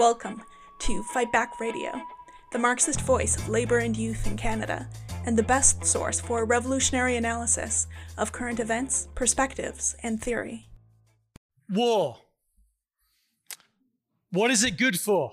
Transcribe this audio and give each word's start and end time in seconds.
Welcome 0.00 0.40
to 0.78 1.02
Fight 1.02 1.30
Back 1.30 1.60
Radio, 1.60 1.92
the 2.52 2.58
Marxist 2.58 3.02
voice 3.02 3.36
of 3.36 3.50
labor 3.50 3.80
and 3.80 3.94
youth 3.94 4.26
in 4.26 4.34
Canada, 4.34 4.88
and 5.26 5.36
the 5.36 5.42
best 5.42 5.84
source 5.84 6.18
for 6.18 6.40
a 6.40 6.44
revolutionary 6.44 7.16
analysis 7.16 7.86
of 8.16 8.32
current 8.32 8.60
events, 8.60 9.08
perspectives, 9.14 9.94
and 10.02 10.18
theory. 10.18 10.70
War. 11.68 12.16
What 14.30 14.50
is 14.50 14.64
it 14.64 14.78
good 14.78 14.98
for? 14.98 15.32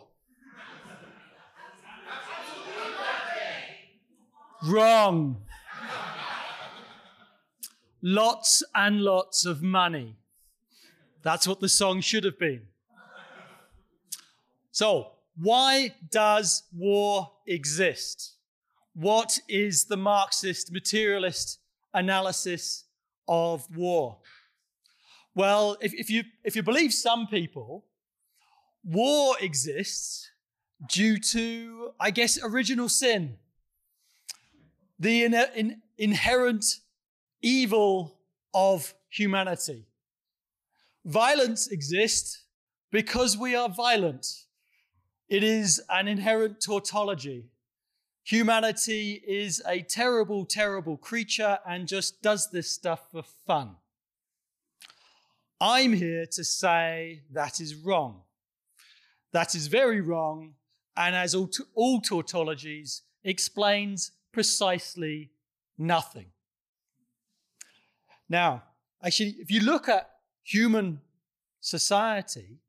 Wrong. 4.65 5.37
Lots 8.01 8.63
and 8.75 8.99
lots 9.01 9.45
of 9.45 9.63
money. 9.63 10.17
That's 11.23 11.47
what 11.47 11.61
the 11.61 11.69
song 11.69 12.01
should 12.01 12.25
have 12.25 12.37
been. 12.37 12.63
So, 14.79 15.13
why 15.35 15.95
does 16.11 16.61
war 16.71 17.31
exist? 17.47 18.35
What 18.93 19.39
is 19.49 19.85
the 19.85 19.97
Marxist 19.97 20.71
materialist 20.71 21.57
analysis 21.95 22.83
of 23.27 23.67
war? 23.75 24.19
Well, 25.33 25.77
if, 25.81 25.95
if, 25.95 26.11
you, 26.11 26.25
if 26.43 26.55
you 26.55 26.61
believe 26.61 26.93
some 26.93 27.25
people, 27.25 27.85
war 28.83 29.35
exists 29.41 30.29
due 30.87 31.17
to, 31.17 31.93
I 31.99 32.11
guess, 32.11 32.37
original 32.43 32.87
sin, 32.87 33.37
the 34.99 35.23
in, 35.23 35.33
in, 35.55 35.81
inherent 35.97 36.65
evil 37.41 38.19
of 38.53 38.93
humanity. 39.09 39.87
Violence 41.03 41.65
exists 41.65 42.43
because 42.91 43.35
we 43.35 43.55
are 43.55 43.69
violent. 43.69 44.43
It 45.29 45.43
is 45.43 45.81
an 45.89 46.07
inherent 46.07 46.61
tautology. 46.61 47.45
Humanity 48.23 49.21
is 49.27 49.61
a 49.67 49.81
terrible, 49.81 50.45
terrible 50.45 50.97
creature 50.97 51.59
and 51.67 51.87
just 51.87 52.21
does 52.21 52.49
this 52.49 52.69
stuff 52.71 53.11
for 53.11 53.23
fun. 53.23 53.75
I'm 55.59 55.93
here 55.93 56.25
to 56.27 56.43
say 56.43 57.21
that 57.31 57.59
is 57.59 57.75
wrong. 57.75 58.21
That 59.33 59.55
is 59.55 59.67
very 59.67 60.01
wrong, 60.01 60.53
and 60.95 61.15
as 61.15 61.35
all, 61.35 61.49
all 61.75 62.01
tautologies, 62.01 63.01
explains 63.23 64.11
precisely 64.31 65.31
nothing. 65.77 66.27
Now, 68.29 68.63
actually, 69.03 69.35
if 69.39 69.51
you 69.51 69.61
look 69.61 69.89
at 69.89 70.09
human 70.43 71.01
society, 71.59 72.59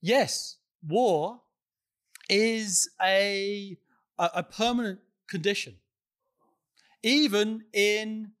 yes, 0.00 0.56
war 0.86 1.40
is 2.28 2.88
a, 3.00 3.76
a, 4.18 4.30
a 4.36 4.42
permanent 4.42 5.00
condition. 5.28 5.76
Even 7.02 7.64
in 7.72 8.32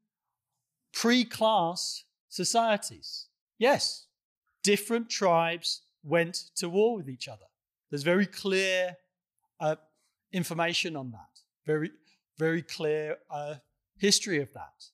pre 0.92 1.24
class 1.24 2.04
societies. 2.28 3.26
Yes, 3.58 4.06
different 4.62 5.10
tribes 5.10 5.82
went 6.02 6.50
to 6.56 6.68
war 6.68 6.96
with 6.96 7.08
each 7.08 7.28
other. 7.28 7.46
There's 7.90 8.02
very 8.02 8.26
clear 8.26 8.96
uh, 9.60 9.76
information 10.32 10.96
on 10.96 11.10
that, 11.12 11.40
very, 11.66 11.90
very 12.38 12.62
clear 12.62 13.18
uh, 13.30 13.56
history 13.98 14.40
of 14.40 14.52
that. 14.54 14.86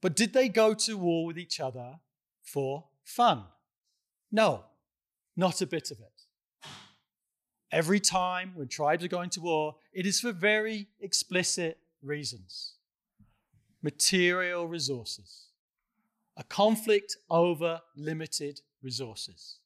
But 0.00 0.16
did 0.16 0.32
they 0.32 0.48
go 0.48 0.74
to 0.74 0.98
war 0.98 1.26
with 1.26 1.38
each 1.38 1.60
other 1.60 1.96
for 2.42 2.84
fun? 3.04 3.44
No, 4.30 4.64
not 5.36 5.60
a 5.60 5.66
bit 5.66 5.90
of 5.90 5.98
it. 6.00 6.22
Every 7.70 8.00
time 8.00 8.52
when 8.54 8.68
tribes 8.68 9.04
are 9.04 9.08
going 9.08 9.30
to 9.30 9.40
war, 9.40 9.76
it 9.92 10.06
is 10.06 10.20
for 10.20 10.32
very 10.32 10.88
explicit 11.00 11.78
reasons 12.02 12.74
material 13.82 14.66
resources, 14.66 15.46
a 16.36 16.42
conflict 16.42 17.16
over 17.30 17.80
limited 17.96 18.60
resources. 18.82 19.58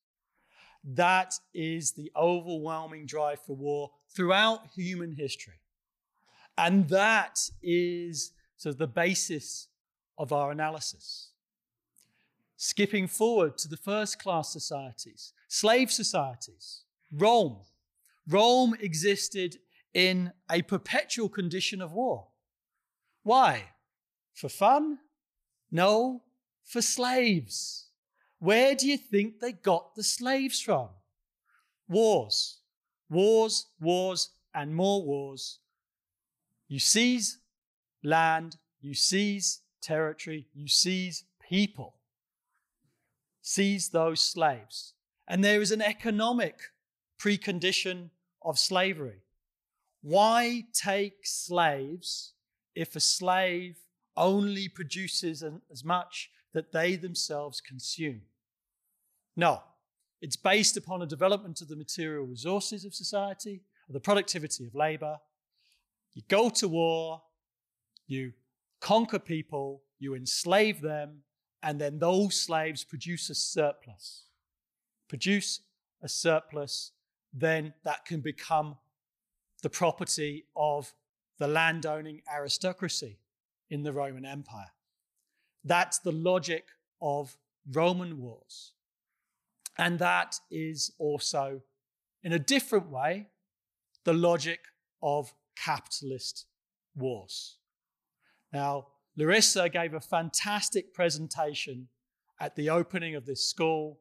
That 0.84 1.34
is 1.54 1.92
the 1.92 2.12
overwhelming 2.14 3.06
drive 3.06 3.40
for 3.40 3.56
war 3.56 3.90
throughout 4.10 4.66
human 4.74 5.12
history. 5.12 5.60
And 6.58 6.88
that 6.88 7.38
is 7.62 8.32
of 8.64 8.78
the 8.78 8.86
basis 8.86 9.68
of 10.18 10.32
our 10.32 10.50
analysis. 10.50 11.30
Skipping 12.56 13.08
forward 13.08 13.58
to 13.58 13.68
the 13.68 13.76
first 13.76 14.22
class 14.22 14.52
societies, 14.52 15.32
slave 15.48 15.90
societies, 15.90 16.82
Rome, 17.10 17.56
Rome 18.28 18.76
existed 18.80 19.58
in 19.94 20.32
a 20.50 20.62
perpetual 20.62 21.28
condition 21.28 21.82
of 21.82 21.92
war. 21.92 22.28
Why? 23.22 23.64
For 24.34 24.48
fun? 24.48 24.98
No, 25.70 26.22
for 26.64 26.82
slaves. 26.82 27.86
Where 28.38 28.74
do 28.74 28.88
you 28.88 28.96
think 28.96 29.40
they 29.40 29.52
got 29.52 29.94
the 29.94 30.02
slaves 30.02 30.60
from? 30.60 30.88
Wars. 31.88 32.58
Wars, 33.08 33.66
wars, 33.80 34.30
and 34.54 34.74
more 34.74 35.02
wars. 35.02 35.58
You 36.68 36.78
seize 36.78 37.38
land, 38.02 38.56
you 38.80 38.94
seize 38.94 39.60
territory, 39.80 40.46
you 40.54 40.68
seize 40.68 41.24
people. 41.48 41.96
Seize 43.42 43.90
those 43.90 44.20
slaves. 44.20 44.94
And 45.28 45.44
there 45.44 45.60
is 45.60 45.72
an 45.72 45.82
economic 45.82 46.60
precondition 47.22 48.10
of 48.42 48.58
slavery. 48.58 49.22
Why 50.02 50.64
take 50.72 51.24
slaves 51.24 52.34
if 52.74 52.96
a 52.96 53.00
slave 53.00 53.76
only 54.16 54.68
produces 54.68 55.44
as 55.70 55.84
much 55.84 56.30
that 56.52 56.72
they 56.72 56.96
themselves 56.96 57.60
consume? 57.60 58.22
No, 59.36 59.62
it's 60.20 60.36
based 60.36 60.76
upon 60.76 61.02
a 61.02 61.06
development 61.06 61.60
of 61.60 61.68
the 61.68 61.76
material 61.76 62.24
resources 62.24 62.84
of 62.84 62.94
society, 62.94 63.62
of 63.88 63.94
the 63.94 64.00
productivity 64.00 64.66
of 64.66 64.74
labor. 64.74 65.18
You 66.14 66.22
go 66.28 66.50
to 66.50 66.68
war, 66.68 67.22
you 68.06 68.32
conquer 68.80 69.18
people, 69.18 69.82
you 69.98 70.14
enslave 70.14 70.80
them, 70.80 71.22
and 71.62 71.80
then 71.80 71.98
those 72.00 72.34
slaves 72.34 72.82
produce 72.82 73.30
a 73.30 73.34
surplus. 73.34 74.24
Produce 75.08 75.60
a 76.02 76.08
surplus 76.08 76.90
then 77.32 77.74
that 77.84 78.04
can 78.04 78.20
become 78.20 78.76
the 79.62 79.70
property 79.70 80.44
of 80.56 80.92
the 81.38 81.48
landowning 81.48 82.20
aristocracy 82.32 83.18
in 83.70 83.82
the 83.82 83.92
Roman 83.92 84.24
Empire. 84.24 84.72
That's 85.64 85.98
the 85.98 86.12
logic 86.12 86.66
of 87.00 87.36
Roman 87.70 88.20
wars. 88.20 88.72
And 89.78 89.98
that 89.98 90.36
is 90.50 90.92
also, 90.98 91.62
in 92.22 92.32
a 92.32 92.38
different 92.38 92.90
way, 92.90 93.28
the 94.04 94.12
logic 94.12 94.60
of 95.02 95.32
capitalist 95.56 96.46
wars. 96.94 97.56
Now, 98.52 98.88
Larissa 99.16 99.68
gave 99.68 99.94
a 99.94 100.00
fantastic 100.00 100.92
presentation 100.92 101.88
at 102.40 102.56
the 102.56 102.70
opening 102.70 103.14
of 103.14 103.24
this 103.24 103.46
school 103.46 104.00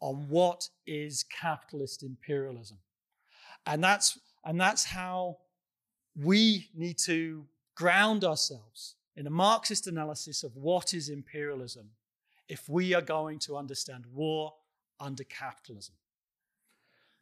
on 0.00 0.26
what 0.28 0.68
is 0.86 1.24
capitalist 1.24 2.02
imperialism. 2.02 2.78
And 3.66 3.84
that's, 3.84 4.18
and 4.44 4.60
that's 4.60 4.84
how 4.84 5.38
we 6.16 6.68
need 6.74 6.98
to 6.98 7.46
ground 7.74 8.24
ourselves 8.24 8.96
in 9.16 9.26
a 9.26 9.30
Marxist 9.30 9.86
analysis 9.86 10.42
of 10.42 10.56
what 10.56 10.94
is 10.94 11.08
imperialism 11.08 11.90
if 12.48 12.68
we 12.68 12.94
are 12.94 13.02
going 13.02 13.38
to 13.38 13.56
understand 13.56 14.04
war 14.12 14.52
under 14.98 15.24
capitalism. 15.24 15.94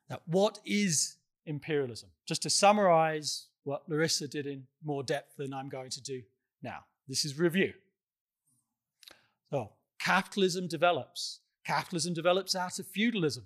Now, 0.09 0.21
what 0.27 0.59
is 0.65 1.17
imperialism? 1.47 2.09
Just 2.27 2.43
to 2.43 2.51
summarize 2.51 3.47
what 3.65 3.83
Larissa 3.89 4.27
did 4.27 4.47
in 4.47 4.67
more 4.83 5.03
depth 5.03 5.37
than 5.37 5.53
I'm 5.53 5.69
going 5.69 5.91
to 5.91 6.01
do 6.01 6.23
now. 6.63 6.85
This 7.07 7.25
is 7.25 7.39
review. 7.39 7.75
So, 9.51 9.71
capitalism 9.99 10.67
develops 10.67 11.41
Capitalism 11.69 12.15
develops 12.15 12.57
out 12.57 12.79
of 12.79 12.87
feudalism, 12.87 13.45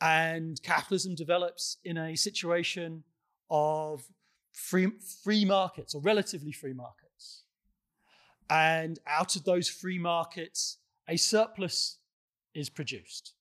and 0.00 0.62
capitalism 0.62 1.16
develops 1.16 1.76
in 1.84 1.96
a 1.98 2.14
situation 2.14 3.02
of 3.50 4.04
free, 4.52 4.92
free 5.24 5.44
markets 5.44 5.92
or 5.92 6.00
relatively 6.00 6.52
free 6.52 6.72
markets. 6.72 7.42
And 8.48 9.00
out 9.08 9.34
of 9.34 9.42
those 9.42 9.68
free 9.68 9.98
markets, 9.98 10.78
a 11.08 11.16
surplus 11.16 11.98
is 12.54 12.70
produced. 12.70 13.32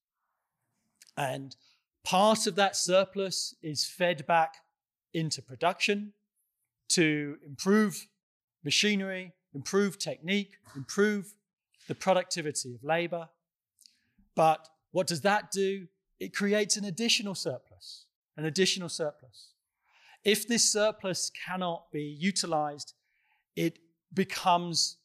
And 1.15 1.55
part 2.03 2.47
of 2.47 2.55
that 2.55 2.75
surplus 2.75 3.53
is 3.61 3.85
fed 3.85 4.25
back 4.25 4.55
into 5.13 5.43
production 5.43 6.13
to 6.89 7.37
improve 7.45 8.07
machinery, 8.63 9.33
improve 9.53 9.99
technique, 9.99 10.53
improve 10.75 11.35
the 11.87 11.93
productivity 11.93 12.73
of 12.73 12.83
labor. 12.83 13.29
But 14.35 14.67
what 14.91 15.07
does 15.07 15.21
that 15.21 15.51
do? 15.51 15.87
It 16.19 16.33
creates 16.33 16.77
an 16.77 16.85
additional 16.85 17.35
surplus. 17.35 18.05
an 18.37 18.45
additional 18.45 18.89
surplus. 18.89 19.53
If 20.23 20.47
this 20.47 20.71
surplus 20.71 21.31
cannot 21.45 21.91
be 21.91 22.03
utilized, 22.03 22.93
it 23.55 23.79
becomes 24.13 24.97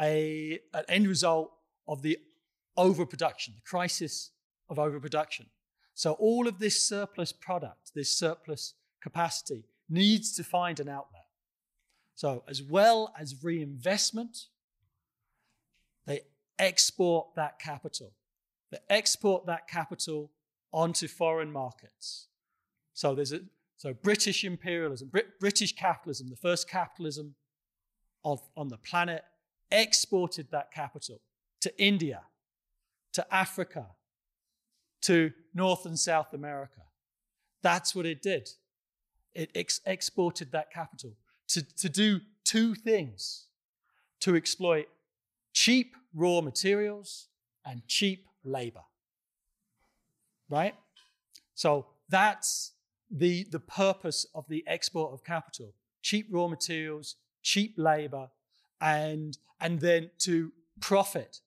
a, 0.00 0.60
an 0.74 0.84
end 0.88 1.06
result 1.08 1.52
of 1.86 2.02
the 2.02 2.18
overproduction, 2.76 3.54
the 3.56 3.68
crisis 3.68 4.30
of 4.68 4.78
overproduction. 4.78 5.46
So 5.94 6.12
all 6.12 6.46
of 6.46 6.58
this 6.58 6.86
surplus 6.86 7.32
product, 7.32 7.92
this 7.94 8.10
surplus 8.16 8.74
capacity, 9.02 9.64
needs 9.88 10.34
to 10.36 10.44
find 10.44 10.78
an 10.80 10.88
outlet. 10.88 11.24
So 12.14 12.44
as 12.48 12.62
well 12.62 13.12
as 13.18 13.42
reinvestment, 13.42 14.46
they 16.06 16.20
export 16.58 17.34
that 17.36 17.58
capital. 17.58 18.12
They 18.70 18.78
export 18.90 19.46
that 19.46 19.68
capital 19.68 20.30
onto 20.72 21.08
foreign 21.08 21.50
markets. 21.50 22.28
So 22.92 23.14
there's 23.14 23.32
a 23.32 23.40
so 23.78 23.94
British 23.94 24.44
imperialism, 24.44 25.08
Brit- 25.08 25.38
British 25.38 25.72
capitalism, 25.76 26.28
the 26.28 26.36
first 26.36 26.68
capitalism 26.68 27.36
of, 28.24 28.40
on 28.56 28.68
the 28.68 28.76
planet, 28.76 29.22
exported 29.70 30.48
that 30.50 30.72
capital 30.72 31.20
to 31.60 31.82
India, 31.82 32.22
to 33.12 33.34
Africa, 33.34 33.86
to 35.02 35.32
North 35.54 35.86
and 35.86 35.98
South 35.98 36.34
America. 36.34 36.80
That's 37.62 37.94
what 37.94 38.04
it 38.04 38.20
did. 38.20 38.48
It 39.32 39.50
ex- 39.54 39.80
exported 39.86 40.50
that 40.50 40.72
capital 40.72 41.16
to, 41.48 41.62
to 41.62 41.88
do 41.88 42.20
two 42.44 42.74
things 42.74 43.46
to 44.20 44.34
exploit 44.34 44.88
cheap 45.52 45.94
raw 46.12 46.40
materials 46.40 47.28
and 47.64 47.86
cheap 47.86 48.27
labor. 48.48 48.82
Right? 50.48 50.74
So 51.54 51.86
that's 52.08 52.72
the, 53.10 53.46
the 53.50 53.60
purpose 53.60 54.26
of 54.34 54.46
the 54.48 54.64
export 54.66 55.12
of 55.12 55.24
capital 55.24 55.74
cheap 56.00 56.28
raw 56.30 56.46
materials, 56.46 57.16
cheap 57.42 57.74
labor, 57.76 58.28
and, 58.80 59.36
and 59.60 59.80
then 59.80 60.10
to 60.18 60.52
profit, 60.80 61.40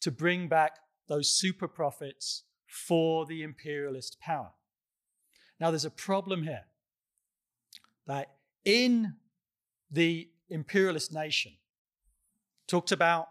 to 0.00 0.10
bring 0.10 0.48
back 0.48 0.78
those 1.08 1.30
super 1.30 1.68
profits 1.68 2.44
for 2.66 3.26
the 3.26 3.42
imperialist 3.42 4.18
power. 4.20 4.50
Now, 5.60 5.70
there's 5.70 5.84
a 5.84 5.90
problem 5.90 6.42
here 6.42 6.64
that 8.06 8.30
in 8.64 9.14
the 9.90 10.28
imperialist 10.50 11.12
nation, 11.12 11.52
talked 12.66 12.92
about 12.92 13.28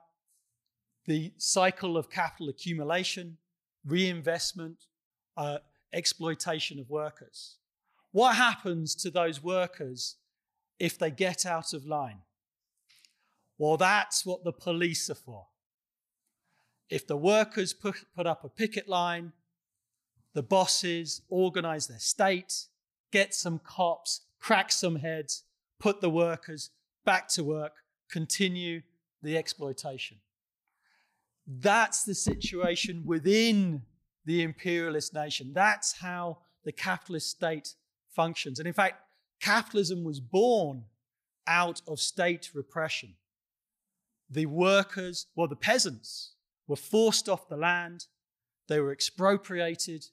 the 1.07 1.31
cycle 1.37 1.97
of 1.97 2.09
capital 2.09 2.49
accumulation, 2.49 3.37
reinvestment, 3.85 4.85
uh, 5.37 5.59
exploitation 5.93 6.79
of 6.79 6.89
workers. 6.89 7.55
What 8.11 8.35
happens 8.35 8.93
to 8.95 9.09
those 9.09 9.41
workers 9.41 10.17
if 10.79 10.99
they 10.99 11.09
get 11.09 11.45
out 11.45 11.73
of 11.73 11.85
line? 11.85 12.19
Well, 13.57 13.77
that's 13.77 14.25
what 14.25 14.43
the 14.43 14.51
police 14.51 15.09
are 15.09 15.15
for. 15.15 15.47
If 16.89 17.07
the 17.07 17.17
workers 17.17 17.73
put, 17.73 17.95
put 18.15 18.27
up 18.27 18.43
a 18.43 18.49
picket 18.49 18.87
line, 18.87 19.33
the 20.33 20.43
bosses 20.43 21.21
organize 21.29 21.87
their 21.87 21.99
state, 21.99 22.67
get 23.11 23.33
some 23.33 23.59
cops, 23.59 24.21
crack 24.39 24.71
some 24.71 24.97
heads, 24.97 25.43
put 25.79 26.01
the 26.01 26.09
workers 26.09 26.69
back 27.05 27.27
to 27.29 27.43
work, 27.43 27.73
continue 28.09 28.81
the 29.23 29.37
exploitation. 29.37 30.17
That's 31.47 32.03
the 32.03 32.13
situation 32.13 33.03
within 33.05 33.81
the 34.25 34.43
imperialist 34.43 35.13
nation. 35.13 35.51
That's 35.53 35.93
how 35.93 36.39
the 36.65 36.73
capitalist 36.73 37.29
state 37.29 37.75
functions. 38.13 38.59
And 38.59 38.67
in 38.67 38.73
fact, 38.73 39.01
capitalism 39.39 40.03
was 40.03 40.19
born 40.19 40.83
out 41.47 41.81
of 41.87 42.01
state 42.01 42.51
repression. 42.53 43.13
The 44.29 44.45
workers, 44.47 45.27
well, 45.35 45.47
the 45.47 45.55
peasants, 45.55 46.33
were 46.67 46.75
forced 46.75 47.29
off 47.29 47.47
the 47.47 47.55
land, 47.55 48.07
they 48.67 48.81
were 48.81 48.91
expropriated 48.91 50.07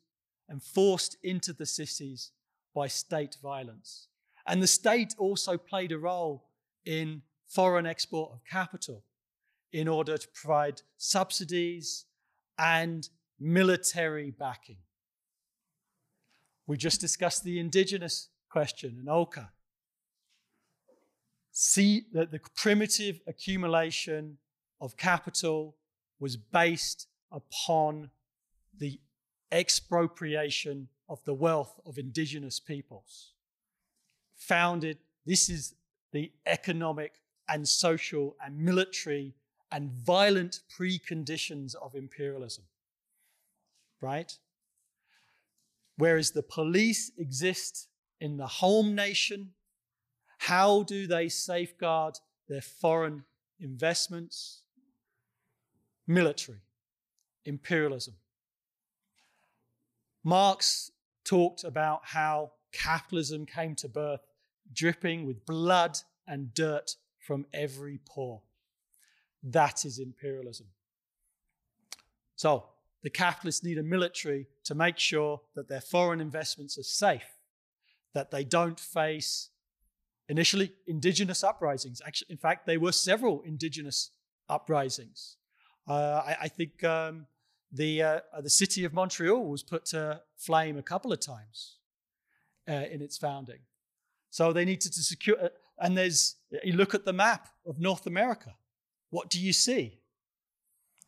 and 0.48 0.62
forced 0.62 1.16
into 1.24 1.52
the 1.52 1.66
cities 1.66 2.30
by 2.72 2.86
state 2.86 3.36
violence. 3.42 4.06
And 4.46 4.62
the 4.62 4.68
state 4.68 5.14
also 5.18 5.58
played 5.58 5.90
a 5.90 5.98
role 5.98 6.44
in 6.84 7.22
foreign 7.48 7.86
export 7.86 8.32
of 8.32 8.44
capital 8.48 9.02
in 9.74 9.88
order 9.88 10.16
to 10.16 10.28
provide 10.28 10.80
subsidies 10.98 12.04
and 12.56 13.08
military 13.40 14.30
backing. 14.30 14.76
We 16.68 16.76
just 16.76 17.00
discussed 17.00 17.42
the 17.42 17.58
indigenous 17.58 18.28
question 18.48 18.98
in 19.00 19.08
Oka. 19.08 19.50
See 21.50 22.04
that 22.12 22.30
the 22.30 22.40
primitive 22.54 23.20
accumulation 23.26 24.38
of 24.80 24.96
capital 24.96 25.74
was 26.20 26.36
based 26.36 27.08
upon 27.32 28.10
the 28.78 29.00
expropriation 29.50 30.86
of 31.08 31.24
the 31.24 31.34
wealth 31.34 31.80
of 31.84 31.98
indigenous 31.98 32.60
peoples. 32.60 33.32
Founded, 34.36 34.98
this 35.26 35.50
is 35.50 35.74
the 36.12 36.30
economic 36.46 37.14
and 37.48 37.68
social 37.68 38.36
and 38.40 38.56
military 38.56 39.34
and 39.74 39.90
violent 39.90 40.60
preconditions 40.78 41.74
of 41.74 41.96
imperialism. 41.96 42.62
Right? 44.00 44.32
Whereas 45.96 46.30
the 46.30 46.44
police 46.44 47.10
exist 47.18 47.88
in 48.20 48.36
the 48.36 48.46
home 48.46 48.94
nation, 48.94 49.50
how 50.38 50.84
do 50.84 51.08
they 51.08 51.28
safeguard 51.28 52.20
their 52.48 52.60
foreign 52.60 53.24
investments? 53.58 54.62
Military, 56.06 56.60
imperialism. 57.44 58.14
Marx 60.22 60.92
talked 61.24 61.64
about 61.64 62.02
how 62.04 62.52
capitalism 62.72 63.44
came 63.44 63.74
to 63.74 63.88
birth 63.88 64.20
dripping 64.72 65.26
with 65.26 65.44
blood 65.44 65.98
and 66.28 66.54
dirt 66.54 66.94
from 67.18 67.44
every 67.52 67.98
pore. 68.06 68.40
That 69.44 69.84
is 69.84 69.98
imperialism. 69.98 70.66
So, 72.36 72.64
the 73.02 73.10
capitalists 73.10 73.62
need 73.62 73.76
a 73.76 73.82
military 73.82 74.48
to 74.64 74.74
make 74.74 74.98
sure 74.98 75.42
that 75.54 75.68
their 75.68 75.82
foreign 75.82 76.20
investments 76.22 76.78
are 76.78 76.82
safe, 76.82 77.38
that 78.14 78.30
they 78.30 78.44
don't 78.44 78.80
face 78.80 79.50
initially 80.30 80.72
indigenous 80.86 81.44
uprisings. 81.44 82.00
Actually, 82.04 82.28
in 82.30 82.38
fact, 82.38 82.66
there 82.66 82.80
were 82.80 82.92
several 82.92 83.42
indigenous 83.42 84.10
uprisings. 84.48 85.36
Uh, 85.86 86.22
I, 86.24 86.36
I, 86.42 86.48
think 86.48 86.82
um, 86.82 87.26
the 87.70 88.02
uh, 88.02 88.20
the 88.40 88.48
city 88.48 88.84
of 88.84 88.94
Montreal 88.94 89.44
was 89.44 89.62
put 89.62 89.84
to 89.86 90.22
flame 90.38 90.78
a 90.78 90.82
couple 90.82 91.12
of 91.12 91.20
times 91.20 91.76
uh, 92.66 92.72
in 92.90 93.02
its 93.02 93.18
founding. 93.18 93.60
So 94.30 94.52
they 94.54 94.64
needed 94.64 94.92
to 94.92 95.02
secure. 95.02 95.36
Uh, 95.38 95.48
and 95.78 95.96
there's 95.96 96.36
you 96.62 96.72
look 96.72 96.94
at 96.94 97.04
the 97.04 97.12
map 97.12 97.48
of 97.66 97.78
North 97.78 98.06
America. 98.06 98.54
What 99.14 99.30
do 99.30 99.40
you 99.40 99.52
see? 99.52 100.00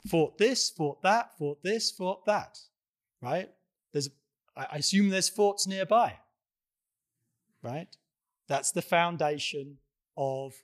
fort 0.06 0.38
this, 0.38 0.70
fort 0.70 1.02
that, 1.02 1.36
fort 1.38 1.58
this, 1.62 1.90
fort 1.90 2.25
that, 2.26 2.58
right? 3.20 3.50
There's, 3.92 4.08
I 4.56 4.76
assume 4.76 5.08
there's 5.08 5.28
forts 5.28 5.66
nearby, 5.66 6.18
right? 7.62 7.88
That's 8.48 8.70
the 8.70 8.82
foundation 8.82 9.78
of 10.16 10.54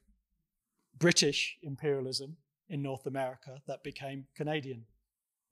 British 0.98 1.58
imperialism 1.62 2.36
in 2.68 2.82
North 2.82 3.06
America 3.06 3.60
that 3.66 3.82
became 3.82 4.26
Canadian 4.34 4.84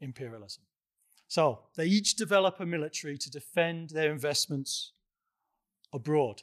imperialism. 0.00 0.62
So 1.28 1.60
they 1.76 1.86
each 1.86 2.14
develop 2.16 2.60
a 2.60 2.66
military 2.66 3.18
to 3.18 3.30
defend 3.30 3.90
their 3.90 4.12
investments 4.12 4.92
abroad. 5.92 6.42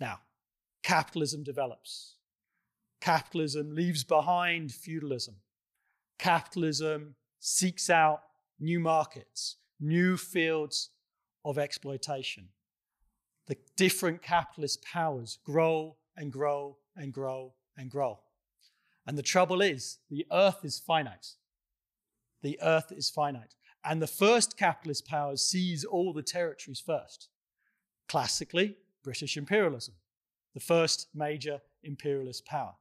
Now, 0.00 0.20
capitalism 0.82 1.42
develops. 1.42 2.14
Capitalism 3.04 3.74
leaves 3.74 4.02
behind 4.02 4.72
feudalism 4.72 5.34
capitalism 6.18 7.14
seeks 7.38 7.90
out 7.90 8.22
new 8.58 8.80
markets, 8.80 9.56
new 9.78 10.16
fields 10.16 10.88
of 11.44 11.58
exploitation. 11.58 12.48
The 13.46 13.58
different 13.76 14.22
capitalist 14.22 14.82
powers 14.82 15.36
grow 15.44 15.96
and 16.16 16.32
grow 16.32 16.78
and 16.96 17.12
grow 17.12 17.52
and 17.76 17.90
grow. 17.90 18.20
And 19.06 19.18
the 19.18 19.22
trouble 19.22 19.60
is, 19.60 19.98
the 20.08 20.26
earth 20.32 20.64
is 20.64 20.78
finite. 20.78 21.34
The 22.40 22.58
earth 22.62 22.90
is 22.90 23.10
finite. 23.10 23.54
And 23.84 24.00
the 24.00 24.06
first 24.06 24.56
capitalist 24.56 25.06
power 25.06 25.36
seize 25.36 25.84
all 25.84 26.14
the 26.14 26.22
territories 26.22 26.80
first. 26.80 27.28
Classically, 28.08 28.78
British 29.02 29.36
imperialism, 29.36 29.92
the 30.54 30.60
first 30.60 31.08
major 31.14 31.60
imperialist 31.82 32.46
power, 32.46 32.76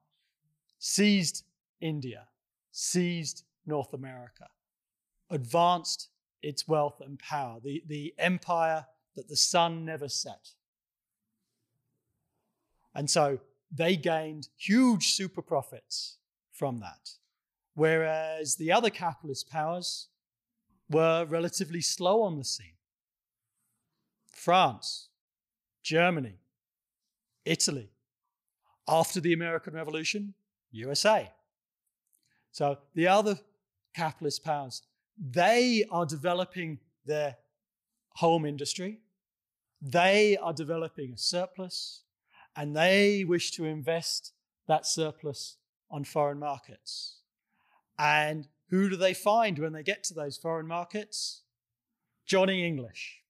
seized 0.85 1.45
India, 1.79 2.27
seized 2.73 3.43
North 3.65 3.93
America, 3.93 4.49
advanced 5.29 6.09
its 6.41 6.67
wealth 6.67 6.99
and 6.99 7.17
power. 7.19 7.59
The, 7.63 7.81
the 7.87 8.13
empire 8.17 8.85
that 9.15 9.29
the 9.29 9.37
sun 9.37 9.85
never 9.85 10.09
set. 10.09 10.49
And 12.93 13.09
so 13.09 13.39
they 13.71 13.95
gained 13.95 14.49
huge 14.57 15.13
super 15.13 15.41
profits 15.41 16.17
from 16.51 16.81
that. 16.81 17.11
Whereas 17.75 18.55
the 18.55 18.73
other 18.73 18.89
capitalist 18.89 19.49
powers 19.49 20.09
were 20.89 21.23
relatively 21.23 21.79
slow 21.79 22.23
on 22.23 22.37
the 22.37 22.43
scene. 22.43 22.75
France, 24.33 25.07
Germany, 25.81 26.39
Italy. 27.45 27.93
After 28.85 29.21
the 29.21 29.31
American 29.31 29.75
Revolution, 29.75 30.33
USA. 30.73 31.31
So 32.51 32.77
the 32.93 33.07
other 33.07 33.39
capitalist 33.95 34.43
powers, 34.43 34.81
they 35.17 35.85
are 35.91 36.05
developing 36.05 36.79
their 37.05 37.37
home 38.15 38.45
industry. 38.45 38.99
They 39.81 40.37
are 40.37 40.53
developing 40.53 41.13
a 41.13 41.17
surplus 41.17 42.03
and 42.55 42.75
they 42.75 43.23
wish 43.23 43.51
to 43.51 43.65
invest 43.65 44.33
that 44.67 44.85
surplus 44.85 45.57
on 45.89 46.03
foreign 46.03 46.39
markets. 46.39 47.17
And 47.97 48.47
who 48.69 48.89
do 48.89 48.95
they 48.95 49.13
find 49.13 49.59
when 49.59 49.73
they 49.73 49.83
get 49.83 50.03
to 50.05 50.13
those 50.13 50.37
foreign 50.37 50.67
markets? 50.67 51.41
Johnny 52.25 52.65
English. 52.65 53.21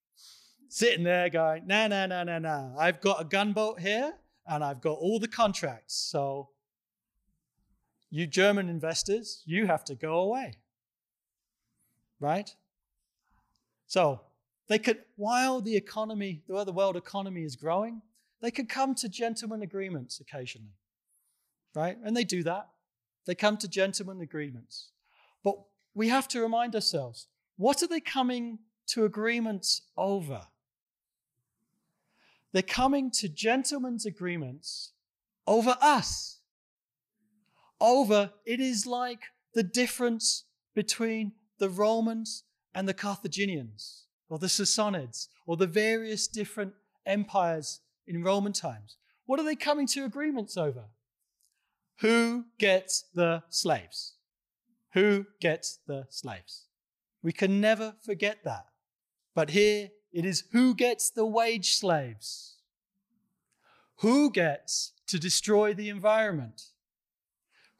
Sitting 0.69 1.03
there 1.03 1.29
going, 1.29 1.67
no, 1.67 1.87
no, 1.87 2.05
no, 2.05 2.23
no, 2.23 2.39
no. 2.39 2.75
I've 2.79 3.01
got 3.01 3.21
a 3.21 3.25
gunboat 3.25 3.79
here 3.79 4.13
and 4.47 4.63
I've 4.63 4.81
got 4.81 4.97
all 4.97 5.19
the 5.19 5.27
contracts. 5.27 5.95
So, 5.95 6.49
you 8.13 8.27
German 8.27 8.69
investors, 8.69 9.41
you 9.43 9.65
have 9.65 9.83
to 9.85 9.95
go 9.95 10.19
away. 10.19 10.59
Right? 12.19 12.55
So, 13.87 14.21
they 14.67 14.77
could, 14.77 14.99
while 15.15 15.61
the 15.61 15.75
economy, 15.75 16.43
the 16.47 16.71
world 16.71 16.95
economy 16.95 17.41
is 17.41 17.55
growing, 17.55 18.03
they 18.39 18.51
could 18.51 18.69
come 18.69 18.93
to 18.95 19.09
gentlemen 19.09 19.63
agreements 19.63 20.19
occasionally. 20.19 20.75
Right? 21.73 21.97
And 22.03 22.15
they 22.15 22.23
do 22.23 22.43
that. 22.43 22.67
They 23.25 23.33
come 23.33 23.57
to 23.57 23.67
gentlemen 23.67 24.21
agreements. 24.21 24.91
But 25.43 25.55
we 25.95 26.09
have 26.09 26.27
to 26.29 26.41
remind 26.41 26.75
ourselves 26.75 27.25
what 27.57 27.81
are 27.81 27.87
they 27.87 27.99
coming 27.99 28.59
to 28.89 29.05
agreements 29.05 29.81
over? 29.97 30.41
They're 32.51 32.61
coming 32.61 33.09
to 33.09 33.27
gentlemen's 33.27 34.05
agreements 34.05 34.91
over 35.47 35.75
us. 35.81 36.41
Over, 37.83 38.31
it 38.45 38.61
is 38.61 38.87
like 38.87 39.23
the 39.53 39.61
difference 39.61 40.45
between 40.73 41.33
the 41.59 41.69
Romans 41.69 42.45
and 42.73 42.87
the 42.87 42.93
Carthaginians, 42.93 44.05
or 44.29 44.39
the 44.39 44.47
Sassanids, 44.47 45.27
or 45.45 45.57
the 45.57 45.67
various 45.67 46.29
different 46.29 46.73
empires 47.05 47.81
in 48.07 48.23
Roman 48.23 48.53
times. 48.53 48.95
What 49.25 49.37
are 49.41 49.43
they 49.43 49.57
coming 49.57 49.85
to 49.87 50.05
agreements 50.05 50.55
over? 50.55 50.85
Who 51.99 52.45
gets 52.57 53.03
the 53.13 53.43
slaves? 53.49 54.13
Who 54.93 55.25
gets 55.41 55.79
the 55.85 56.07
slaves? 56.09 56.67
We 57.21 57.33
can 57.33 57.59
never 57.59 57.95
forget 58.01 58.45
that. 58.45 58.67
But 59.35 59.49
here 59.49 59.89
it 60.13 60.25
is 60.25 60.45
who 60.53 60.73
gets 60.73 61.09
the 61.09 61.25
wage 61.25 61.75
slaves? 61.75 62.55
Who 63.97 64.31
gets 64.31 64.93
to 65.07 65.19
destroy 65.19 65.73
the 65.73 65.89
environment? 65.89 66.61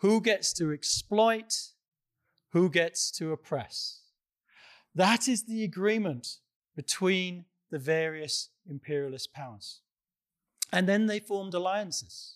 Who 0.04 0.20
gets 0.20 0.52
to 0.56 0.74
exploit? 0.74 1.54
Who 2.52 2.70
gets 2.70 3.10
to 3.12 3.32
oppress? 3.32 4.02
That 4.94 5.30
is 5.30 5.46
the 5.46 5.64
agreement 5.64 6.40
between 6.76 7.46
the 7.72 7.80
various 7.80 8.50
imperialist 8.70 9.34
powers. 9.34 9.80
And 10.74 10.90
then 10.90 11.06
they 11.06 11.20
formed 11.20 11.54
alliances. 11.54 12.36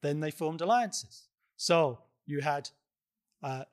Then 0.00 0.20
they 0.20 0.30
formed 0.30 0.62
alliances. 0.62 1.28
So 1.58 1.98
you 2.24 2.40
had 2.40 2.70
uh, 3.42 3.64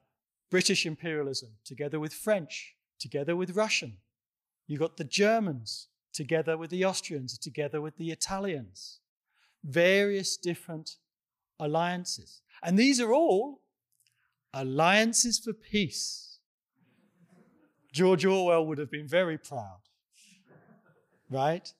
British 0.49 0.85
imperialism 0.85 1.51
together 1.63 2.01
with 2.01 2.13
French, 2.13 2.75
together 2.99 3.37
with 3.37 3.55
Russian. 3.55 3.93
You 4.67 4.77
got 4.77 4.97
the 4.97 5.05
Germans 5.05 5.87
together 6.11 6.57
with 6.57 6.69
the 6.69 6.83
Austrians, 6.83 7.37
together 7.37 7.79
with 7.79 7.95
the 7.95 8.11
Italians. 8.11 8.99
Various 9.63 10.35
different 10.35 10.97
alliances. 11.61 12.41
And 12.61 12.77
these 12.77 12.99
are 12.99 13.13
all 13.13 13.61
alliances 14.53 15.39
for 15.39 15.53
peace. 15.53 16.39
George 17.93 18.25
Orwell 18.25 18.65
would 18.65 18.77
have 18.77 18.91
been 18.91 19.07
very 19.07 19.37
proud, 19.37 19.79
right? 21.29 21.71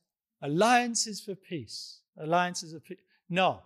Alliances 0.42 1.22
for 1.22 1.36
peace. 1.36 2.00
Alliances 2.18 2.74
of 2.74 2.84
peace. 2.84 3.00
No, 3.30 3.62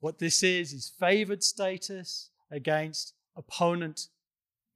what 0.00 0.18
this 0.18 0.42
is, 0.42 0.72
is 0.72 0.92
favored 0.98 1.42
status 1.42 2.30
against 2.50 3.14
opponent 3.36 4.08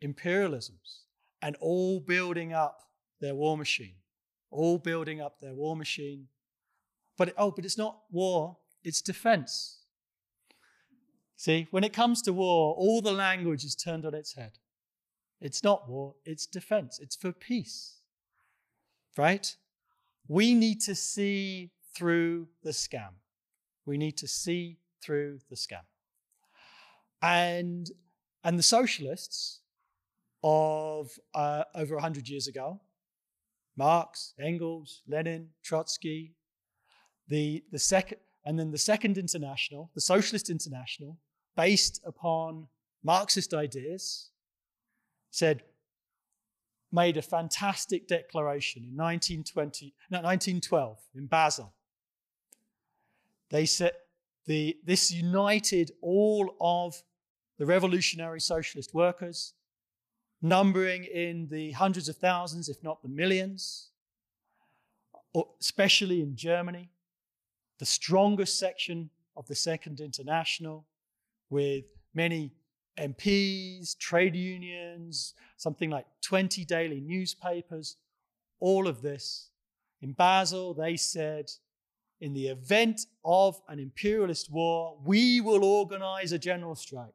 imperialisms 0.03 1.03
and 1.43 1.57
all 1.61 2.01
building 2.01 2.53
up 2.53 2.81
their 3.21 3.35
war 3.35 3.59
machine. 3.59 3.95
All 4.51 4.79
building 4.79 5.21
up 5.21 5.41
their 5.41 5.55
war 5.55 5.77
machine. 5.77 6.29
But, 7.17 7.35
oh, 7.37 7.51
but 7.51 7.65
it's 7.65 7.77
not 7.77 7.99
war, 8.11 8.57
it's 8.85 9.03
defense. 9.03 9.78
See, 11.39 11.69
when 11.71 11.85
it 11.85 11.93
comes 11.93 12.21
to 12.23 12.33
war, 12.33 12.75
all 12.75 13.01
the 13.01 13.13
language 13.13 13.63
is 13.63 13.77
turned 13.77 14.05
on 14.05 14.13
its 14.13 14.35
head. 14.35 14.59
It's 15.41 15.63
not 15.63 15.89
war, 15.89 16.17
it's 16.25 16.47
defense, 16.47 16.99
it's 16.99 17.15
for 17.15 17.31
peace. 17.31 18.01
Right? 19.17 19.55
We 20.27 20.53
need 20.53 20.81
to 20.81 20.97
see 20.97 21.71
through 21.97 22.49
the 22.65 22.73
scam. 22.73 23.13
We 23.87 23.97
need 23.97 24.17
to 24.17 24.27
see 24.27 24.79
through 25.01 25.39
the 25.49 25.55
scam. 25.55 25.87
And, 27.23 27.89
and 28.43 28.59
the 28.59 28.65
socialists 28.65 29.61
of 30.43 31.09
uh, 31.37 31.63
over 31.73 31.95
100 31.95 32.29
years 32.29 32.49
ago, 32.49 32.81
Marx, 33.77 34.35
Engels, 34.43 35.03
Lenin, 35.07 35.51
Trotsky, 35.63 36.35
the, 37.29 37.63
the 37.71 37.79
second, 37.79 38.19
and 38.45 38.59
then 38.59 38.73
the 38.73 38.79
Second 38.79 39.19
International, 39.19 39.93
the 39.95 40.01
Socialist 40.01 40.51
International, 40.51 41.17
based 41.59 42.01
upon 42.07 42.69
Marxist 43.03 43.53
ideas, 43.53 44.31
said, 45.33 45.65
made 46.93 47.17
a 47.17 47.23
fantastic 47.23 48.07
declaration 48.07 48.85
in 48.85 48.97
1920, 48.97 49.93
no, 50.09 50.19
1912 50.19 50.99
in 51.17 51.27
Basel. 51.27 51.75
They 53.51 53.67
said, 53.67 53.91
the, 54.47 54.77
this 54.85 55.11
united 55.11 55.91
all 56.01 56.55
of 56.61 56.95
the 57.59 57.67
revolutionary 57.67 58.41
socialist 58.41 58.95
workers, 58.95 59.55
numbering 60.41 61.05
in 61.05 61.49
the 61.51 61.73
hundreds 61.73 62.09
of 62.09 62.17
thousands, 62.19 62.69
if 62.69 62.85
not 62.85 63.03
the 63.03 63.09
millions, 63.09 63.89
especially 65.61 66.23
in 66.23 66.37
Germany, 66.37 66.93
the 67.81 67.85
strongest 67.85 68.61
section 68.61 69.11
of 69.37 69.49
the 69.49 69.57
Second 69.57 69.99
International, 69.99 70.87
with 71.51 71.85
many 72.15 72.53
MPs, 72.99 73.97
trade 73.99 74.35
unions, 74.35 75.35
something 75.57 75.91
like 75.91 76.07
20 76.23 76.65
daily 76.65 77.01
newspapers, 77.01 77.97
all 78.61 78.89
of 78.89 79.03
this. 79.03 79.51
In 80.01 80.13
Basel, 80.13 80.75
they 80.75 80.97
said 80.97 81.51
in 82.21 82.35
the 82.35 82.49
event 82.49 83.03
of 83.25 83.61
an 83.69 83.79
imperialist 83.79 84.51
war, 84.51 84.99
we 85.05 85.41
will 85.41 85.65
organize 85.65 86.33
a 86.33 86.39
general 86.39 86.75
strike. 86.75 87.15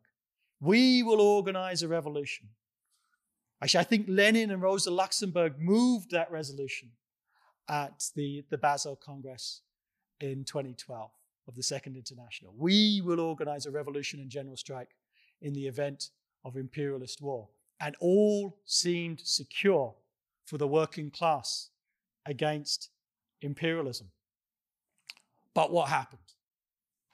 We 0.61 1.03
will 1.03 1.19
organize 1.19 1.83
a 1.83 1.87
revolution. 1.87 2.47
Actually, 3.61 3.81
I 3.81 3.83
think 3.83 4.05
Lenin 4.07 4.51
and 4.51 4.61
Rosa 4.61 4.91
Luxemburg 4.91 5.59
moved 5.59 6.11
that 6.11 6.31
resolution 6.31 6.91
at 7.69 8.05
the, 8.15 8.43
the 8.49 8.57
Basel 8.57 8.95
Congress 8.95 9.61
in 10.19 10.43
2012 10.45 11.11
of 11.47 11.55
the 11.55 11.63
Second 11.63 11.97
International. 11.97 12.53
We 12.57 13.01
will 13.03 13.19
organize 13.19 13.65
a 13.65 13.71
revolution 13.71 14.19
and 14.19 14.29
general 14.29 14.57
strike 14.57 14.95
in 15.41 15.53
the 15.53 15.67
event 15.67 16.09
of 16.45 16.55
imperialist 16.55 17.21
war. 17.21 17.49
And 17.79 17.95
all 17.99 18.57
seemed 18.65 19.19
secure 19.21 19.93
for 20.45 20.57
the 20.57 20.67
working 20.67 21.11
class 21.11 21.69
against 22.25 22.89
imperialism. 23.41 24.07
But 25.53 25.71
what 25.71 25.89
happened? 25.89 26.21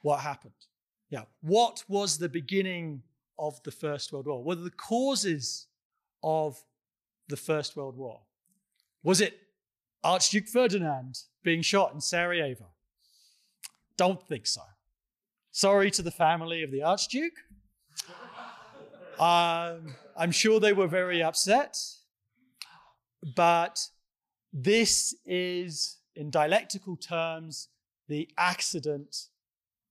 What 0.01 0.19
happened? 0.19 0.53
Yeah. 1.09 1.23
What 1.41 1.83
was 1.87 2.17
the 2.17 2.29
beginning 2.29 3.01
of 3.37 3.61
the 3.63 3.71
First 3.71 4.13
World 4.13 4.27
War? 4.27 4.43
What 4.43 4.57
are 4.57 4.61
the 4.61 4.69
causes 4.69 5.67
of 6.23 6.63
the 7.27 7.37
First 7.37 7.75
World 7.75 7.95
War? 7.95 8.21
Was 9.03 9.21
it 9.21 9.39
Archduke 10.03 10.47
Ferdinand 10.47 11.19
being 11.43 11.61
shot 11.61 11.93
in 11.93 12.01
Sarajevo? 12.01 12.67
Don't 13.99 14.25
think 14.29 14.47
so. 14.47 14.61
Sorry 15.51 15.91
to 15.91 16.01
the 16.01 16.09
family 16.09 16.63
of 16.63 16.71
the 16.71 16.83
Archduke. 16.83 17.37
Um, 19.19 19.93
I'm 20.15 20.31
sure 20.31 20.61
they 20.61 20.71
were 20.71 20.87
very 20.87 21.21
upset. 21.21 21.75
But 23.35 23.77
this 24.53 25.13
is 25.25 25.97
in 26.15 26.31
dialectical 26.31 26.95
terms, 26.95 27.67
the 28.07 28.29
accident 28.37 29.25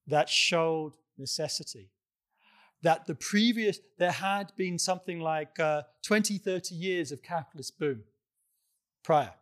that 0.07 0.31
showed 0.31 0.95
necessity. 1.19 1.91
That 2.81 3.05
the 3.05 3.15
previous, 3.15 3.79
there 3.99 4.13
had 4.13 4.53
been 4.57 4.79
something 4.79 5.21
like 5.21 5.61
uh, 5.61 5.83
20, 6.07 6.39
30 6.39 6.75
years 6.75 7.13
of 7.13 7.23
capitalist 7.23 7.79
boom 7.79 8.05
prior, 9.05 9.35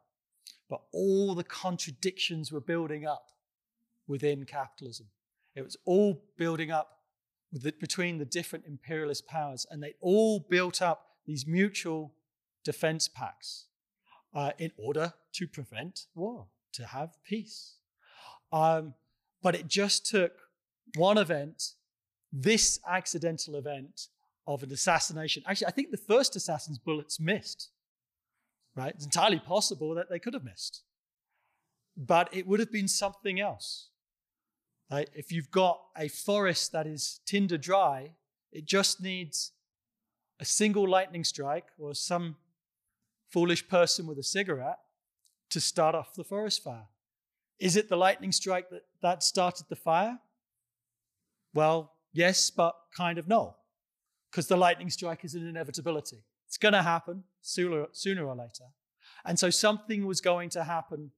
but 0.68 0.80
all 0.92 1.36
the 1.36 1.44
contradictions 1.44 2.50
were 2.50 2.60
building 2.60 3.06
up 3.06 3.28
within 4.06 4.44
capitalism. 4.44 5.06
It 5.54 5.62
was 5.62 5.76
all 5.84 6.22
building 6.36 6.70
up 6.70 6.98
the, 7.52 7.72
between 7.80 8.18
the 8.18 8.24
different 8.24 8.64
imperialist 8.66 9.26
powers, 9.26 9.66
and 9.70 9.82
they 9.82 9.94
all 10.00 10.40
built 10.40 10.82
up 10.82 11.06
these 11.26 11.46
mutual 11.46 12.12
defense 12.64 13.08
pacts 13.08 13.66
uh, 14.34 14.52
in 14.58 14.70
order 14.76 15.14
to 15.32 15.48
prevent 15.48 16.06
war, 16.14 16.46
to 16.72 16.84
have 16.86 17.16
peace. 17.24 17.76
Um, 18.52 18.94
but 19.42 19.54
it 19.54 19.66
just 19.66 20.06
took 20.06 20.32
one 20.96 21.18
event, 21.18 21.72
this 22.32 22.78
accidental 22.88 23.56
event 23.56 24.08
of 24.46 24.62
an 24.62 24.72
assassination. 24.72 25.42
Actually, 25.46 25.68
I 25.68 25.70
think 25.72 25.90
the 25.90 25.96
first 25.96 26.36
assassin's 26.36 26.78
bullets 26.78 27.18
missed, 27.18 27.70
right? 28.76 28.94
It's 28.94 29.04
entirely 29.04 29.38
possible 29.38 29.94
that 29.94 30.10
they 30.10 30.18
could 30.18 30.34
have 30.34 30.44
missed. 30.44 30.82
But 31.96 32.28
it 32.32 32.46
would 32.46 32.60
have 32.60 32.70
been 32.70 32.88
something 32.88 33.40
else. 33.40 33.88
If 34.90 35.32
you've 35.32 35.50
got 35.50 35.80
a 35.96 36.08
forest 36.08 36.72
that 36.72 36.86
is 36.86 37.20
tinder 37.26 37.58
dry, 37.58 38.12
it 38.52 38.64
just 38.64 39.02
needs 39.02 39.52
a 40.38 40.44
single 40.44 40.88
lightning 40.88 41.24
strike 41.24 41.66
or 41.78 41.94
some 41.94 42.36
foolish 43.28 43.68
person 43.68 44.06
with 44.06 44.18
a 44.18 44.22
cigarette 44.22 44.78
to 45.50 45.60
start 45.60 45.94
off 45.94 46.14
the 46.14 46.24
forest 46.24 46.62
fire. 46.62 46.86
Is 47.58 47.76
it 47.76 47.88
the 47.88 47.96
lightning 47.96 48.32
strike 48.32 48.68
that, 48.70 48.82
that 49.02 49.22
started 49.22 49.66
the 49.68 49.76
fire? 49.76 50.18
Well, 51.54 51.92
yes, 52.12 52.50
but 52.50 52.74
kind 52.94 53.18
of 53.18 53.26
no, 53.26 53.56
because 54.30 54.46
the 54.46 54.56
lightning 54.56 54.90
strike 54.90 55.24
is 55.24 55.34
an 55.34 55.46
inevitability. 55.46 56.22
It's 56.46 56.58
going 56.58 56.74
to 56.74 56.82
happen 56.82 57.24
sooner, 57.40 57.86
sooner 57.92 58.24
or 58.26 58.36
later. 58.36 58.64
And 59.24 59.38
so 59.38 59.50
something 59.50 60.06
was 60.06 60.20
going 60.20 60.50
to 60.50 60.64
happen 60.64 61.10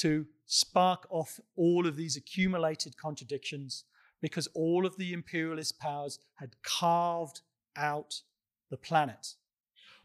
to 0.00 0.26
spark 0.46 1.06
off 1.10 1.40
all 1.56 1.86
of 1.86 1.96
these 1.96 2.16
accumulated 2.16 2.96
contradictions 2.96 3.84
because 4.20 4.46
all 4.48 4.84
of 4.84 4.96
the 4.96 5.12
imperialist 5.12 5.78
powers 5.78 6.18
had 6.34 6.56
carved 6.62 7.40
out 7.76 8.22
the 8.70 8.76
planet. 8.76 9.34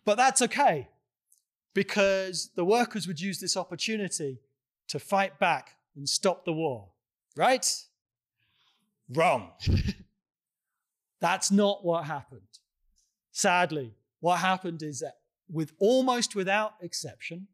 But 0.06 0.18
that's 0.18 0.42
okay 0.42 0.90
because 1.74 2.52
the 2.56 2.66
workers 2.66 3.08
would 3.08 3.20
use 3.20 3.40
this 3.40 3.58
opportunity 3.58 4.40
to 4.88 5.00
fight 5.00 5.40
back 5.40 5.78
and 5.96 6.08
stop 6.08 6.46
the 6.46 6.54
war, 6.54 6.90
right? 7.36 7.66
Wrong. 9.10 9.52
That's 11.20 11.52
not 11.52 11.84
what 11.84 12.06
happened. 12.06 12.42
Sadly, 13.32 13.94
what 14.20 14.40
happened 14.40 14.82
is 14.84 15.00
that 15.00 15.16
with 15.50 15.74
almost 15.80 16.36
without 16.36 16.74
exception, 16.82 17.48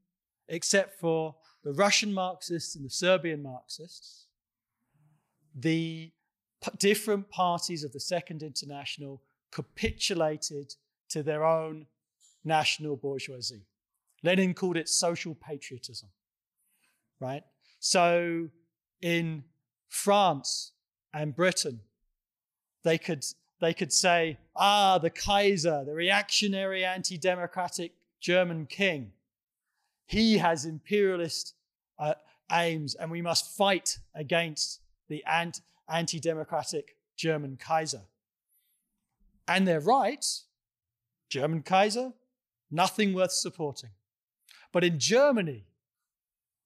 except 0.48 1.00
for 1.00 1.36
the 1.64 1.74
Russian 1.74 2.14
Marxists 2.14 2.76
and 2.76 2.86
the 2.86 2.90
Serbian 2.90 3.44
Marxists, 3.44 4.26
the 5.56 6.12
p- 6.64 6.72
different 6.78 7.30
parties 7.30 7.84
of 7.84 7.92
the 7.92 8.00
Second 8.00 8.42
International 8.42 9.22
capitulated 9.52 10.74
to 11.10 11.22
their 11.22 11.46
own 11.46 11.86
national 12.44 12.96
bourgeoisie. 12.96 13.66
Lenin 14.24 14.54
called 14.54 14.78
it 14.78 14.88
social 14.90 15.36
patriotism, 15.36 16.10
right? 17.20 17.44
So 17.80 18.50
in 19.02 19.44
France 19.90 20.72
and 21.14 21.36
Britain, 21.36 21.82
they 22.84 22.98
could, 22.98 23.26
they 23.60 23.74
could 23.74 23.92
say, 23.92 24.38
ah, 24.56 24.98
the 24.98 25.10
Kaiser, 25.10 25.84
the 25.86 25.94
reactionary, 25.94 26.86
anti 26.86 27.18
democratic 27.18 27.94
German 28.20 28.66
king, 28.68 29.12
he 30.12 30.40
has 30.40 30.66
imperialist 30.66 31.54
uh, 31.98 32.16
aims, 32.52 32.96
and 32.96 33.10
we 33.10 33.22
must 33.22 33.56
fight 33.56 33.98
against 34.14 34.82
the 35.08 35.24
anti 35.88 36.20
democratic 36.20 36.98
German 37.16 37.58
Kaiser. 37.58 38.02
And 39.48 39.66
they're 39.66 39.80
right. 39.80 40.26
German 41.30 41.64
Kaiser, 41.64 42.12
nothing 42.70 43.14
worth 43.14 43.32
supporting. 43.32 43.92
But 44.74 44.84
in 44.84 45.00
Germany, 45.00 45.64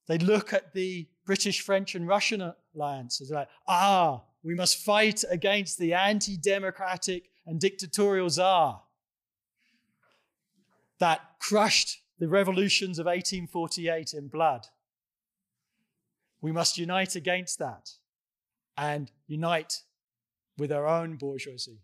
they 0.07 0.17
look 0.17 0.51
at 0.51 0.73
the 0.73 1.07
British, 1.23 1.61
French, 1.61 1.93
and 1.93 2.07
Russian 2.07 2.51
alliance 2.73 3.21
as 3.21 3.29
like, 3.29 3.47
ah, 3.67 4.23
we 4.41 4.55
must 4.55 4.83
fight 4.83 5.23
against 5.29 5.77
the 5.77 5.93
anti 5.93 6.35
democratic 6.35 7.29
and 7.45 7.59
dictatorial 7.59 8.29
czar 8.31 8.81
that 10.97 11.21
crushed 11.39 12.01
the 12.19 12.27
revolutions 12.27 12.99
of 12.99 13.05
1848 13.05 14.13
in 14.13 14.27
blood. 14.27 14.67
We 16.41 16.51
must 16.51 16.77
unite 16.77 17.15
against 17.15 17.59
that 17.59 17.91
and 18.77 19.11
unite 19.27 19.81
with 20.57 20.71
our 20.71 20.87
own 20.87 21.15
bourgeoisie. 21.17 21.81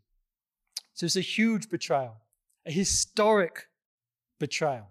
So 0.93 1.05
it's 1.05 1.15
a 1.15 1.21
huge 1.21 1.69
betrayal, 1.69 2.17
a 2.65 2.71
historic 2.71 3.67
betrayal, 4.39 4.89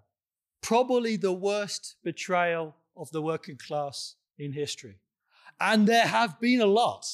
probably 0.61 1.15
the 1.15 1.33
worst 1.33 1.95
betrayal 2.03 2.75
of 2.95 3.11
the 3.11 3.21
working 3.21 3.57
class 3.57 4.15
in 4.37 4.53
history. 4.53 4.97
And 5.59 5.87
there 5.87 6.07
have 6.07 6.39
been 6.39 6.61
a 6.61 6.65
lot, 6.65 7.05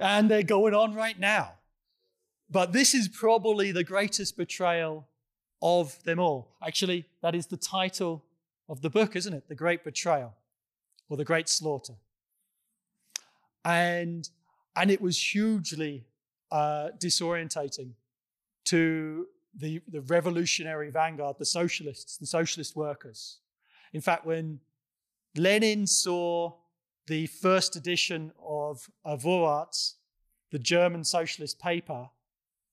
and 0.00 0.30
they're 0.30 0.42
going 0.42 0.74
on 0.74 0.94
right 0.94 1.18
now. 1.18 1.54
But 2.50 2.72
this 2.72 2.94
is 2.94 3.06
probably 3.08 3.70
the 3.70 3.84
greatest 3.84 4.36
betrayal 4.36 5.06
of 5.62 6.02
them 6.04 6.18
all. 6.18 6.56
Actually, 6.66 7.06
that 7.22 7.34
is 7.34 7.46
the 7.46 7.56
title 7.56 8.24
of 8.68 8.80
the 8.80 8.90
book, 8.90 9.16
isn't 9.16 9.32
it? 9.32 9.48
The 9.48 9.54
Great 9.54 9.84
Betrayal 9.84 10.34
or 11.08 11.16
The 11.16 11.24
Great 11.24 11.48
Slaughter. 11.48 11.94
And, 13.64 14.28
and 14.76 14.90
it 14.90 15.00
was 15.00 15.34
hugely 15.34 16.06
uh, 16.50 16.90
disorientating 16.98 17.92
to 18.66 19.26
the, 19.54 19.80
the 19.88 20.00
revolutionary 20.02 20.90
vanguard, 20.90 21.36
the 21.38 21.44
socialists, 21.44 22.16
the 22.16 22.26
socialist 22.26 22.76
workers. 22.76 23.38
In 23.92 24.00
fact, 24.00 24.24
when 24.24 24.60
Lenin 25.36 25.86
saw 25.86 26.52
the 27.06 27.26
first 27.26 27.76
edition 27.76 28.32
of 28.42 28.88
Vorwärts, 29.04 29.94
the 30.50 30.58
German 30.58 31.04
socialist 31.04 31.58
paper, 31.58 32.08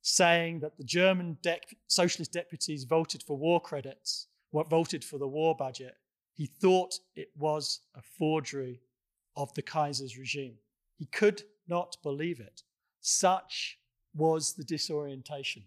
saying 0.07 0.59
that 0.59 0.77
the 0.77 0.83
German 0.83 1.37
de- 1.41 1.59
socialist 1.87 2.31
deputies 2.31 2.83
voted 2.83 3.23
for 3.23 3.37
war 3.37 3.59
credits, 3.59 4.27
what 4.51 4.69
voted 4.69 5.03
for 5.03 5.17
the 5.17 5.27
war 5.27 5.55
budget, 5.55 5.95
he 6.33 6.45
thought 6.45 6.99
it 7.15 7.29
was 7.35 7.81
a 7.95 8.01
forgery 8.01 8.81
of 9.35 9.53
the 9.53 9.61
Kaiser's 9.61 10.17
regime. 10.17 10.55
He 10.95 11.05
could 11.05 11.43
not 11.67 11.97
believe 12.03 12.39
it. 12.39 12.63
Such 13.01 13.79
was 14.15 14.53
the 14.53 14.63
disorientation. 14.63 15.63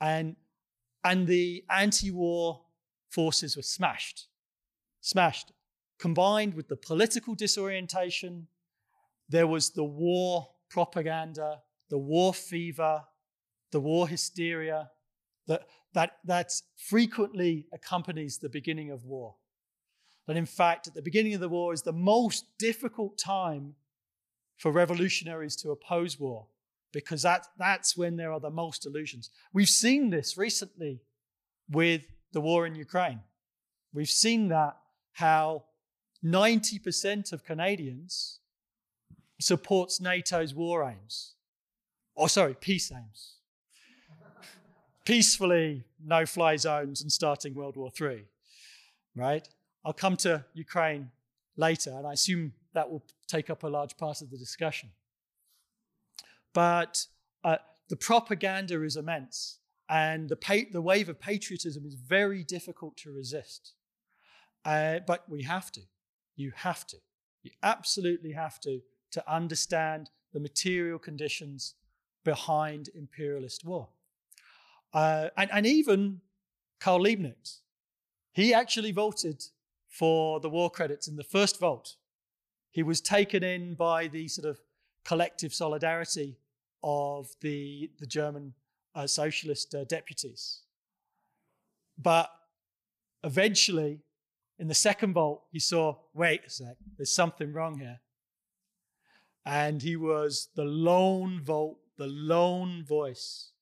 And, 0.00 0.36
and 1.04 1.26
the 1.26 1.64
anti 1.70 2.10
war 2.10 2.62
forces 3.08 3.56
were 3.56 3.62
smashed 3.62 4.28
smashed. 5.00 5.52
Combined 5.98 6.54
with 6.54 6.68
the 6.68 6.76
political 6.76 7.34
disorientation, 7.34 8.46
there 9.28 9.46
was 9.46 9.70
the 9.70 9.84
war 9.84 10.48
propaganda, 10.68 11.60
the 11.90 11.98
war 11.98 12.32
fever, 12.32 13.02
the 13.72 13.80
war 13.80 14.08
hysteria 14.08 14.90
that, 15.46 15.66
that, 15.92 16.12
that 16.24 16.52
frequently 16.76 17.66
accompanies 17.72 18.38
the 18.38 18.48
beginning 18.48 18.90
of 18.90 19.04
war. 19.04 19.34
That 20.26 20.36
in 20.36 20.46
fact, 20.46 20.86
at 20.86 20.94
the 20.94 21.02
beginning 21.02 21.34
of 21.34 21.40
the 21.40 21.48
war 21.48 21.72
is 21.72 21.82
the 21.82 21.92
most 21.92 22.46
difficult 22.58 23.18
time 23.18 23.74
for 24.56 24.70
revolutionaries 24.70 25.56
to 25.56 25.70
oppose 25.70 26.18
war 26.18 26.46
because 26.92 27.22
that, 27.22 27.46
that's 27.58 27.96
when 27.96 28.16
there 28.16 28.32
are 28.32 28.40
the 28.40 28.50
most 28.50 28.86
illusions. 28.86 29.30
We've 29.52 29.68
seen 29.68 30.10
this 30.10 30.36
recently 30.36 31.00
with 31.70 32.02
the 32.32 32.40
war 32.40 32.66
in 32.66 32.74
Ukraine. 32.74 33.20
We've 33.92 34.08
seen 34.08 34.48
that 34.48 34.76
how 35.12 35.64
90% 36.24 37.32
of 37.32 37.44
Canadians 37.44 38.40
supports 39.40 40.00
NATO's 40.00 40.54
war 40.54 40.88
aims. 40.88 41.34
Oh, 42.22 42.26
sorry, 42.26 42.54
peace 42.60 42.92
aims. 42.92 43.36
Peacefully, 45.06 45.84
no 46.04 46.26
fly 46.26 46.54
zones 46.56 47.00
and 47.00 47.10
starting 47.10 47.54
World 47.54 47.78
War 47.78 47.90
III, 47.98 48.26
right? 49.16 49.48
I'll 49.86 49.94
come 49.94 50.18
to 50.18 50.44
Ukraine 50.52 51.10
later, 51.56 51.92
and 51.96 52.06
I 52.06 52.12
assume 52.12 52.52
that 52.74 52.90
will 52.90 53.02
take 53.26 53.48
up 53.48 53.62
a 53.62 53.68
large 53.68 53.96
part 53.96 54.20
of 54.20 54.30
the 54.30 54.36
discussion. 54.36 54.90
But 56.52 57.06
uh, 57.42 57.56
the 57.88 57.96
propaganda 57.96 58.82
is 58.84 58.96
immense, 58.96 59.60
and 59.88 60.28
the, 60.28 60.36
pa- 60.36 60.68
the 60.70 60.82
wave 60.82 61.08
of 61.08 61.18
patriotism 61.18 61.86
is 61.86 61.94
very 61.94 62.44
difficult 62.44 62.98
to 62.98 63.10
resist. 63.10 63.72
Uh, 64.66 64.98
but 65.06 65.26
we 65.26 65.44
have 65.44 65.72
to. 65.72 65.80
You 66.36 66.52
have 66.54 66.86
to. 66.88 66.98
You 67.42 67.52
absolutely 67.62 68.32
have 68.32 68.60
to 68.60 68.82
to 69.12 69.32
understand 69.32 70.10
the 70.34 70.38
material 70.38 70.98
conditions 70.98 71.76
behind 72.24 72.88
imperialist 72.94 73.64
war. 73.64 73.88
Uh, 74.92 75.28
and, 75.36 75.50
and 75.52 75.66
even 75.66 76.20
Karl 76.80 77.00
Liebknecht, 77.00 77.58
he 78.32 78.54
actually 78.54 78.92
voted 78.92 79.44
for 79.88 80.40
the 80.40 80.50
war 80.50 80.70
credits 80.70 81.08
in 81.08 81.16
the 81.16 81.24
first 81.24 81.58
vote. 81.58 81.96
He 82.70 82.82
was 82.82 83.00
taken 83.00 83.42
in 83.42 83.74
by 83.74 84.06
the 84.06 84.28
sort 84.28 84.48
of 84.48 84.60
collective 85.04 85.52
solidarity 85.52 86.38
of 86.82 87.28
the, 87.40 87.90
the 87.98 88.06
German 88.06 88.54
uh, 88.94 89.06
socialist 89.06 89.74
uh, 89.74 89.84
deputies. 89.84 90.60
But 91.98 92.30
eventually, 93.24 94.00
in 94.58 94.68
the 94.68 94.74
second 94.74 95.14
vote, 95.14 95.42
he 95.50 95.58
saw 95.58 95.96
wait 96.14 96.42
a 96.46 96.50
sec, 96.50 96.76
there's 96.96 97.14
something 97.14 97.52
wrong 97.52 97.78
here. 97.78 98.00
And 99.44 99.82
he 99.82 99.96
was 99.96 100.48
the 100.54 100.64
lone 100.64 101.40
vote, 101.42 101.78
the 102.00 102.06
lone 102.06 102.82
voice 102.82 103.52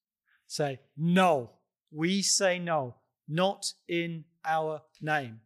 say, 0.47 0.79
no, 0.97 1.51
we 1.91 2.23
say 2.23 2.57
no, 2.57 2.95
not 3.27 3.73
in 3.89 4.25
our 4.45 4.81
name. 5.01 5.41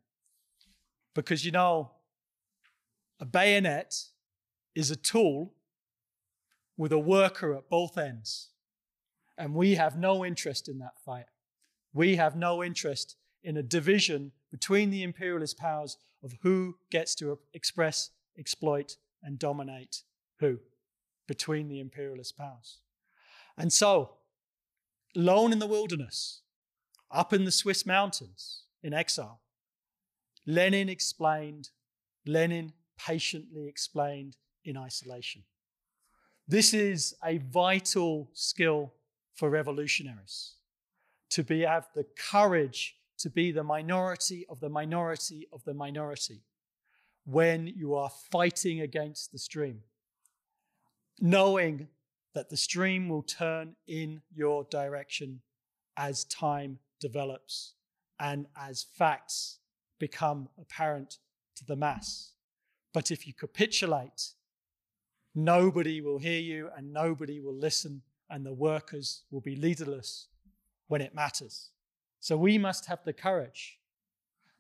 Because 1.15 1.43
you 1.43 1.53
know, 1.53 1.93
a 3.19 3.25
bayonet 3.25 3.95
is 4.75 4.91
a 4.91 4.97
tool 4.97 5.55
with 6.77 6.93
a 6.93 6.99
worker 6.99 7.55
at 7.55 7.71
both 7.71 7.97
ends. 7.97 8.51
And 9.39 9.55
we 9.55 9.77
have 9.77 9.97
no 9.97 10.23
interest 10.23 10.69
in 10.69 10.79
that 10.81 11.01
fight. 11.03 11.25
We 11.95 12.17
have 12.17 12.37
no 12.37 12.63
interest 12.63 13.17
in 13.43 13.57
a 13.57 13.63
division 13.63 14.33
between 14.51 14.91
the 14.91 15.03
imperialist 15.03 15.57
powers 15.57 15.97
of 16.23 16.35
who 16.43 16.77
gets 16.91 17.15
to 17.15 17.39
express, 17.55 18.11
exploit, 18.39 18.99
and 19.23 19.39
dominate 19.39 20.03
who 20.41 20.59
between 21.27 21.69
the 21.69 21.81
imperialist 21.81 22.37
powers. 22.37 22.79
And 23.57 23.73
so, 23.73 24.17
alone 25.17 25.53
in 25.53 25.59
the 25.59 25.67
wilderness, 25.67 26.43
up 27.11 27.33
in 27.33 27.45
the 27.45 27.53
Swiss 27.53 27.85
mountains, 27.85 28.65
in 28.83 28.93
exile, 28.93 29.41
Lenin 30.47 30.89
explained, 30.89 31.71
Lenin 32.27 32.73
patiently 32.99 33.69
explained 33.69 34.37
in 34.65 34.77
isolation. 34.77 35.43
This 36.49 36.75
is 36.75 37.15
a 37.25 37.39
vital 37.39 38.31
skill 38.33 38.93
for 39.35 39.51
revolutionaries 39.51 40.55
to 41.31 41.43
be 41.43 41.61
have 41.61 41.89
the 41.95 42.07
courage 42.31 42.97
to 43.19 43.31
be 43.31 43.53
the 43.53 43.63
minority 43.63 44.45
of 44.49 44.61
the 44.61 44.69
minority 44.69 45.47
of 45.53 45.65
the 45.65 45.75
minority 45.75 46.43
when 47.25 47.69
you 47.69 47.95
are 47.95 48.11
fighting 48.31 48.81
against 48.81 49.31
the 49.31 49.39
stream, 49.39 49.81
knowing 51.21 51.89
that 52.35 52.49
the 52.49 52.57
stream 52.57 53.09
will 53.09 53.23
turn 53.23 53.77
in 53.87 54.23
your 54.35 54.65
direction 54.65 55.41
as 55.97 56.25
time 56.25 56.79
develops 57.01 57.75
and 58.19 58.47
as 58.57 58.87
facts 58.97 59.59
become 59.99 60.49
apparent 60.61 61.19
to 61.57 61.65
the 61.65 61.77
mass. 61.77 62.33
But 62.95 63.11
if 63.11 63.27
you 63.27 63.35
capitulate, 63.35 64.33
nobody 65.35 66.01
will 66.01 66.19
hear 66.19 66.41
you 66.41 66.71
and 66.77 66.93
nobody 66.93 67.41
will 67.41 67.55
listen, 67.55 68.03
and 68.31 68.47
the 68.47 68.55
workers 68.55 69.23
will 69.31 69.41
be 69.41 69.57
leaderless 69.57 70.29
when 70.89 71.01
it 71.01 71.15
matters. 71.15 71.71
So 72.21 72.37
we 72.37 72.57
must 72.59 72.87
have 72.87 73.05
the 73.05 73.13
courage. 73.13 73.79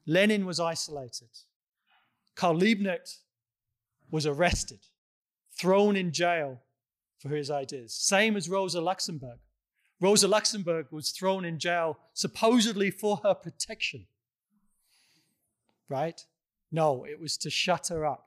Lenin 0.07 0.45
was 0.45 0.59
isolated. 0.59 1.31
Karl 2.35 2.59
Liebknecht 2.59 3.19
was 4.11 4.27
arrested, 4.27 4.81
thrown 5.62 5.94
in 5.94 6.11
jail 6.11 6.61
for 7.20 7.29
his 7.29 7.48
ideas. 7.48 7.94
Same 7.94 8.37
as 8.37 8.48
Rosa 8.48 8.81
Luxemburg. 8.81 9.38
Rosa 10.01 10.27
Luxemburg 10.27 10.87
was 10.90 11.12
thrown 11.12 11.44
in 11.44 11.61
jail 11.61 11.96
supposedly 12.14 12.90
for 12.90 13.20
her 13.22 13.33
protection. 13.33 14.07
Right? 15.88 16.20
No, 16.72 17.05
it 17.05 17.20
was 17.20 17.37
to 17.38 17.51
shut 17.51 17.88
her 17.88 18.05
up 18.05 18.27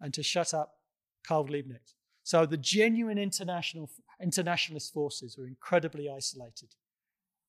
and 0.00 0.12
to 0.14 0.24
shut 0.24 0.52
up 0.52 0.78
Karl 1.24 1.46
Liebknecht. 1.46 1.94
So 2.24 2.44
the 2.44 2.56
genuine 2.56 3.18
international 3.18 3.88
internationalist 4.20 4.92
forces 4.92 5.38
were 5.38 5.46
incredibly 5.46 6.10
isolated 6.10 6.74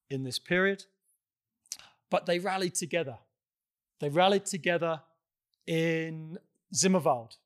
in 0.09 0.23
this 0.23 0.38
period, 0.38 0.83
but 2.11 2.27
they 2.27 2.38
rallied 2.38 2.75
together. 2.75 3.17
They 3.99 4.09
rallied 4.09 4.45
together 4.45 5.01
in 5.65 6.38
Zimmerwald 6.75 7.38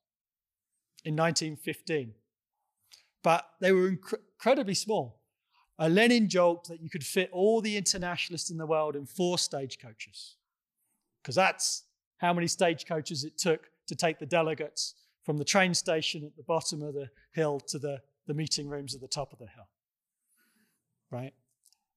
in 1.04 1.14
1915. 1.14 2.12
But 3.22 3.46
they 3.60 3.72
were 3.72 3.90
inc- 3.90 4.20
incredibly 4.34 4.74
small. 4.74 5.20
Uh, 5.78 5.88
Lenin 5.88 6.28
joked 6.28 6.68
that 6.68 6.82
you 6.82 6.90
could 6.90 7.04
fit 7.04 7.30
all 7.32 7.60
the 7.60 7.76
internationalists 7.76 8.50
in 8.50 8.58
the 8.58 8.66
world 8.66 8.96
in 8.96 9.06
four 9.06 9.38
stagecoaches, 9.38 10.36
because 11.22 11.34
that's 11.34 11.84
how 12.18 12.34
many 12.34 12.46
stagecoaches 12.46 13.24
it 13.24 13.38
took 13.38 13.70
to 13.86 13.94
take 13.94 14.18
the 14.18 14.26
delegates 14.26 14.94
from 15.24 15.38
the 15.38 15.44
train 15.44 15.72
station 15.72 16.24
at 16.24 16.36
the 16.36 16.42
bottom 16.42 16.82
of 16.82 16.94
the 16.94 17.08
hill 17.32 17.60
to 17.60 17.78
the, 17.78 17.98
the 18.26 18.34
meeting 18.34 18.68
rooms 18.68 18.94
at 18.94 19.00
the 19.00 19.08
top 19.08 19.32
of 19.32 19.38
the 19.38 19.46
hill. 19.46 19.68
Right? 21.10 21.32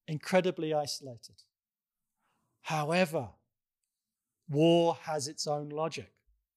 Incredibly 0.08 0.74
isolated. 0.74 1.36
However, 2.62 3.30
war 4.50 4.98
has 5.04 5.28
its 5.28 5.46
own 5.46 5.70
logic. 5.70 6.12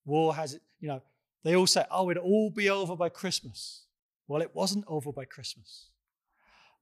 War 0.05 0.35
has 0.35 0.55
it, 0.55 0.63
you 0.79 0.89
know, 0.89 1.03
they 1.47 1.55
all 1.55 1.69
say, 1.69 1.85
oh, 1.93 2.11
it'll 2.11 2.25
all 2.25 2.51
be 2.51 2.69
over 2.69 2.97
by 2.97 3.09
Christmas. 3.09 3.85
Well, 4.27 4.43
it 4.43 4.51
wasn't 4.53 4.85
over 4.89 5.13
by 5.13 5.27
Christmas. 5.27 5.91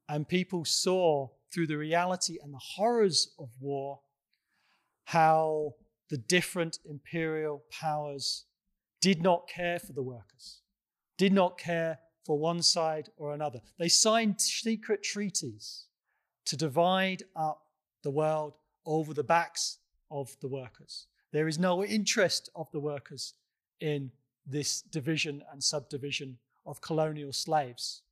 And 0.08 0.26
people 0.26 0.64
saw 0.64 1.28
through 1.52 1.66
the 1.66 1.76
reality 1.76 2.38
and 2.42 2.54
the 2.54 2.60
horrors 2.76 3.34
of 3.38 3.50
war 3.60 4.00
how 5.04 5.74
the 6.08 6.16
different 6.16 6.78
imperial 6.88 7.62
powers 7.70 8.46
did 9.02 9.22
not 9.22 9.46
care 9.48 9.78
for 9.78 9.92
the 9.92 10.02
workers, 10.02 10.62
did 11.18 11.34
not 11.34 11.58
care 11.58 11.98
for 12.24 12.38
one 12.38 12.62
side 12.62 13.10
or 13.18 13.34
another. 13.34 13.60
They 13.78 13.88
signed 13.88 14.40
secret 14.40 15.02
treaties 15.02 15.88
to 16.46 16.56
divide 16.56 17.24
up 17.36 17.66
the 18.02 18.10
world 18.10 18.54
over 18.86 19.12
the 19.12 19.24
backs 19.24 19.76
of 20.10 20.34
the 20.40 20.48
workers. 20.48 21.06
There 21.32 21.48
is 21.48 21.58
no 21.58 21.84
interest 21.84 22.48
of 22.56 22.70
the 22.72 22.80
workers 22.80 23.34
in 23.78 24.10
this 24.46 24.82
division 24.82 25.42
and 25.52 25.62
subdivision 25.62 26.38
of 26.66 26.80
colonial 26.80 27.32
slaves. 27.32 28.02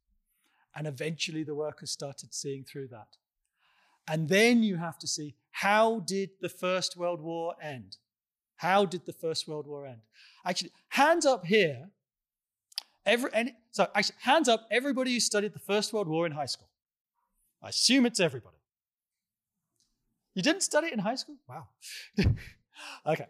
And 0.74 0.86
eventually 0.86 1.42
the 1.42 1.54
workers 1.54 1.90
started 1.90 2.32
seeing 2.32 2.64
through 2.64 2.88
that. 2.88 3.16
And 4.08 4.28
then 4.28 4.62
you 4.62 4.76
have 4.76 4.98
to 4.98 5.06
see 5.06 5.34
how 5.50 6.00
did 6.00 6.30
the 6.40 6.48
First 6.48 6.96
World 6.96 7.20
War 7.20 7.54
end? 7.62 7.98
How 8.56 8.84
did 8.84 9.06
the 9.06 9.12
First 9.12 9.46
World 9.46 9.66
War 9.66 9.86
end? 9.86 10.00
Actually, 10.44 10.72
hands 10.88 11.26
up 11.26 11.44
here. 11.44 11.90
Every, 13.04 13.30
any, 13.32 13.54
so, 13.70 13.88
actually, 13.94 14.16
hands 14.20 14.48
up 14.48 14.66
everybody 14.70 15.12
who 15.12 15.20
studied 15.20 15.52
the 15.52 15.58
First 15.58 15.92
World 15.92 16.08
War 16.08 16.26
in 16.26 16.32
high 16.32 16.46
school. 16.46 16.68
I 17.62 17.68
assume 17.68 18.06
it's 18.06 18.20
everybody. 18.20 18.56
You 20.34 20.42
didn't 20.42 20.62
study 20.62 20.88
it 20.88 20.92
in 20.92 21.00
high 21.00 21.16
school? 21.16 21.36
Wow. 21.48 21.68
okay. 23.06 23.26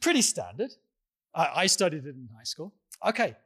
Pretty 0.00 0.22
standard. 0.22 0.72
I, 1.34 1.66
studied 1.66 2.04
it 2.04 2.16
in 2.16 2.28
high 2.36 2.44
school. 2.44 2.74
Okay. 3.06 3.36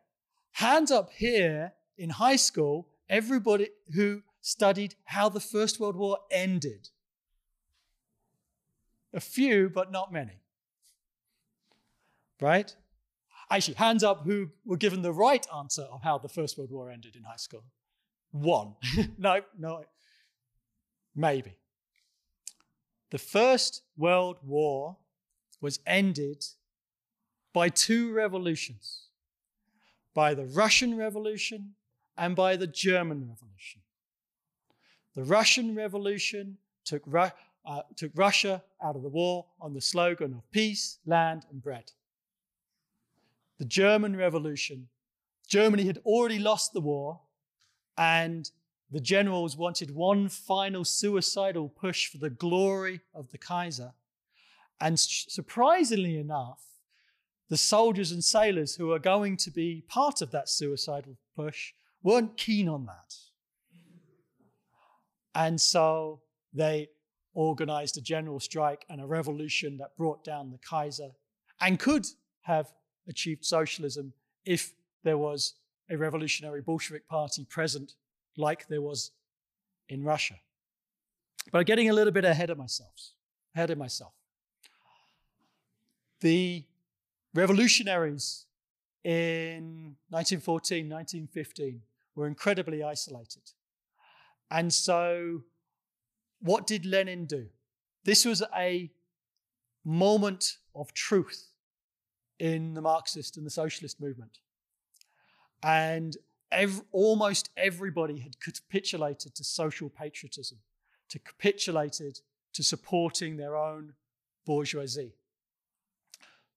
Hands 0.53 0.91
up 0.91 1.11
here 1.13 1.73
in 1.99 2.11
high 2.11 2.37
school, 2.37 2.89
everybody 3.09 3.69
who 3.95 4.23
studied 4.41 4.95
how 5.05 5.29
the 5.29 5.41
First 5.41 5.79
World 5.79 5.97
War 5.97 6.19
ended. 6.31 6.89
A 9.13 9.21
few, 9.21 9.69
but 9.69 9.93
not 9.93 10.13
many 10.13 10.43
right? 12.43 12.75
Actually, 13.51 13.75
hands 13.75 14.03
up 14.03 14.25
who 14.25 14.51
were 14.65 14.77
given 14.77 15.03
the 15.03 15.13
right 15.13 15.47
answer 15.57 15.83
of 15.83 16.03
how 16.03 16.19
the 16.19 16.29
First 16.29 16.59
World 16.59 16.71
War 16.71 16.91
ended 16.91 17.17
in 17.17 17.23
high 17.23 17.37
school. 17.37 17.65
One. 18.33 18.75
no, 19.19 19.41
no, 19.59 19.85
maybe. 21.15 21.57
The 23.11 23.19
First 23.19 23.83
World 23.97 24.39
War 24.43 24.97
was 25.61 25.79
ended 25.87 26.45
by 27.53 27.69
two 27.69 28.13
revolutions 28.13 29.03
by 30.15 30.35
the 30.35 30.45
Russian 30.45 30.97
Revolution 30.97 31.75
and 32.17 32.37
by 32.37 32.57
the 32.57 32.67
German 32.67 33.21
Revolution. 33.21 33.81
The 35.15 35.25
Russian 35.25 35.75
Revolution 35.75 36.59
took, 36.85 37.03
Ru- 37.07 37.31
uh, 37.65 37.83
took 37.97 38.13
Russia 38.15 38.63
out 38.83 38.97
of 38.97 39.03
the 39.03 39.09
war 39.09 39.47
on 39.61 39.75
the 39.75 39.81
slogan 39.81 40.33
of 40.35 40.51
peace, 40.51 40.99
land, 41.07 41.47
and 41.51 41.63
bread 41.63 41.93
the 43.59 43.69
German 43.69 44.17
Revolution. 44.17 44.89
Germany 45.47 45.85
had 45.85 45.99
already 45.99 46.41
lost 46.41 46.73
the 46.73 46.81
war, 46.81 47.21
and 47.97 48.51
the 48.91 48.99
generals 48.99 49.57
wanted 49.57 49.93
one 49.93 50.29
final 50.29 50.85
suicidal 50.85 51.69
push 51.69 52.09
for 52.09 52.19
the 52.19 52.31
glory 52.31 53.03
of 53.15 53.31
the 53.31 53.39
Kaiser. 53.39 53.93
And 54.81 54.99
surprisingly 54.99 56.19
enough, 56.19 56.72
the 57.53 57.59
soldiers 57.59 58.13
and 58.13 58.25
sailors 58.25 58.77
who 58.77 58.93
are 58.93 58.99
going 58.99 59.37
to 59.37 59.51
be 59.51 59.85
part 59.87 60.23
of 60.23 60.31
that 60.31 60.49
suicidal 60.49 61.19
push 61.37 61.75
weren't 62.03 62.35
keen 62.39 62.67
on 62.67 62.87
that. 62.87 63.15
And 65.35 65.61
so 65.61 66.23
they 66.55 66.89
organized 67.35 67.99
a 67.99 68.01
general 68.01 68.41
strike 68.41 68.87
and 68.89 69.03
a 69.03 69.07
revolution 69.07 69.77
that 69.77 69.95
brought 69.99 70.25
down 70.25 70.51
the 70.51 70.57
Kaiser 70.67 71.11
and 71.61 71.79
could 71.79 72.07
have 72.41 72.73
achieved 73.07 73.45
socialism 73.45 74.15
if 74.47 74.73
there 75.05 75.19
was 75.19 75.57
a 75.91 75.99
revolutionary 75.99 76.63
Bolshevik 76.63 77.07
party 77.07 77.45
present, 77.45 77.93
like 78.39 78.67
there 78.69 78.81
was 78.81 79.11
in 79.91 80.03
Russia. 80.03 80.37
But 81.53 81.59
I'm 81.59 81.65
getting 81.65 81.91
a 81.91 81.93
little 81.93 82.15
bit 82.15 82.25
ahead 82.25 82.49
of 82.49 82.57
myself. 82.57 83.11
Ahead 83.55 83.69
of 83.69 83.77
myself. 83.77 84.15
The 86.23 86.65
revolutionaries 87.35 88.47
in 89.05 89.97
1914, 90.11 90.89
1915 90.89 91.83
were 92.15 92.27
incredibly 92.27 92.83
isolated. 92.83 93.43
And 94.51 94.73
so, 94.73 95.43
what 96.41 96.67
did 96.67 96.85
Lenin 96.85 97.25
do? 97.25 97.47
This 98.05 98.25
was 98.25 98.43
a 98.57 98.91
moment 99.85 100.59
of 100.75 100.93
truth 100.93 101.49
in 102.39 102.75
the 102.75 102.83
Marxist 102.83 103.37
and 103.37 103.47
the 103.47 103.51
socialist 103.51 104.01
movement. 104.01 104.39
And 105.63 106.17
ev- 106.51 106.83
almost 106.93 107.51
everybody 107.57 108.19
had 108.19 108.41
capitulated 108.41 109.35
to 109.37 109.45
social 109.45 109.89
patriotism, 109.89 110.59
to 111.09 111.19
capitulated 111.19 112.21
to 112.53 112.63
supporting 112.63 113.37
their 113.37 113.57
own 113.57 113.95
bourgeoisie. 114.45 115.15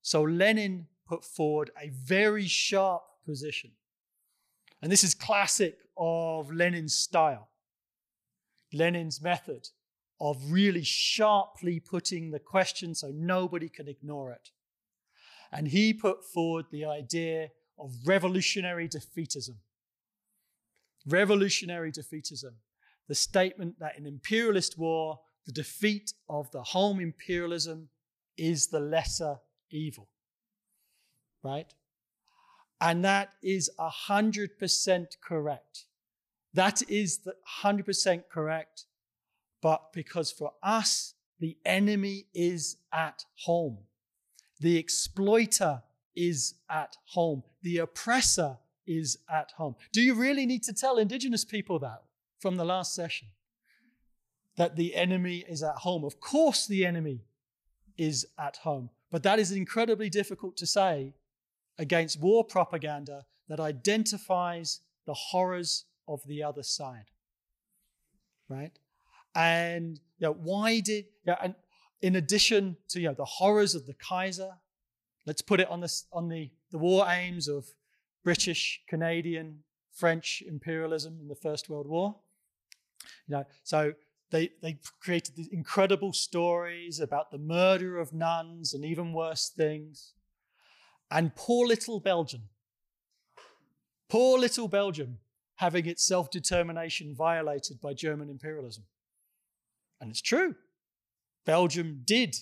So 0.06 0.22
Lenin 0.22 0.86
put 1.08 1.26
forward 1.26 1.72
a 1.82 1.89
very 1.89 2.46
sharp 2.46 3.02
position. 3.26 3.72
And 4.84 4.91
this 4.91 5.04
is 5.04 5.15
classic 5.15 5.80
of 5.98 6.52
Lenin's 6.52 6.94
style, 6.94 7.50
Lenin's 8.72 9.20
method 9.20 9.68
of 10.22 10.38
really 10.52 10.84
sharply 10.84 11.80
putting 11.80 12.30
the 12.30 12.38
question 12.38 12.94
so 12.94 13.12
nobody 13.15 13.68
can 13.68 13.88
ignore 13.88 14.32
it. 14.32 14.52
And 15.52 15.68
he 15.68 15.91
put 15.91 16.24
forward 16.24 16.65
the 16.72 16.86
idea 16.86 17.50
of 17.80 17.89
revolutionary 18.06 18.88
defeatism. 18.88 19.56
Revolutionary 21.08 21.91
defeatism. 21.91 22.52
The 23.08 23.15
statement 23.15 23.80
that 23.80 23.98
in 23.98 24.06
imperialist 24.06 24.78
war, 24.78 25.20
the 25.48 25.52
defeat 25.52 26.13
of 26.30 26.52
the 26.52 26.62
home 26.62 27.00
imperialism 27.00 27.89
is 28.38 28.68
the 28.68 28.80
lesser 28.80 29.38
evil. 29.76 30.08
Right? 31.44 31.74
And 32.82 33.06
that 33.06 33.34
is 33.44 33.70
100% 33.80 35.06
correct. 35.22 35.86
That 36.54 36.82
is 36.90 37.20
the 37.20 37.36
100% 37.64 38.24
correct. 38.32 38.86
But 39.62 39.94
because 39.94 40.32
for 40.32 40.54
us, 40.64 41.14
the 41.40 41.58
enemy 41.66 42.28
is 42.34 42.78
at 42.94 43.26
home. 43.46 43.80
The 44.60 44.78
exploiter 44.78 45.84
is 46.16 46.56
at 46.70 46.98
home. 47.08 47.44
The 47.62 47.80
oppressor 47.80 48.58
is 48.88 49.18
at 49.30 49.52
home. 49.58 49.76
Do 49.92 50.02
you 50.02 50.14
really 50.14 50.46
need 50.46 50.64
to 50.64 50.74
tell 50.74 50.98
Indigenous 50.98 51.44
people 51.44 51.80
that 51.80 52.04
from 52.40 52.56
the 52.56 52.66
last 52.66 52.96
session? 52.96 53.30
That 54.58 54.76
the 54.76 54.96
enemy 54.96 55.44
is 55.48 55.62
at 55.62 55.78
home. 55.78 56.06
Of 56.06 56.20
course, 56.20 56.66
the 56.66 56.86
enemy 56.86 57.26
is 57.98 58.26
at 58.38 58.58
home. 58.58 58.90
But 59.15 59.23
that 59.23 59.39
is 59.39 59.54
incredibly 59.54 60.10
difficult 60.10 60.58
to 60.58 60.65
say 60.65 61.13
against 61.80 62.19
war 62.19 62.43
propaganda 62.43 63.25
that 63.47 63.62
identifies 63.62 64.82
the 65.06 65.13
horrors 65.13 65.86
of 66.06 66.19
the 66.28 66.43
other 66.43 66.63
side. 66.63 67.06
Right? 68.49 68.78
And 69.34 70.01
you 70.19 70.28
know, 70.28 70.34
why 70.34 70.82
did, 70.82 71.06
you 71.23 71.32
know, 71.32 71.38
and 71.41 71.56
in 72.01 72.17
addition 72.17 72.75
to 72.89 72.99
you 72.99 73.08
know, 73.08 73.13
the 73.13 73.23
horrors 73.23 73.73
of 73.73 73.86
the 73.86 73.93
Kaiser, 73.93 74.51
let's 75.25 75.41
put 75.41 75.62
it 75.62 75.69
on, 75.69 75.80
this, 75.80 76.08
on 76.12 76.28
the, 76.28 76.51
the 76.71 76.78
war 76.78 77.08
aims 77.10 77.47
of 77.47 77.67
British, 78.21 78.82
Canadian, 78.86 79.60
French 79.93 80.43
imperialism 80.45 81.19
in 81.21 81.30
the 81.30 81.36
First 81.36 81.69
World 81.69 81.88
War. 81.88 82.17
You 83.30 83.38
know, 83.38 83.45
so 83.63 83.93
they, 84.32 84.52
they 84.62 84.78
created 85.00 85.36
these 85.36 85.50
incredible 85.52 86.14
stories 86.14 87.00
about 87.00 87.32
the 87.32 87.38
murder 87.38 88.00
of 88.00 88.14
nuns 88.14 88.74
and 88.74 88.84
even 88.84 89.14
worse 89.14 89.50
things. 89.50 90.14
And 91.12 91.36
poor 91.36 91.68
little 91.68 92.00
Belgium, 92.00 92.50
poor 94.10 94.40
little 94.40 94.68
Belgium, 94.68 95.20
having 95.58 95.86
its 95.86 96.04
self 96.04 96.32
determination 96.32 97.14
violated 97.16 97.80
by 97.80 97.94
German 97.94 98.30
imperialism. 98.30 98.86
And 100.02 100.10
it's 100.10 100.22
true. 100.22 100.56
Belgium 101.46 102.02
did 102.04 102.36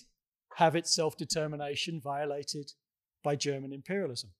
have 0.56 0.74
its 0.74 0.94
self 0.94 1.16
determination 1.16 2.00
violated 2.00 2.72
by 3.22 3.36
German 3.36 3.72
imperialism. 3.72 4.30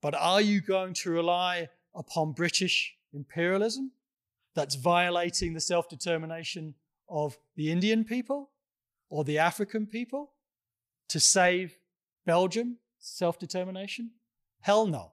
But 0.00 0.14
are 0.14 0.40
you 0.40 0.60
going 0.60 0.94
to 0.94 1.10
rely 1.10 1.68
upon 1.94 2.32
British 2.32 2.94
imperialism 3.12 3.92
that's 4.54 4.74
violating 4.74 5.54
the 5.54 5.60
self 5.60 5.88
determination 5.88 6.74
of 7.08 7.38
the 7.56 7.70
Indian 7.70 8.04
people 8.04 8.50
or 9.10 9.24
the 9.24 9.38
African 9.38 9.86
people 9.86 10.32
to 11.08 11.20
save 11.20 11.76
Belgium 12.26 12.78
self 12.98 13.38
determination? 13.38 14.10
Hell 14.60 14.86
no. 14.86 15.12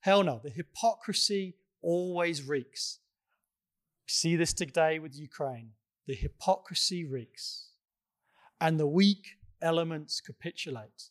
Hell 0.00 0.22
no. 0.22 0.40
The 0.42 0.50
hypocrisy 0.50 1.56
always 1.82 2.46
reeks. 2.46 2.98
We 4.06 4.10
see 4.10 4.36
this 4.36 4.52
today 4.52 4.98
with 4.98 5.18
Ukraine. 5.18 5.70
The 6.06 6.14
hypocrisy 6.14 7.04
reeks. 7.04 7.68
And 8.60 8.78
the 8.78 8.86
weak 8.86 9.38
elements 9.62 10.20
capitulate 10.20 11.10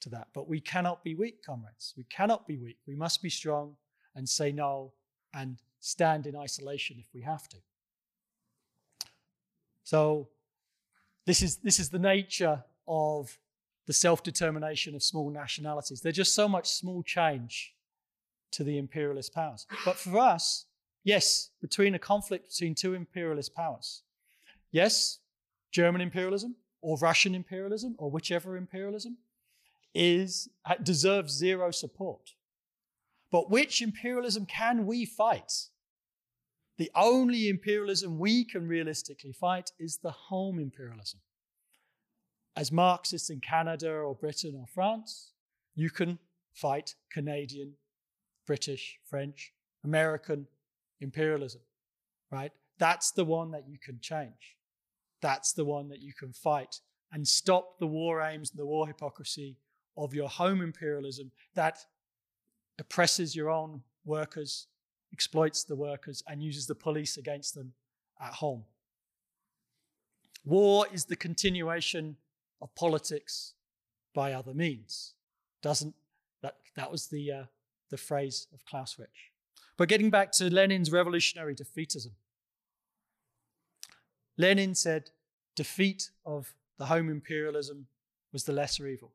to 0.00 0.08
that. 0.10 0.28
But 0.34 0.48
we 0.48 0.60
cannot 0.60 1.02
be 1.02 1.14
weak, 1.14 1.44
comrades. 1.44 1.94
We 1.96 2.04
cannot 2.04 2.46
be 2.46 2.56
weak. 2.56 2.78
We 2.86 2.94
must 2.94 3.22
be 3.22 3.30
strong 3.30 3.76
and 4.14 4.28
say 4.28 4.52
no 4.52 4.92
and 5.34 5.58
stand 5.86 6.26
in 6.26 6.34
isolation 6.34 6.96
if 6.98 7.06
we 7.14 7.20
have 7.22 7.48
to. 7.48 7.56
So, 9.84 10.28
this 11.26 11.42
is, 11.42 11.58
this 11.58 11.78
is 11.78 11.90
the 11.90 11.98
nature 11.98 12.64
of 12.88 13.38
the 13.86 13.92
self 13.92 14.24
determination 14.24 14.96
of 14.96 15.02
small 15.02 15.30
nationalities. 15.30 16.00
They're 16.00 16.10
just 16.10 16.34
so 16.34 16.48
much 16.48 16.68
small 16.68 17.04
change 17.04 17.74
to 18.50 18.64
the 18.64 18.78
imperialist 18.78 19.32
powers. 19.32 19.66
But 19.84 19.96
for 19.96 20.18
us, 20.18 20.66
yes, 21.04 21.50
between 21.60 21.94
a 21.94 22.00
conflict 22.00 22.48
between 22.50 22.74
two 22.74 22.94
imperialist 22.94 23.54
powers, 23.54 24.02
yes, 24.72 25.20
German 25.70 26.00
imperialism 26.00 26.56
or 26.80 26.98
Russian 26.98 27.34
imperialism 27.34 27.94
or 27.98 28.10
whichever 28.10 28.56
imperialism 28.56 29.18
is 29.94 30.48
deserves 30.82 31.32
zero 31.32 31.70
support. 31.70 32.32
But 33.30 33.50
which 33.50 33.82
imperialism 33.82 34.46
can 34.46 34.86
we 34.86 35.04
fight? 35.04 35.68
The 36.78 36.90
only 36.94 37.48
imperialism 37.48 38.18
we 38.18 38.44
can 38.44 38.68
realistically 38.68 39.32
fight 39.32 39.70
is 39.78 39.98
the 39.98 40.10
home 40.10 40.58
imperialism. 40.58 41.20
As 42.54 42.72
Marxists 42.72 43.30
in 43.30 43.40
Canada 43.40 43.90
or 43.90 44.14
Britain 44.14 44.54
or 44.58 44.66
France, 44.66 45.32
you 45.74 45.90
can 45.90 46.18
fight 46.52 46.94
Canadian, 47.10 47.74
British, 48.46 48.98
French, 49.04 49.52
American 49.84 50.46
imperialism, 51.00 51.60
right? 52.30 52.52
That's 52.78 53.10
the 53.12 53.24
one 53.24 53.50
that 53.52 53.68
you 53.68 53.78
can 53.78 53.98
change. 54.00 54.56
That's 55.22 55.52
the 55.52 55.64
one 55.64 55.88
that 55.88 56.00
you 56.00 56.12
can 56.12 56.32
fight 56.32 56.80
and 57.12 57.26
stop 57.26 57.78
the 57.78 57.86
war 57.86 58.20
aims 58.20 58.50
and 58.50 58.58
the 58.58 58.66
war 58.66 58.86
hypocrisy 58.86 59.56
of 59.96 60.12
your 60.12 60.28
home 60.28 60.60
imperialism 60.60 61.30
that 61.54 61.78
oppresses 62.78 63.34
your 63.34 63.50
own 63.50 63.82
workers, 64.04 64.66
exploits 65.12 65.64
the 65.64 65.76
workers, 65.76 66.22
and 66.26 66.42
uses 66.42 66.66
the 66.66 66.74
police 66.74 67.16
against 67.16 67.54
them 67.54 67.72
at 68.20 68.34
home. 68.34 68.64
War 70.44 70.86
is 70.92 71.04
the 71.04 71.16
continuation 71.16 72.16
of 72.62 72.74
politics 72.74 73.54
by 74.14 74.32
other 74.32 74.54
means. 74.54 75.14
Doesn't 75.62 75.94
that 76.42 76.56
that 76.76 76.90
was 76.90 77.08
the 77.08 77.32
uh, 77.32 77.44
the 77.90 77.96
phrase 77.96 78.46
of 78.52 78.64
Clausewitz. 78.64 79.10
But 79.76 79.88
getting 79.88 80.10
back 80.10 80.32
to 80.32 80.52
Lenin's 80.52 80.90
revolutionary 80.90 81.54
defeatism. 81.54 82.12
Lenin 84.38 84.74
said 84.74 85.10
defeat 85.54 86.10
of 86.24 86.54
the 86.78 86.86
home 86.86 87.08
imperialism 87.08 87.86
was 88.32 88.44
the 88.44 88.52
lesser 88.52 88.86
evil. 88.86 89.12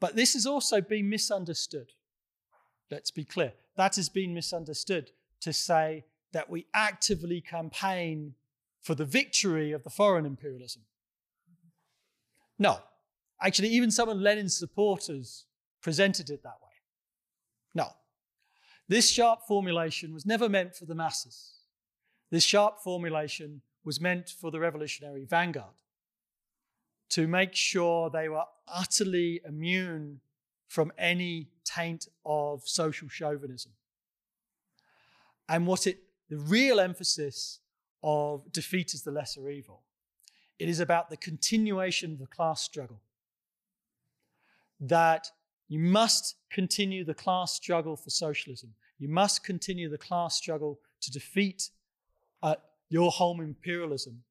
But 0.00 0.16
this 0.16 0.34
has 0.34 0.46
also 0.46 0.80
been 0.80 1.08
misunderstood. 1.08 1.92
Let's 2.90 3.10
be 3.10 3.24
clear. 3.24 3.52
That 3.76 3.96
has 3.96 4.08
been 4.08 4.34
misunderstood 4.34 5.10
to 5.40 5.52
say 5.52 6.04
that 6.32 6.50
we 6.50 6.66
actively 6.74 7.40
campaign 7.40 8.34
for 8.82 8.94
the 8.94 9.04
victory 9.04 9.72
of 9.72 9.82
the 9.82 9.90
foreign 9.90 10.26
imperialism. 10.26 10.82
No, 12.58 12.78
actually, 13.40 13.68
even 13.68 13.90
some 13.90 14.08
of 14.08 14.18
Lenin's 14.18 14.56
supporters 14.56 15.46
presented 15.80 16.30
it 16.30 16.42
that 16.42 16.58
way. 16.62 16.68
No. 17.74 17.88
This 18.88 19.10
sharp 19.10 19.40
formulation 19.46 20.12
was 20.14 20.26
never 20.26 20.48
meant 20.48 20.74
for 20.74 20.86
the 20.86 20.94
masses. 20.94 21.52
This 22.30 22.44
sharp 22.44 22.80
formulation 22.80 23.62
was 23.84 24.00
meant 24.00 24.30
for 24.30 24.50
the 24.50 24.60
revolutionary 24.60 25.24
vanguard 25.24 25.74
to 27.10 27.26
make 27.26 27.54
sure 27.54 28.10
they 28.10 28.28
were 28.28 28.44
utterly 28.66 29.40
immune 29.46 30.20
from 30.66 30.92
any 30.98 31.48
taint 31.64 32.08
of 32.26 32.62
social 32.66 33.08
chauvinism. 33.08 33.72
And 35.48 35.66
what 35.66 35.86
it, 35.86 35.98
the 36.28 36.36
real 36.36 36.80
emphasis 36.80 37.60
of 38.02 38.52
defeat 38.52 38.94
is 38.94 39.02
the 39.02 39.10
lesser 39.10 39.48
evil, 39.48 39.82
it 40.58 40.68
is 40.68 40.80
about 40.80 41.10
the 41.10 41.16
continuation 41.16 42.12
of 42.12 42.18
the 42.18 42.26
class 42.26 42.62
struggle. 42.62 43.00
That 44.80 45.28
you 45.68 45.78
must 45.78 46.36
continue 46.50 47.04
the 47.04 47.14
class 47.14 47.52
struggle 47.52 47.96
for 47.96 48.10
socialism. 48.10 48.74
You 48.98 49.08
must 49.08 49.44
continue 49.44 49.88
the 49.88 49.98
class 49.98 50.36
struggle 50.36 50.80
to 51.02 51.10
defeat 51.10 51.70
uh, 52.42 52.56
your 52.88 53.10
home 53.10 53.40
imperialism 53.40 54.22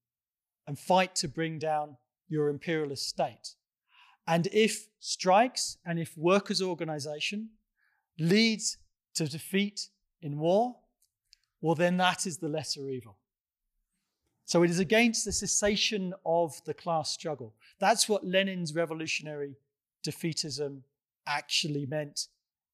and 0.67 0.77
fight 0.77 1.15
to 1.15 1.27
bring 1.27 1.59
down 1.59 1.97
your 2.27 2.49
imperialist 2.49 3.07
state. 3.07 3.55
And 4.27 4.47
if 4.51 4.87
strikes 4.99 5.77
and 5.85 5.99
if 5.99 6.17
workers' 6.17 6.61
organization 6.61 7.49
leads 8.19 8.77
to 9.15 9.27
defeat 9.27 9.87
in 10.21 10.37
war, 10.39 10.75
well, 11.61 11.75
then 11.75 11.97
that 11.97 12.25
is 12.25 12.37
the 12.37 12.49
lesser 12.49 12.89
evil. 12.89 13.17
So 14.45 14.63
it 14.63 14.69
is 14.69 14.79
against 14.79 15.25
the 15.25 15.31
cessation 15.31 16.13
of 16.25 16.63
the 16.65 16.73
class 16.73 17.11
struggle. 17.11 17.53
That's 17.79 18.07
what 18.07 18.25
Lenin's 18.25 18.73
revolutionary 18.73 19.57
defeatism 20.05 20.83
actually 21.25 21.85
meant 21.85 22.27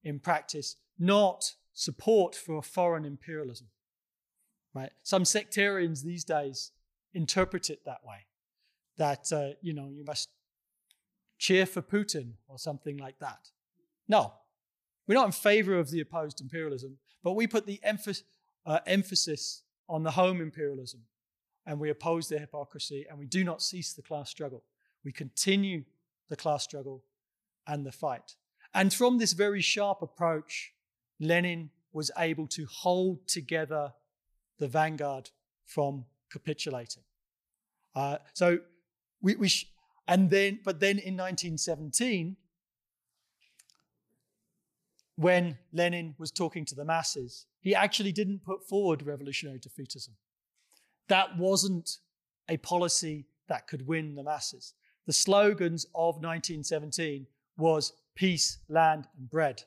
in 0.04 0.20
practice, 0.20 0.76
not 1.00 1.56
support 1.74 2.36
for 2.36 2.62
foreign 2.62 3.06
imperialism. 3.06 3.68
Right? 4.76 4.92
Some 5.02 5.26
sectarians 5.26 6.04
these 6.04 6.24
days 6.24 6.72
interpret 7.14 7.70
it 7.70 7.86
that 7.86 8.06
way 8.06 8.28
that, 8.98 9.32
uh, 9.32 9.56
you 9.62 9.74
know, 9.74 9.90
you 9.92 10.04
must 10.04 10.30
cheer 11.40 11.66
for 11.66 11.82
Putin 11.82 12.34
or 12.48 12.60
something 12.60 12.98
like 12.98 13.20
that. 13.20 13.50
No, 14.08 14.34
we're 15.08 15.16
not 15.16 15.26
in 15.26 15.32
favor 15.32 15.78
of 15.78 15.90
the 15.90 16.02
opposed 16.02 16.42
imperialism, 16.42 16.98
but 17.24 17.34
we 17.34 17.48
put 17.48 17.66
the 17.66 17.80
emph- 17.86 18.24
uh, 18.66 18.80
emphasis 18.86 19.64
on 19.90 20.04
the 20.04 20.12
home 20.12 20.42
imperialism 20.42 21.02
and 21.66 21.80
we 21.80 21.90
oppose 21.90 22.28
their 22.30 22.40
hypocrisy 22.40 23.06
and 23.10 23.18
we 23.18 23.26
do 23.26 23.44
not 23.44 23.62
cease 23.62 23.94
the 23.94 24.02
class 24.02 24.30
struggle. 24.30 24.64
We 25.04 25.12
continue 25.12 25.84
the 26.30 26.36
class 26.36 26.64
struggle 26.64 27.04
and 27.68 27.86
the 27.86 27.92
fight. 27.92 28.36
And 28.74 28.94
from 28.94 29.18
this 29.18 29.34
very 29.34 29.62
sharp 29.62 30.02
approach, 30.02 30.74
Lenin 31.20 31.70
was 31.92 32.10
able 32.18 32.48
to 32.48 32.66
hold 32.66 33.28
together 33.28 33.94
the 34.58 34.68
vanguard 34.68 35.30
from 35.66 36.06
capitulating. 36.32 37.04
Uh, 37.96 38.18
so 38.34 38.60
we, 39.22 39.36
we 39.36 39.48
sh- 39.48 39.70
and 40.08 40.30
then, 40.30 40.60
but 40.66 40.80
then 40.80 40.98
in 40.98 41.16
1917, 41.16 42.36
when 45.16 45.58
Lenin 45.72 46.16
was 46.18 46.32
talking 46.32 46.66
to 46.66 46.76
the 46.76 46.86
masses, 46.86 47.46
he 47.62 47.76
actually 47.76 48.12
didn't 48.12 48.44
put 48.44 48.68
forward 48.68 49.06
revolutionary 49.06 49.60
defeatism. 49.60 50.10
That 51.08 51.38
wasn't 51.38 52.00
a 52.50 52.58
policy 52.58 53.26
that 53.48 53.68
could 53.68 53.88
win 53.88 54.16
the 54.16 54.24
masses. 54.24 54.74
The 55.06 55.14
slogans 55.14 55.86
of 55.96 56.16
1917 56.16 57.28
was 57.58 57.94
peace, 58.16 58.60
land, 58.70 59.08
and 59.18 59.30
bread. 59.30 59.64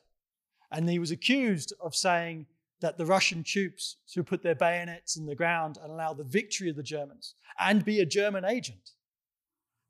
And 0.71 0.89
he 0.89 0.99
was 0.99 1.11
accused 1.11 1.73
of 1.81 1.95
saying 1.95 2.47
that 2.81 2.97
the 2.97 3.05
Russian 3.05 3.43
troops 3.43 3.97
should 4.07 4.27
put 4.27 4.43
their 4.43 4.55
bayonets 4.55 5.15
in 5.15 5.25
the 5.25 5.35
ground 5.35 5.77
and 5.81 5.91
allow 5.91 6.13
the 6.13 6.23
victory 6.23 6.69
of 6.69 6.75
the 6.75 6.83
Germans 6.83 7.35
and 7.59 7.85
be 7.85 7.99
a 8.01 8.05
German 8.05 8.45
agent 8.45 8.91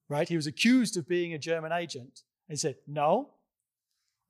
right? 0.10 0.28
He 0.28 0.36
was 0.36 0.48
accused 0.48 0.98
of 0.98 1.08
being 1.08 1.34
a 1.34 1.40
German 1.40 1.72
agent. 1.72 2.24
He 2.48 2.56
said, 2.56 2.76
no, 2.88 3.32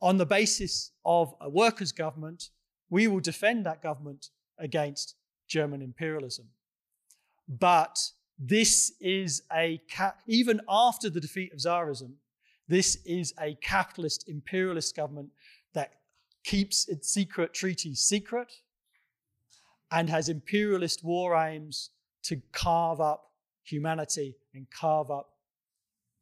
on 0.01 0.17
the 0.17 0.25
basis 0.25 0.91
of 1.05 1.33
a 1.41 1.49
workers' 1.49 1.91
government, 1.91 2.49
we 2.89 3.07
will 3.07 3.19
defend 3.19 3.65
that 3.65 3.81
government 3.81 4.29
against 4.59 5.15
German 5.47 5.81
imperialism. 5.81 6.47
But 7.47 7.97
this 8.37 8.93
is 8.99 9.41
a, 9.53 9.81
even 10.27 10.61
after 10.69 11.09
the 11.09 11.19
defeat 11.19 11.53
of 11.53 11.59
Tsarism, 11.59 12.13
this 12.67 12.97
is 13.05 13.33
a 13.41 13.55
capitalist 13.61 14.27
imperialist 14.27 14.95
government 14.95 15.29
that 15.73 15.93
keeps 16.43 16.87
its 16.87 17.09
secret 17.09 17.53
treaties 17.53 18.01
secret 18.01 18.51
and 19.91 20.09
has 20.09 20.27
imperialist 20.29 21.03
war 21.03 21.35
aims 21.35 21.91
to 22.23 22.41
carve 22.51 22.99
up 22.99 23.31
humanity 23.63 24.35
and 24.53 24.67
carve 24.69 25.09
up 25.09 25.29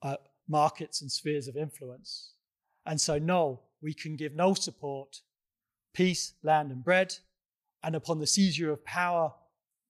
uh, 0.04 0.18
markets 0.48 1.02
and 1.02 1.12
spheres 1.12 1.48
of 1.48 1.58
influence. 1.58 2.34
And 2.86 3.02
so, 3.02 3.18
no, 3.18 3.62
we 3.86 3.94
can 3.94 4.16
give 4.16 4.34
no 4.34 4.56
support, 4.56 5.22
peace, 5.94 6.34
land, 6.42 6.72
and 6.72 6.84
bread, 6.84 7.14
and 7.84 7.96
upon 7.96 8.18
the 8.18 8.26
seizure 8.26 8.72
of 8.72 8.84
power 8.84 9.32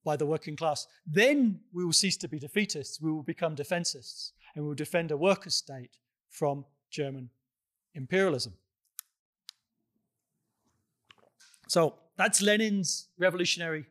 by 0.03 0.17
the 0.17 0.25
working 0.25 0.57
class, 0.57 0.85
then 1.07 1.61
we 1.71 1.85
will 1.85 1.93
cease 1.93 2.17
to 2.17 2.27
be 2.27 2.37
defeatists. 2.37 3.01
We 3.01 3.09
will 3.09 3.23
become 3.23 3.55
defensists, 3.55 4.33
and 4.53 4.65
we 4.65 4.67
will 4.67 4.75
defend 4.75 5.11
a 5.11 5.17
worker 5.17 5.49
state 5.49 5.95
from 6.29 6.65
German 6.91 7.29
imperialism. 7.93 8.53
So 11.69 11.95
that's 12.17 12.41
Lenin's 12.41 13.07
revolutionary 13.17 13.85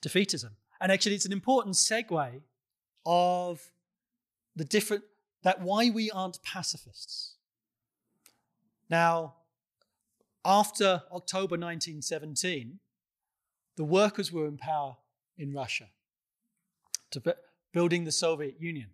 defeatism. 0.00 0.52
And 0.80 0.90
actually, 0.90 1.16
it's 1.16 1.26
an 1.26 1.34
important 1.34 1.74
segue 1.74 2.40
of 3.04 3.60
the 4.56 4.64
different, 4.64 5.04
that 5.42 5.60
why 5.60 5.90
we 5.90 6.10
aren't 6.10 6.42
pacifists. 6.42 7.35
Now, 8.88 9.34
after 10.44 11.02
October 11.12 11.56
1917, 11.56 12.78
the 13.76 13.84
workers 13.84 14.32
were 14.32 14.46
in 14.46 14.56
power 14.56 14.96
in 15.36 15.52
Russia, 15.52 15.88
to 17.10 17.36
building 17.72 18.04
the 18.04 18.12
Soviet 18.12 18.60
Union. 18.60 18.90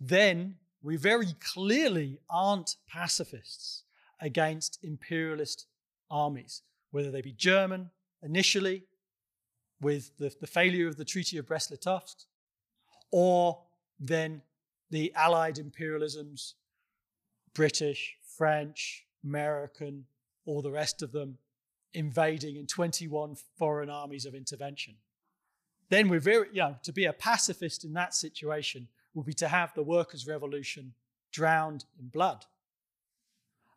Then 0.00 0.56
we 0.82 0.96
very 0.96 1.34
clearly 1.40 2.18
aren't 2.28 2.76
pacifists 2.88 3.84
against 4.20 4.78
imperialist 4.82 5.66
armies, 6.10 6.62
whether 6.90 7.10
they 7.10 7.22
be 7.22 7.32
German 7.32 7.90
initially 8.22 8.84
with 9.80 10.16
the, 10.18 10.32
the 10.40 10.46
failure 10.46 10.88
of 10.88 10.96
the 10.96 11.04
Treaty 11.04 11.38
of 11.38 11.46
Brest-Litovsk, 11.46 12.26
or 13.10 13.62
then 13.98 14.42
the 14.90 15.12
Allied 15.14 15.56
imperialisms, 15.56 16.54
British, 17.54 18.16
French, 18.42 19.06
American, 19.22 20.04
all 20.46 20.62
the 20.62 20.70
rest 20.72 21.00
of 21.00 21.12
them, 21.12 21.38
invading 21.94 22.56
in 22.56 22.66
21 22.66 23.36
foreign 23.56 23.88
armies 23.88 24.26
of 24.26 24.34
intervention. 24.34 24.94
Then 25.90 26.08
we're 26.08 26.18
very, 26.18 26.48
you 26.52 26.58
know, 26.58 26.74
to 26.82 26.92
be 26.92 27.04
a 27.04 27.12
pacifist 27.12 27.84
in 27.84 27.92
that 27.92 28.14
situation 28.14 28.88
would 29.14 29.26
be 29.26 29.32
to 29.34 29.46
have 29.46 29.72
the 29.74 29.84
workers' 29.84 30.26
revolution 30.26 30.92
drowned 31.30 31.84
in 32.00 32.08
blood. 32.08 32.44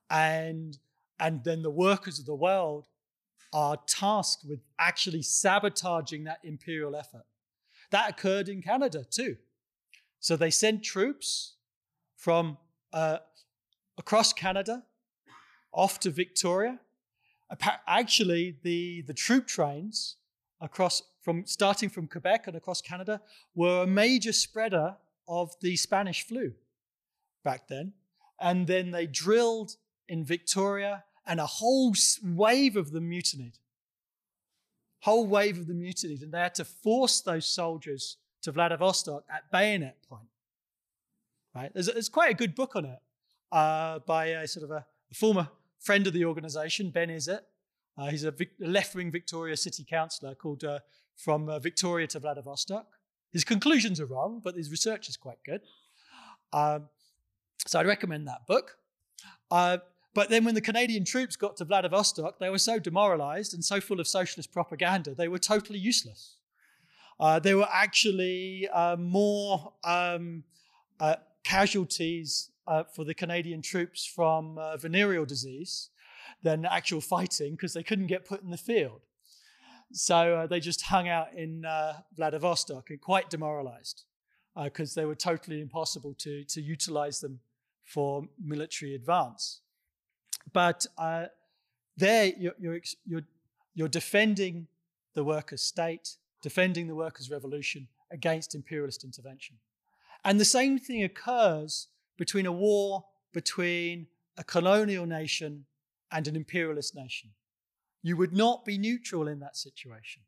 And, 0.09 0.79
and 1.19 1.43
then 1.43 1.61
the 1.61 1.69
workers 1.69 2.17
of 2.17 2.25
the 2.25 2.33
world 2.33 2.87
are 3.53 3.77
tasked 3.85 4.45
with 4.49 4.61
actually 4.79 5.21
sabotaging 5.21 6.23
that 6.23 6.39
imperial 6.43 6.95
effort. 6.95 7.27
That 7.91 8.09
occurred 8.09 8.49
in 8.49 8.63
Canada 8.63 9.05
too. 9.07 9.37
So 10.19 10.35
they 10.35 10.49
sent 10.49 10.81
troops 10.81 11.53
from 12.15 12.57
uh, 12.91 13.17
across 13.97 14.33
Canada 14.33 14.83
off 15.71 15.99
to 16.01 16.09
Victoria. 16.09 16.79
Actually, 17.87 18.57
the, 18.63 19.01
the 19.03 19.13
troop 19.13 19.47
trains 19.47 20.17
across 20.61 21.01
from 21.21 21.45
starting 21.45 21.89
from 21.89 22.07
Quebec 22.07 22.47
and 22.47 22.55
across 22.55 22.81
Canada 22.81 23.19
were 23.55 23.83
a 23.83 23.87
major 23.87 24.31
spreader 24.31 24.95
of 25.27 25.53
the 25.59 25.75
Spanish 25.75 26.25
flu 26.25 26.53
back 27.43 27.67
then. 27.67 27.93
And 28.39 28.67
then 28.67 28.91
they 28.91 29.07
drilled 29.07 29.77
in 30.07 30.23
Victoria, 30.23 31.03
and 31.25 31.39
a 31.39 31.45
whole 31.45 31.95
wave 32.23 32.75
of 32.75 32.91
them 32.91 33.09
mutinied. 33.09 33.57
Whole 34.99 35.25
wave 35.25 35.57
of 35.57 35.65
them 35.67 35.81
mutinied, 35.81 36.21
and 36.21 36.31
they 36.31 36.39
had 36.39 36.53
to 36.55 36.65
force 36.65 37.21
those 37.21 37.47
soldiers 37.47 38.17
to 38.43 38.51
Vladivostok 38.51 39.23
at 39.33 39.49
bayonet 39.51 39.97
point. 40.07 40.27
Right? 41.55 41.71
There's, 41.73 41.87
there's 41.87 42.09
quite 42.09 42.29
a 42.29 42.35
good 42.35 42.53
book 42.53 42.75
on 42.75 42.85
it 42.85 42.99
uh, 43.51 43.99
by 43.99 44.25
a 44.27 44.47
sort 44.47 44.63
of 44.63 44.71
a, 44.71 44.85
former 45.13 45.47
friend 45.79 46.07
of 46.07 46.13
the 46.13 46.25
organization, 46.25 46.89
Ben 46.89 47.09
Isitt. 47.09 47.41
Uh, 47.97 48.07
he's 48.07 48.23
a, 48.23 48.31
Vic- 48.31 48.55
a 48.61 48.67
left-wing 48.67 49.11
Victoria 49.11 49.55
city 49.55 49.85
councillor 49.89 50.35
called 50.35 50.63
uh, 50.63 50.79
From 51.15 51.47
uh, 51.47 51.59
Victoria 51.59 52.07
to 52.07 52.19
Vladivostok. 52.19 52.87
His 53.31 53.43
conclusions 53.43 53.99
are 54.01 54.05
wrong, 54.05 54.41
but 54.43 54.55
his 54.55 54.69
research 54.71 55.07
is 55.07 55.17
quite 55.17 55.37
good. 55.45 55.61
Um, 56.51 56.89
So 57.67 57.79
I'd 57.79 57.87
recommend 57.87 58.27
that 58.27 58.45
book. 58.47 58.77
Uh, 59.49 59.77
but 60.13 60.29
then 60.29 60.43
when 60.45 60.55
the 60.55 60.61
Canadian 60.61 61.05
troops 61.05 61.35
got 61.35 61.55
to 61.57 61.65
Vladivostok, 61.65 62.39
they 62.39 62.49
were 62.49 62.59
so 62.59 62.79
demoralized 62.79 63.53
and 63.53 63.63
so 63.63 63.79
full 63.81 63.99
of 63.99 64.07
socialist 64.07 64.51
propaganda, 64.51 65.15
they 65.15 65.27
were 65.27 65.39
totally 65.39 65.79
useless. 65.79 66.37
Uh, 67.19 67.39
there 67.39 67.57
were 67.57 67.69
actually 67.71 68.67
more 68.97 69.73
um, 69.83 70.43
casualties 71.43 72.49
uh, 72.67 72.83
for 72.83 73.03
the 73.03 73.13
Canadian 73.13 73.61
troops 73.61 74.05
from 74.05 74.57
uh, 74.57 74.77
venereal 74.77 75.25
disease 75.25 75.89
than 76.43 76.65
actual 76.65 77.01
fighting 77.01 77.51
because 77.51 77.73
they 77.73 77.83
couldn't 77.83 78.07
get 78.07 78.25
put 78.25 78.43
in 78.43 78.49
the 78.49 78.57
field. 78.57 79.01
So 79.91 80.35
uh, 80.35 80.47
they 80.47 80.59
just 80.59 80.81
hung 80.81 81.07
out 81.07 81.33
in 81.35 81.65
Vladivostok 82.15 82.89
and 82.89 82.99
quite 82.99 83.29
demoralized 83.29 84.03
because 84.63 84.93
they 84.95 85.05
were 85.05 85.15
totally 85.15 85.61
impossible 85.61 86.15
to, 86.19 86.43
to 86.45 86.61
utilize 86.61 87.19
them 87.19 87.39
for 87.83 88.27
military 88.43 88.95
advance. 88.95 89.61
But 90.51 90.85
uh, 90.97 91.25
there, 91.97 92.31
you're, 92.37 92.55
you're, 92.59 92.79
you're, 93.05 93.23
you're 93.73 93.87
defending 93.87 94.67
the 95.13 95.23
workers' 95.23 95.61
state, 95.61 96.17
defending 96.41 96.87
the 96.87 96.95
workers' 96.95 97.31
revolution 97.31 97.87
against 98.11 98.55
imperialist 98.55 99.03
intervention. 99.03 99.55
And 100.23 100.39
the 100.39 100.45
same 100.45 100.79
thing 100.79 101.03
occurs 101.03 101.87
between 102.17 102.45
a 102.45 102.51
war 102.51 103.05
between 103.35 104.07
a 104.37 104.43
colonial 104.43 105.05
nation 105.05 105.65
and 106.11 106.27
an 106.27 106.35
imperialist 106.35 106.95
nation. 106.95 107.29
You 108.01 108.15
would 108.17 108.33
not 108.33 108.63
be 108.63 108.77
neutral 108.77 109.27
in 109.27 109.39
that 109.39 109.57
situation. 109.57 110.23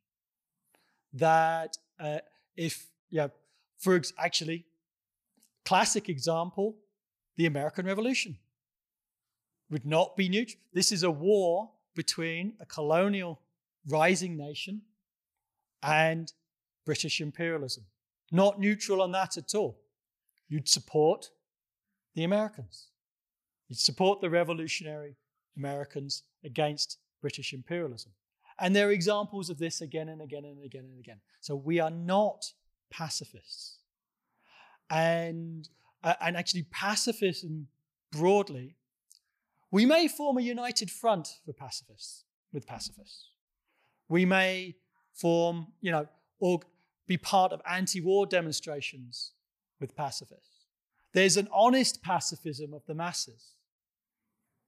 That 1.13 1.77
uh, 1.99 2.19
if, 2.55 2.87
yeah, 3.09 3.27
for 3.77 3.95
ex- 3.95 4.13
actually, 4.17 4.65
classic 5.63 6.09
example, 6.09 6.75
the 7.37 7.45
American 7.45 7.85
Revolution 7.85 8.37
would 9.69 9.85
not 9.85 10.17
be 10.17 10.27
neutral. 10.27 10.59
This 10.73 10.91
is 10.91 11.03
a 11.03 11.11
war 11.11 11.69
between 11.95 12.53
a 12.59 12.65
colonial 12.65 13.39
rising 13.87 14.35
nation 14.35 14.81
and 15.81 16.33
British 16.85 17.21
imperialism. 17.21 17.85
Not 18.31 18.59
neutral 18.59 19.01
on 19.01 19.11
that 19.13 19.37
at 19.37 19.55
all. 19.55 19.79
You'd 20.49 20.67
support 20.67 21.29
the 22.17 22.25
Americans. 22.25 22.87
You'd 23.69 23.79
support 23.79 24.19
the 24.19 24.29
revolutionary 24.29 25.15
Americans 25.55 26.23
against 26.43 26.97
British 27.21 27.53
imperialism. 27.53 28.11
And 28.59 28.75
there 28.75 28.89
are 28.89 28.91
examples 28.91 29.49
of 29.49 29.59
this 29.59 29.81
again 29.81 30.09
and 30.09 30.21
again 30.21 30.43
and 30.43 30.61
again 30.65 30.85
and 30.85 30.99
again. 30.99 31.21
So 31.39 31.55
we 31.55 31.79
are 31.79 31.91
not 31.91 32.43
pacifists. 32.89 33.77
And, 34.89 35.69
uh, 36.03 36.15
and 36.19 36.35
actually, 36.35 36.63
pacifism 36.63 37.67
broadly 38.11 38.75
we 39.71 39.85
may 39.85 40.07
form 40.07 40.37
a 40.37 40.41
united 40.41 40.89
front 40.89 41.27
for 41.45 41.53
pacifists, 41.53 42.23
with 42.53 42.65
pacifists. 42.65 43.31
We 44.07 44.25
may 44.25 44.75
form, 45.13 45.67
you 45.81 45.91
know, 45.91 46.07
or 46.39 46.61
be 47.05 47.17
part 47.17 47.51
of 47.51 47.61
anti 47.69 47.99
war 47.99 48.25
demonstrations 48.25 49.33
with 49.79 49.95
pacifists. 49.95 50.56
There's 51.17 51.35
an 51.35 51.47
honest 51.51 52.03
pacifism 52.03 52.75
of 52.75 52.85
the 52.85 52.93
masses, 52.93 53.53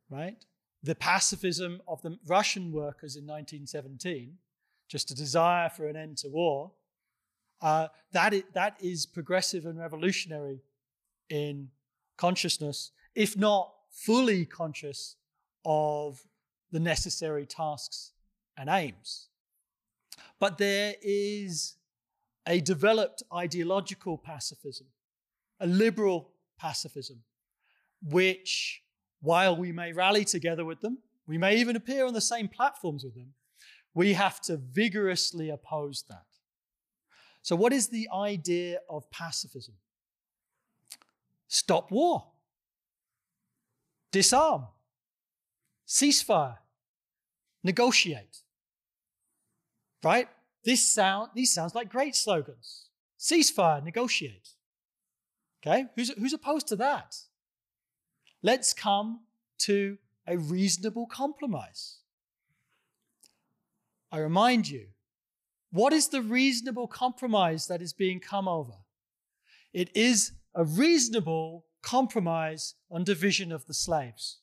right? 0.09 0.43
The 0.81 0.95
pacifism 0.95 1.79
of 1.87 2.01
the 2.01 2.17
Russian 2.25 2.71
workers 2.71 3.15
in 3.15 3.27
1917, 3.27 4.35
just 4.87 5.11
a 5.11 5.15
desire 5.15 5.69
for 5.69 5.87
an 5.87 5.95
end 5.95 6.17
to 6.17 6.27
war, 6.27 6.71
uh, 7.61 7.89
that, 8.13 8.33
is, 8.33 8.43
that 8.55 8.77
is 8.81 9.05
progressive 9.05 9.67
and 9.67 9.77
revolutionary 9.77 10.63
in 11.29 11.69
consciousness, 12.17 12.93
if 13.13 13.37
not 13.37 13.71
fully 13.91 14.43
conscious 14.43 15.17
of 15.65 16.19
the 16.71 16.79
necessary 16.79 17.45
tasks 17.45 18.13
and 18.57 18.71
aims. 18.71 19.27
But 20.39 20.57
there 20.57 20.95
is 21.03 21.75
a 22.47 22.59
developed 22.59 23.21
ideological 23.31 24.17
pacifism, 24.17 24.87
a 25.59 25.67
liberal 25.67 26.31
pacifism, 26.59 27.23
which, 28.03 28.81
while 29.21 29.55
we 29.55 29.71
may 29.71 29.93
rally 29.93 30.25
together 30.25 30.65
with 30.65 30.81
them, 30.81 30.99
we 31.27 31.37
may 31.37 31.57
even 31.57 31.75
appear 31.75 32.05
on 32.05 32.13
the 32.13 32.21
same 32.21 32.47
platforms 32.47 33.03
with 33.03 33.15
them, 33.15 33.33
we 33.93 34.13
have 34.13 34.41
to 34.41 34.57
vigorously 34.57 35.49
oppose 35.49 36.03
that. 36.09 36.25
So, 37.41 37.55
what 37.55 37.73
is 37.73 37.87
the 37.87 38.07
idea 38.13 38.79
of 38.89 39.09
pacifism? 39.11 39.75
Stop 41.47 41.91
war 41.91 42.25
disarm, 44.11 44.67
ceasefire, 45.87 46.57
negotiate. 47.63 48.39
Right? 50.03 50.27
This 50.63 50.87
sound, 50.87 51.31
these 51.35 51.53
sounds 51.53 51.75
like 51.75 51.89
great 51.89 52.15
slogans. 52.15 52.89
Ceasefire, 53.19 53.83
negotiate. 53.83 54.49
Okay? 55.61 55.85
Who's, 55.95 56.09
who's 56.17 56.33
opposed 56.33 56.67
to 56.67 56.75
that? 56.77 57.15
Let's 58.41 58.73
come 58.73 59.21
to 59.59 59.97
a 60.25 60.37
reasonable 60.37 61.07
compromise. 61.07 61.97
I 64.11 64.19
remind 64.19 64.69
you, 64.69 64.87
what 65.71 65.93
is 65.93 66.07
the 66.07 66.21
reasonable 66.21 66.87
compromise 66.87 67.67
that 67.67 67.81
is 67.81 67.93
being 67.93 68.19
come 68.19 68.47
over? 68.47 68.73
It 69.73 69.95
is 69.95 70.31
a 70.55 70.63
reasonable 70.63 71.65
compromise 71.81 72.75
on 72.89 73.03
division 73.03 73.51
of 73.51 73.65
the 73.65 73.73
slaves. 73.73 74.39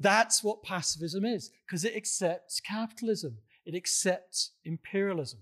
That's 0.00 0.42
what 0.42 0.62
pacifism 0.62 1.24
is, 1.24 1.50
because 1.66 1.84
it 1.84 1.94
accepts 1.94 2.60
capitalism, 2.60 3.38
it 3.64 3.74
accepts 3.74 4.52
imperialism. 4.64 5.40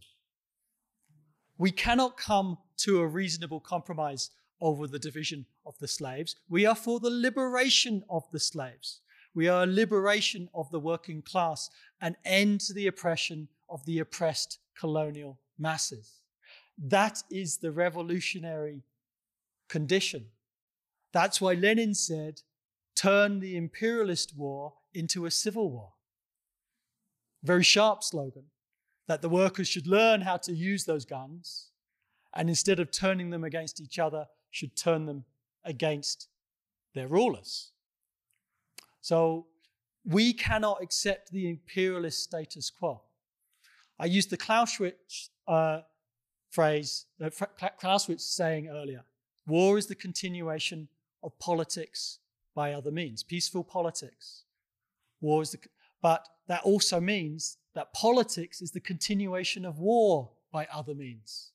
We 1.59 1.71
cannot 1.71 2.17
come 2.17 2.59
to 2.79 3.01
a 3.01 3.07
reasonable 3.07 3.61
compromise 3.61 4.31
over 4.61 4.87
the 4.87 4.99
division 4.99 5.47
of 5.67 5.79
the 5.79 5.89
slaves. 5.89 6.37
We 6.49 6.67
are 6.67 6.75
for 6.75 7.01
the 7.01 7.11
liberation 7.11 8.03
of 8.09 8.25
the 8.33 8.41
slaves. 8.41 9.01
We 9.35 9.49
are 9.49 9.65
a 9.65 9.67
liberation 9.67 10.49
of 10.55 10.71
the 10.71 10.81
working 10.81 11.23
class, 11.23 11.69
an 12.01 12.17
end 12.25 12.61
to 12.63 12.73
the 12.73 12.87
oppression 12.87 13.49
of 13.69 13.85
the 13.85 13.99
oppressed 13.99 14.59
colonial 14.79 15.39
masses. 15.59 16.21
That 16.79 17.23
is 17.31 17.59
the 17.59 17.73
revolutionary 17.73 18.83
condition. 19.69 20.27
That's 21.13 21.41
why 21.41 21.55
Lenin 21.55 21.95
said, 21.95 22.41
turn 22.95 23.41
the 23.41 23.57
imperialist 23.57 24.35
war 24.37 24.75
into 24.95 25.27
a 25.27 25.31
civil 25.31 25.71
war. 25.71 25.93
Very 27.43 27.63
sharp 27.63 28.03
slogan 28.03 28.45
that 29.07 29.23
the 29.23 29.29
workers 29.29 29.69
should 29.69 29.87
learn 29.87 30.23
how 30.23 30.37
to 30.39 30.53
use 30.53 30.85
those 30.85 31.05
guns 31.05 31.69
and 32.37 32.49
instead 32.49 32.79
of 32.79 32.91
turning 32.91 33.31
them 33.31 33.43
against 33.43 33.81
each 33.81 33.99
other, 33.99 34.27
should 34.51 34.77
turn 34.77 35.07
them 35.07 35.25
against 35.65 36.29
their 36.95 37.09
rulers. 37.09 37.73
So 39.01 39.47
we 40.05 40.33
cannot 40.33 40.83
accept 40.83 41.33
the 41.33 41.49
imperialist 41.49 42.23
status 42.23 42.71
quo. 42.71 43.03
I 43.99 44.07
used 44.07 44.31
the 44.31 44.37
Clausewitz 44.37 45.31
uh, 45.49 45.81
phrase, 46.51 47.07
uh, 47.23 47.31
Clausewitz 47.81 48.25
saying 48.25 48.69
earlier 48.69 49.05
war 49.47 49.79
is 49.79 49.87
the 49.87 49.95
continuation 49.95 50.89
of 51.23 51.39
politics 51.39 52.19
by 52.55 52.73
other 52.73 52.91
means, 52.91 53.23
peaceful 53.23 53.63
politics. 53.63 54.45
War 55.21 55.43
is 55.43 55.53
the, 55.53 55.59
but 56.03 56.27
that 56.49 56.63
also 56.63 57.01
means 57.01 57.59
that 57.75 57.93
politics 57.93 58.61
is 58.61 58.71
the 58.71 58.81
continuation 58.81 59.65
of 59.65 59.79
war 59.79 60.31
by 60.53 60.67
other 60.73 60.95
means. 60.95 61.53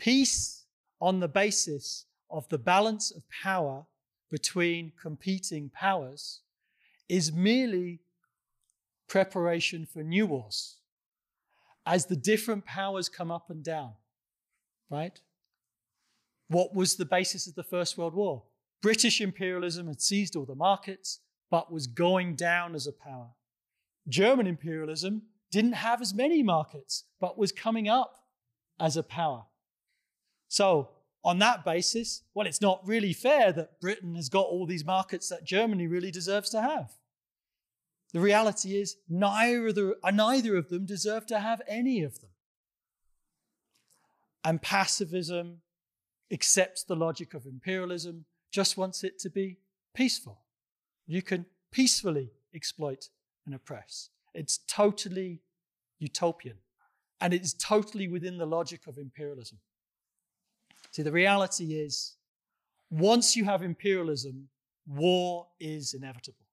Peace 0.00 0.64
on 0.98 1.20
the 1.20 1.28
basis 1.28 2.06
of 2.30 2.48
the 2.48 2.56
balance 2.56 3.10
of 3.10 3.22
power 3.28 3.84
between 4.30 4.92
competing 5.00 5.68
powers 5.68 6.40
is 7.06 7.30
merely 7.30 8.00
preparation 9.08 9.84
for 9.84 10.02
new 10.02 10.26
wars 10.26 10.76
as 11.84 12.06
the 12.06 12.16
different 12.16 12.64
powers 12.64 13.10
come 13.10 13.30
up 13.30 13.50
and 13.50 13.62
down, 13.62 13.92
right? 14.88 15.20
What 16.48 16.74
was 16.74 16.96
the 16.96 17.04
basis 17.04 17.46
of 17.46 17.54
the 17.54 17.62
First 17.62 17.98
World 17.98 18.14
War? 18.14 18.44
British 18.80 19.20
imperialism 19.20 19.86
had 19.86 20.00
seized 20.00 20.34
all 20.34 20.46
the 20.46 20.54
markets, 20.54 21.20
but 21.50 21.70
was 21.70 21.86
going 21.86 22.36
down 22.36 22.74
as 22.74 22.86
a 22.86 22.92
power. 22.92 23.28
German 24.08 24.46
imperialism 24.46 25.24
didn't 25.50 25.72
have 25.72 26.00
as 26.00 26.14
many 26.14 26.42
markets, 26.42 27.04
but 27.20 27.36
was 27.36 27.52
coming 27.52 27.86
up 27.86 28.24
as 28.78 28.96
a 28.96 29.02
power. 29.02 29.44
So, 30.50 30.88
on 31.24 31.38
that 31.38 31.64
basis, 31.64 32.22
well, 32.34 32.46
it's 32.46 32.60
not 32.60 32.84
really 32.84 33.12
fair 33.12 33.52
that 33.52 33.80
Britain 33.80 34.16
has 34.16 34.28
got 34.28 34.46
all 34.46 34.66
these 34.66 34.84
markets 34.84 35.28
that 35.28 35.44
Germany 35.44 35.86
really 35.86 36.10
deserves 36.10 36.50
to 36.50 36.60
have. 36.60 36.90
The 38.12 38.20
reality 38.20 38.76
is, 38.76 38.96
neither, 39.08 39.94
uh, 40.02 40.10
neither 40.10 40.56
of 40.56 40.68
them 40.68 40.86
deserve 40.86 41.24
to 41.26 41.38
have 41.38 41.62
any 41.68 42.02
of 42.02 42.20
them. 42.20 42.30
And 44.42 44.60
pacifism 44.60 45.58
accepts 46.32 46.82
the 46.82 46.96
logic 46.96 47.32
of 47.32 47.46
imperialism, 47.46 48.24
just 48.50 48.76
wants 48.76 49.04
it 49.04 49.20
to 49.20 49.30
be 49.30 49.58
peaceful. 49.94 50.40
You 51.06 51.22
can 51.22 51.46
peacefully 51.70 52.32
exploit 52.52 53.08
and 53.46 53.54
oppress. 53.54 54.08
It's 54.34 54.58
totally 54.66 55.42
utopian. 56.00 56.56
And 57.20 57.32
it's 57.32 57.52
totally 57.52 58.08
within 58.08 58.38
the 58.38 58.46
logic 58.46 58.88
of 58.88 58.98
imperialism. 58.98 59.58
See, 60.90 61.02
the 61.02 61.12
reality 61.12 61.74
is 61.74 62.16
once 62.90 63.36
you 63.36 63.44
have 63.44 63.62
imperialism, 63.62 64.48
war 64.86 65.46
is 65.60 65.94
inevitable. 65.94 66.46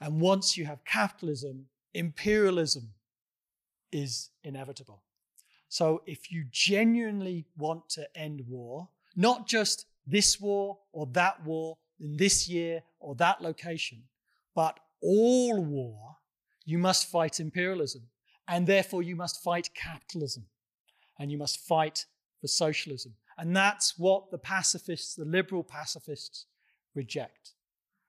And 0.00 0.20
once 0.20 0.56
you 0.56 0.66
have 0.66 0.84
capitalism, 0.84 1.66
imperialism 1.94 2.90
is 3.90 4.30
inevitable. 4.44 5.02
So 5.68 6.02
if 6.06 6.30
you 6.30 6.44
genuinely 6.50 7.46
want 7.56 7.88
to 7.90 8.06
end 8.16 8.42
war, 8.46 8.88
not 9.16 9.46
just 9.46 9.86
this 10.06 10.40
war 10.40 10.78
or 10.92 11.06
that 11.12 11.42
war 11.44 11.76
in 11.98 12.16
this 12.16 12.48
year 12.48 12.82
or 13.00 13.14
that 13.16 13.40
location, 13.40 14.02
but 14.54 14.78
all 15.00 15.62
war, 15.64 16.16
you 16.64 16.78
must 16.78 17.10
fight 17.10 17.40
imperialism. 17.40 18.02
And 18.48 18.66
therefore, 18.66 19.02
you 19.02 19.16
must 19.16 19.42
fight 19.42 19.70
capitalism. 19.74 20.46
And 21.18 21.32
you 21.32 21.38
must 21.38 21.60
fight 21.60 22.06
for 22.40 22.48
socialism. 22.48 23.14
And 23.38 23.54
that's 23.54 23.98
what 23.98 24.30
the 24.30 24.38
pacifists, 24.38 25.14
the 25.14 25.24
liberal 25.24 25.62
pacifists, 25.62 26.46
reject. 26.94 27.52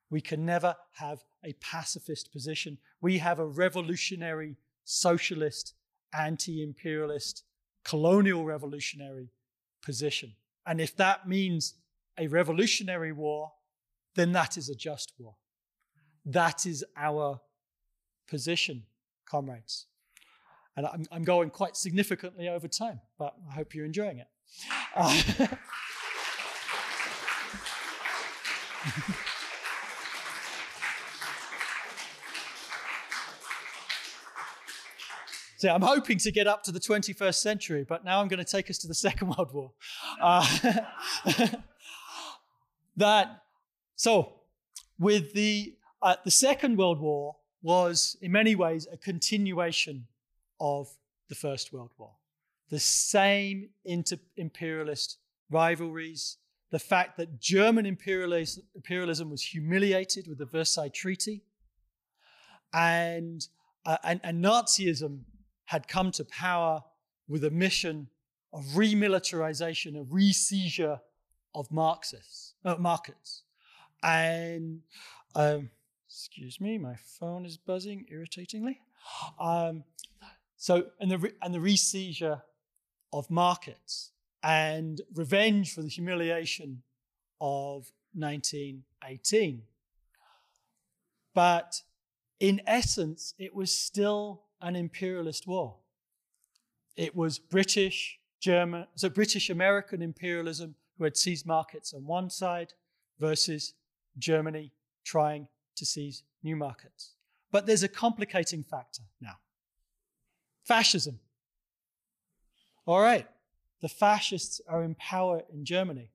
We 0.09 0.21
can 0.21 0.45
never 0.45 0.75
have 0.93 1.23
a 1.43 1.53
pacifist 1.53 2.32
position. 2.32 2.78
We 3.01 3.17
have 3.17 3.39
a 3.39 3.45
revolutionary, 3.45 4.55
socialist, 4.86 5.73
anti 6.13 6.63
imperialist, 6.63 7.43
colonial 7.84 8.45
revolutionary 8.45 9.30
position. 9.82 10.34
And 10.65 10.80
if 10.80 10.95
that 10.97 11.28
means 11.28 11.75
a 12.17 12.28
revolutionary 12.28 13.11
war, 13.11 13.51
then 14.15 14.32
that 14.32 14.57
is 14.57 14.69
a 14.69 14.75
just 14.75 15.13
war. 15.19 15.36
That 16.25 16.65
is 16.65 16.84
our 16.97 17.39
position, 18.28 18.84
comrades. 19.25 19.86
And 20.78 20.86
I'm, 20.86 21.05
I'm 21.11 21.23
going 21.23 21.49
quite 21.49 21.75
significantly 21.75 22.47
over 22.47 22.67
time, 22.67 23.01
but 23.17 23.34
I 23.49 23.55
hope 23.55 23.73
you're 23.73 23.86
enjoying 23.86 24.19
it. 24.19 24.28
Uh, 24.95 25.13
So 35.57 35.69
I'm 35.69 35.82
hoping 35.82 36.19
to 36.19 36.32
get 36.32 36.45
up 36.45 36.61
to 36.63 36.71
the 36.71 36.80
21st 36.80 37.36
century, 37.36 37.84
but 37.84 38.05
now 38.05 38.21
I'm 38.21 38.28
going 38.28 38.43
to 38.43 38.49
take 38.49 38.69
us 38.69 38.78
to 38.80 38.88
the 38.88 38.93
Second 38.93 39.30
World 39.38 39.51
War. 39.51 39.71
Uh, 40.21 40.45
that 42.97 43.41
so 43.95 44.34
with 44.99 45.34
the 45.34 45.73
uh, 46.01 46.15
the 46.23 46.32
Second 46.32 46.78
World 46.78 46.99
War 46.99 47.38
was 47.63 48.17
in 48.21 48.32
many 48.32 48.53
ways 48.53 48.88
a 48.91 48.97
continuation 48.97 50.05
of 50.60 50.88
the 51.30 51.36
First 51.36 51.74
World 51.74 51.91
War. 51.97 52.12
The 52.70 52.80
same 52.80 53.70
inter- 53.86 54.18
imperialist 54.36 55.18
rivalries, 55.49 56.38
the 56.72 56.80
fact 56.80 57.18
that 57.18 57.39
German 57.39 57.86
imperialism, 57.86 58.64
imperialism 58.76 59.30
was 59.30 59.41
humiliated 59.41 60.28
with 60.28 60.38
the 60.38 60.45
Versailles 60.45 60.89
Treaty, 60.89 61.43
and, 62.74 63.47
uh, 63.86 63.97
and, 64.03 64.20
and 64.24 64.43
Nazism 64.43 65.22
had 65.66 65.88
come 65.88 66.12
to 66.12 66.26
power 66.26 66.84
with 67.28 67.43
a 67.43 67.51
mission 67.51 68.10
of 68.53 68.64
remilitarization, 68.76 69.99
of 69.99 70.14
re-seizure 70.14 70.99
of 71.55 71.72
Marxists, 71.72 72.53
uh, 72.66 72.76
markets. 72.76 73.43
And, 74.03 74.82
um, 75.36 75.70
excuse 76.08 76.60
me, 76.62 76.78
my 76.78 76.95
phone 77.20 77.45
is 77.45 77.58
buzzing 77.58 78.05
irritatingly. 78.10 78.80
Um, 79.39 79.84
so, 80.58 80.88
and 80.99 81.12
the, 81.12 81.34
and 81.41 81.53
the 81.53 81.60
re-seizure 81.60 82.41
of 83.14 83.30
markets 83.30 84.12
and 84.43 85.01
revenge 85.14 85.74
for 85.74 85.84
the 85.84 85.88
humiliation 85.88 86.82
of 87.39 87.91
1918. 88.14 89.62
But 91.36 91.84
in 92.39 92.62
essence, 92.66 93.36
it 93.38 93.53
was 93.53 93.72
still 93.72 94.41
an 94.60 94.76
imperialist 94.76 95.45
war. 95.45 95.76
It 96.95 97.16
was 97.16 97.38
British, 97.38 98.20
German, 98.39 98.88
so 98.95 99.10
British 99.10 99.51
American 99.51 100.01
imperialism 100.01 100.74
who 100.97 101.03
had 101.03 101.16
seized 101.16 101.45
markets 101.45 101.93
on 101.93 102.08
one 102.08 102.32
side 102.32 102.74
versus 103.20 103.76
Germany 104.18 104.72
trying 105.05 105.47
to 105.76 105.86
seize 105.86 106.24
new 106.41 106.55
markets. 106.55 107.14
But 107.51 107.68
there's 107.68 107.84
a 107.84 107.88
complicating 107.88 108.64
factor 108.64 109.03
now 109.22 109.38
fascism. 110.68 111.20
All 112.86 112.99
right, 112.99 113.28
the 113.82 113.89
fascists 113.89 114.61
are 114.68 114.84
in 114.84 114.95
power 114.95 115.43
in 115.53 115.65
Germany. 115.65 116.11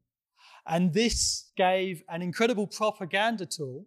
And 0.67 0.93
this 0.93 1.51
gave 1.57 2.03
an 2.09 2.23
incredible 2.23 2.67
propaganda 2.67 3.47
tool 3.47 3.87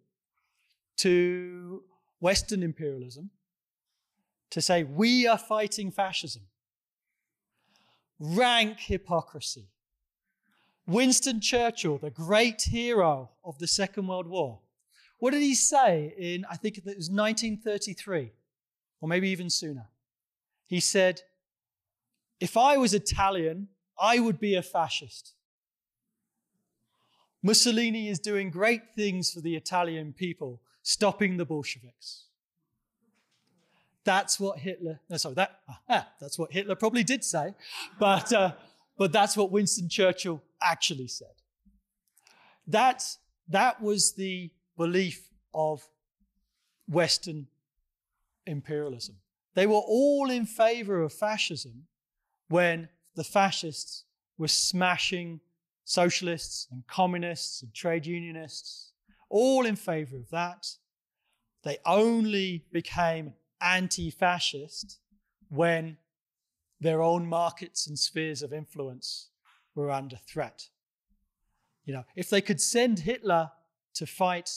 to 0.97 1.83
Western 2.19 2.63
imperialism 2.63 3.29
to 4.49 4.61
say, 4.61 4.83
we 4.83 5.27
are 5.27 5.37
fighting 5.37 5.91
fascism. 5.91 6.43
Rank 8.19 8.79
hypocrisy. 8.79 9.67
Winston 10.87 11.41
Churchill, 11.41 11.97
the 11.97 12.11
great 12.11 12.61
hero 12.61 13.29
of 13.43 13.57
the 13.57 13.67
Second 13.67 14.07
World 14.07 14.27
War, 14.27 14.59
what 15.17 15.31
did 15.31 15.41
he 15.41 15.55
say 15.55 16.13
in, 16.17 16.45
I 16.49 16.57
think 16.57 16.77
it 16.77 16.85
was 16.85 17.09
1933, 17.09 18.31
or 19.01 19.09
maybe 19.09 19.29
even 19.29 19.49
sooner? 19.49 19.87
He 20.67 20.79
said, 20.79 21.21
If 22.39 22.57
I 22.57 22.77
was 22.77 22.93
Italian, 22.93 23.69
I 23.99 24.19
would 24.19 24.39
be 24.39 24.55
a 24.55 24.61
fascist. 24.61 25.33
Mussolini 27.41 28.09
is 28.09 28.19
doing 28.19 28.49
great 28.49 28.95
things 28.95 29.31
for 29.31 29.39
the 29.39 29.55
Italian 29.55 30.13
people, 30.13 30.61
stopping 30.81 31.37
the 31.37 31.45
Bolsheviks. 31.45 32.23
That's 34.03 34.39
what 34.39 34.59
Hitler, 34.59 34.99
no, 35.09 35.17
sorry, 35.17 35.35
that, 35.35 35.59
ah, 35.89 36.07
that's 36.19 36.39
what 36.39 36.51
Hitler 36.51 36.75
probably 36.75 37.03
did 37.03 37.23
say, 37.23 37.53
but, 37.99 38.33
uh, 38.33 38.53
but 38.97 39.11
that's 39.11 39.37
what 39.37 39.51
Winston 39.51 39.89
Churchill 39.89 40.41
actually 40.61 41.07
said. 41.07 41.33
That, 42.67 43.03
that 43.49 43.81
was 43.81 44.13
the 44.13 44.49
belief 44.77 45.29
of 45.53 45.87
Western 46.87 47.47
imperialism. 48.45 49.17
They 49.55 49.65
were 49.65 49.75
all 49.75 50.29
in 50.29 50.45
favor 50.45 51.01
of 51.01 51.13
fascism 51.13 51.87
when 52.49 52.89
the 53.15 53.23
fascists 53.23 54.03
were 54.37 54.49
smashing 54.49 55.39
socialists 55.85 56.67
and 56.71 56.85
communists 56.87 57.61
and 57.61 57.73
trade 57.73 58.05
unionists, 58.05 58.91
all 59.29 59.65
in 59.65 59.75
favor 59.75 60.17
of 60.17 60.29
that. 60.31 60.67
They 61.63 61.77
only 61.85 62.65
became 62.71 63.33
anti 63.61 64.11
fascist 64.11 64.99
when 65.49 65.97
their 66.81 67.01
own 67.01 67.25
markets 67.25 67.87
and 67.87 67.97
spheres 67.97 68.41
of 68.41 68.51
influence 68.51 69.29
were 69.73 69.89
under 69.89 70.17
threat. 70.17 70.67
You 71.85 71.93
know, 71.93 72.03
if 72.15 72.29
they 72.29 72.41
could 72.41 72.59
send 72.59 72.99
Hitler 72.99 73.51
to 73.95 74.05
fight 74.05 74.51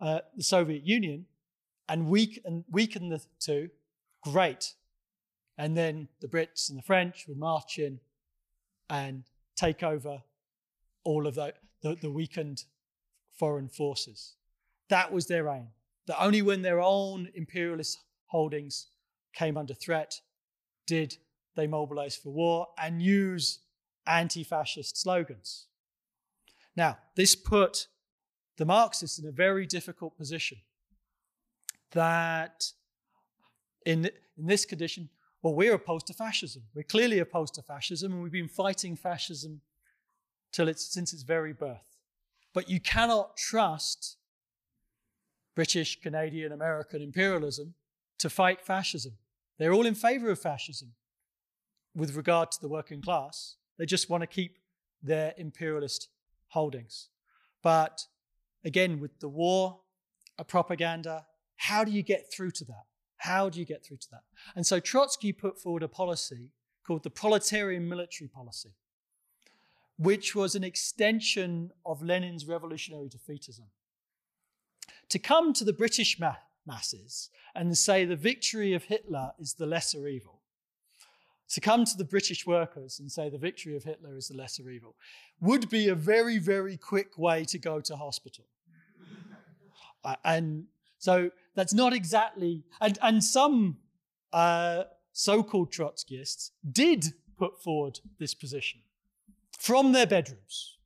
uh, 0.00 0.20
the 0.36 0.42
Soviet 0.42 0.84
Union 0.84 1.26
and, 1.88 2.06
weak, 2.06 2.40
and 2.44 2.64
weaken 2.70 3.08
the 3.08 3.20
two, 3.38 3.68
great. 4.22 4.74
And 5.58 5.76
then 5.76 6.08
the 6.20 6.28
Brits 6.28 6.68
and 6.68 6.78
the 6.78 6.82
French 6.82 7.26
would 7.28 7.38
march 7.38 7.78
in 7.78 8.00
and 8.88 9.24
take 9.56 9.82
over 9.82 10.22
all 11.04 11.26
of 11.26 11.34
the, 11.34 11.54
the, 11.82 11.96
the 12.00 12.10
weakened 12.10 12.64
foreign 13.38 13.68
forces. 13.68 14.34
That 14.88 15.12
was 15.12 15.26
their 15.26 15.48
aim. 15.48 15.68
That 16.06 16.22
only 16.22 16.42
when 16.42 16.62
their 16.62 16.80
own 16.80 17.28
imperialist 17.34 17.98
holdings 18.26 18.88
came 19.34 19.56
under 19.56 19.74
threat 19.74 20.20
did 20.86 21.16
they 21.56 21.66
mobilize 21.66 22.16
for 22.16 22.30
war 22.30 22.68
and 22.78 23.02
use 23.02 23.60
anti 24.06 24.42
fascist 24.42 25.00
slogans. 25.00 25.66
Now, 26.76 26.98
this 27.16 27.34
put 27.34 27.86
the 28.56 28.64
Marxists 28.64 29.18
in 29.18 29.26
a 29.26 29.32
very 29.32 29.66
difficult 29.66 30.16
position. 30.16 30.58
That 31.92 32.72
in, 33.86 34.06
in 34.36 34.46
this 34.46 34.64
condition, 34.64 35.08
well, 35.42 35.54
we're 35.54 35.74
opposed 35.74 36.06
to 36.08 36.14
fascism. 36.14 36.62
We're 36.74 36.82
clearly 36.82 37.18
opposed 37.18 37.54
to 37.54 37.62
fascism, 37.62 38.12
and 38.12 38.22
we've 38.22 38.32
been 38.32 38.48
fighting 38.48 38.96
fascism 38.96 39.62
till 40.52 40.68
it's, 40.68 40.92
since 40.92 41.12
its 41.12 41.22
very 41.22 41.52
birth. 41.52 41.96
But 42.52 42.68
you 42.68 42.80
cannot 42.80 43.36
trust 43.36 44.16
British, 45.54 46.00
Canadian, 46.00 46.52
American 46.52 47.00
imperialism 47.00 47.74
to 48.18 48.28
fight 48.28 48.64
fascism. 48.64 49.12
They're 49.58 49.72
all 49.72 49.86
in 49.86 49.94
favor 49.94 50.30
of 50.30 50.40
fascism 50.40 50.92
with 51.94 52.16
regard 52.16 52.50
to 52.52 52.60
the 52.60 52.68
working 52.68 53.02
class. 53.02 53.56
They 53.78 53.86
just 53.86 54.10
want 54.10 54.22
to 54.22 54.26
keep 54.26 54.58
their 55.02 55.34
imperialist 55.38 56.08
holdings. 56.48 57.08
But 57.62 58.06
again, 58.64 59.00
with 59.00 59.18
the 59.20 59.28
war, 59.28 59.80
a 60.38 60.44
propaganda, 60.44 61.26
how 61.56 61.84
do 61.84 61.90
you 61.90 62.02
get 62.02 62.32
through 62.32 62.50
to 62.52 62.64
that? 62.66 62.84
How 63.20 63.50
do 63.50 63.58
you 63.58 63.66
get 63.66 63.84
through 63.84 63.98
to 63.98 64.10
that? 64.12 64.22
And 64.56 64.66
so 64.66 64.80
Trotsky 64.80 65.32
put 65.32 65.60
forward 65.60 65.82
a 65.82 65.88
policy 65.88 66.48
called 66.86 67.02
the 67.02 67.10
proletarian 67.10 67.86
military 67.86 68.28
policy, 68.28 68.70
which 69.98 70.34
was 70.34 70.54
an 70.54 70.64
extension 70.64 71.70
of 71.84 72.02
Lenin's 72.02 72.46
revolutionary 72.46 73.10
defeatism. 73.10 73.66
To 75.10 75.18
come 75.18 75.52
to 75.52 75.64
the 75.64 75.74
British 75.74 76.18
ma- 76.18 76.36
masses 76.66 77.28
and 77.54 77.76
say 77.76 78.06
the 78.06 78.16
victory 78.16 78.72
of 78.72 78.84
Hitler 78.84 79.32
is 79.38 79.52
the 79.52 79.66
lesser 79.66 80.08
evil, 80.08 80.40
to 81.50 81.60
come 81.60 81.84
to 81.84 81.96
the 81.98 82.04
British 82.04 82.46
workers 82.46 83.00
and 83.00 83.12
say 83.12 83.28
the 83.28 83.36
victory 83.36 83.76
of 83.76 83.84
Hitler 83.84 84.16
is 84.16 84.28
the 84.28 84.36
lesser 84.36 84.70
evil, 84.70 84.96
would 85.42 85.68
be 85.68 85.88
a 85.88 85.94
very, 85.94 86.38
very 86.38 86.78
quick 86.78 87.18
way 87.18 87.44
to 87.44 87.58
go 87.58 87.80
to 87.82 87.96
hospital. 87.96 88.46
uh, 90.04 90.16
and 90.24 90.64
so 90.98 91.30
that's 91.60 91.74
not 91.74 91.92
exactly, 91.92 92.64
and, 92.80 92.98
and 93.02 93.22
some 93.22 93.76
uh, 94.32 94.84
so 95.12 95.42
called 95.42 95.70
Trotskyists 95.70 96.52
did 96.72 97.12
put 97.36 97.62
forward 97.62 98.00
this 98.18 98.32
position 98.32 98.80
from 99.58 99.92
their 99.92 100.06
bedrooms. 100.06 100.78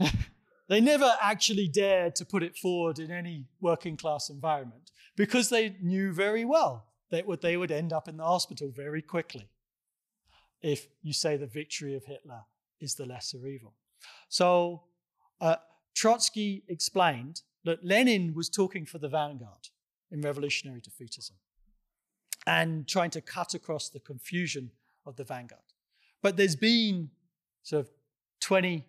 they 0.68 0.80
never 0.80 1.14
actually 1.22 1.68
dared 1.68 2.16
to 2.16 2.24
put 2.24 2.42
it 2.42 2.56
forward 2.56 2.98
in 2.98 3.12
any 3.12 3.46
working 3.60 3.96
class 3.96 4.30
environment 4.30 4.90
because 5.16 5.48
they 5.48 5.76
knew 5.80 6.12
very 6.12 6.44
well 6.44 6.88
that 7.12 7.24
they 7.40 7.56
would 7.56 7.70
end 7.70 7.92
up 7.92 8.08
in 8.08 8.16
the 8.16 8.24
hospital 8.24 8.72
very 8.74 9.02
quickly 9.02 9.48
if 10.60 10.88
you 11.02 11.12
say 11.12 11.36
the 11.36 11.46
victory 11.46 11.94
of 11.94 12.04
Hitler 12.04 12.40
is 12.80 12.96
the 12.96 13.06
lesser 13.06 13.46
evil. 13.46 13.76
So 14.28 14.82
uh, 15.40 15.56
Trotsky 15.94 16.64
explained 16.68 17.42
that 17.64 17.84
Lenin 17.84 18.34
was 18.34 18.48
talking 18.48 18.86
for 18.86 18.98
the 18.98 19.08
vanguard 19.08 19.68
in 20.10 20.20
revolutionary 20.20 20.80
defeatism 20.80 21.32
and 22.46 22.88
trying 22.88 23.10
to 23.10 23.20
cut 23.20 23.54
across 23.54 23.88
the 23.88 24.00
confusion 24.00 24.70
of 25.06 25.16
the 25.16 25.24
vanguard. 25.24 25.62
But 26.22 26.36
there's 26.36 26.56
been 26.56 27.10
sort 27.62 27.86
of 27.86 27.90
20 28.40 28.84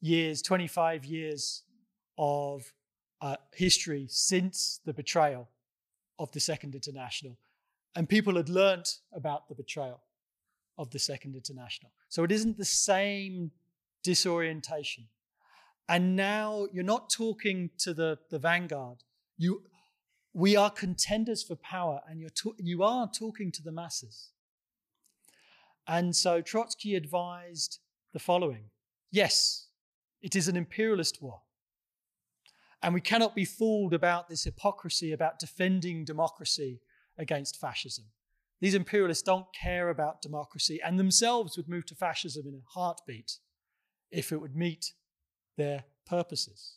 years, 0.00 0.42
25 0.42 1.04
years 1.04 1.62
of 2.18 2.72
uh, 3.20 3.36
history 3.54 4.06
since 4.08 4.80
the 4.84 4.92
betrayal 4.92 5.48
of 6.18 6.30
the 6.32 6.40
Second 6.40 6.74
International. 6.74 7.36
And 7.96 8.08
people 8.08 8.36
had 8.36 8.48
learnt 8.48 8.98
about 9.12 9.48
the 9.48 9.54
betrayal 9.54 10.00
of 10.78 10.90
the 10.90 10.98
Second 10.98 11.34
International. 11.34 11.90
So 12.08 12.24
it 12.24 12.32
isn't 12.32 12.58
the 12.58 12.64
same 12.64 13.50
disorientation. 14.02 15.04
And 15.88 16.16
now 16.16 16.66
you're 16.72 16.84
not 16.84 17.10
talking 17.10 17.70
to 17.78 17.94
the, 17.94 18.18
the 18.30 18.38
vanguard. 18.38 18.98
You, 19.36 19.62
we 20.34 20.56
are 20.56 20.70
contenders 20.70 21.44
for 21.44 21.54
power, 21.54 22.00
and 22.08 22.20
you're 22.20 22.28
to, 22.30 22.54
you 22.58 22.82
are 22.82 23.08
talking 23.08 23.52
to 23.52 23.62
the 23.62 23.72
masses. 23.72 24.30
And 25.86 26.14
so 26.14 26.40
Trotsky 26.40 26.96
advised 26.96 27.78
the 28.12 28.18
following 28.18 28.64
Yes, 29.10 29.68
it 30.20 30.34
is 30.34 30.48
an 30.48 30.56
imperialist 30.56 31.22
war. 31.22 31.40
And 32.82 32.92
we 32.92 33.00
cannot 33.00 33.34
be 33.34 33.44
fooled 33.44 33.94
about 33.94 34.28
this 34.28 34.44
hypocrisy 34.44 35.12
about 35.12 35.38
defending 35.38 36.04
democracy 36.04 36.80
against 37.16 37.60
fascism. 37.60 38.06
These 38.60 38.74
imperialists 38.74 39.22
don't 39.22 39.46
care 39.54 39.88
about 39.88 40.20
democracy 40.20 40.80
and 40.84 40.98
themselves 40.98 41.56
would 41.56 41.68
move 41.68 41.86
to 41.86 41.94
fascism 41.94 42.46
in 42.46 42.54
a 42.54 42.78
heartbeat 42.78 43.38
if 44.10 44.32
it 44.32 44.40
would 44.40 44.56
meet 44.56 44.92
their 45.56 45.84
purposes. 46.06 46.76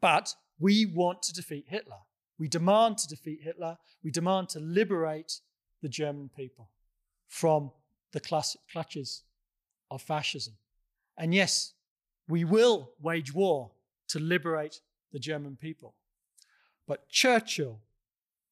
But 0.00 0.34
we 0.58 0.84
want 0.86 1.22
to 1.22 1.32
defeat 1.32 1.66
Hitler. 1.68 1.98
We 2.38 2.48
demand 2.48 2.98
to 2.98 3.08
defeat 3.08 3.40
Hitler. 3.42 3.78
We 4.02 4.10
demand 4.10 4.48
to 4.50 4.60
liberate 4.60 5.40
the 5.82 5.88
German 5.88 6.30
people 6.36 6.68
from 7.28 7.70
the 8.12 8.20
clutches 8.20 9.22
of 9.90 10.02
fascism. 10.02 10.54
And 11.16 11.34
yes, 11.34 11.74
we 12.28 12.44
will 12.44 12.90
wage 13.00 13.34
war 13.34 13.70
to 14.08 14.18
liberate 14.18 14.80
the 15.12 15.18
German 15.18 15.56
people. 15.56 15.94
But 16.86 17.08
Churchill 17.08 17.80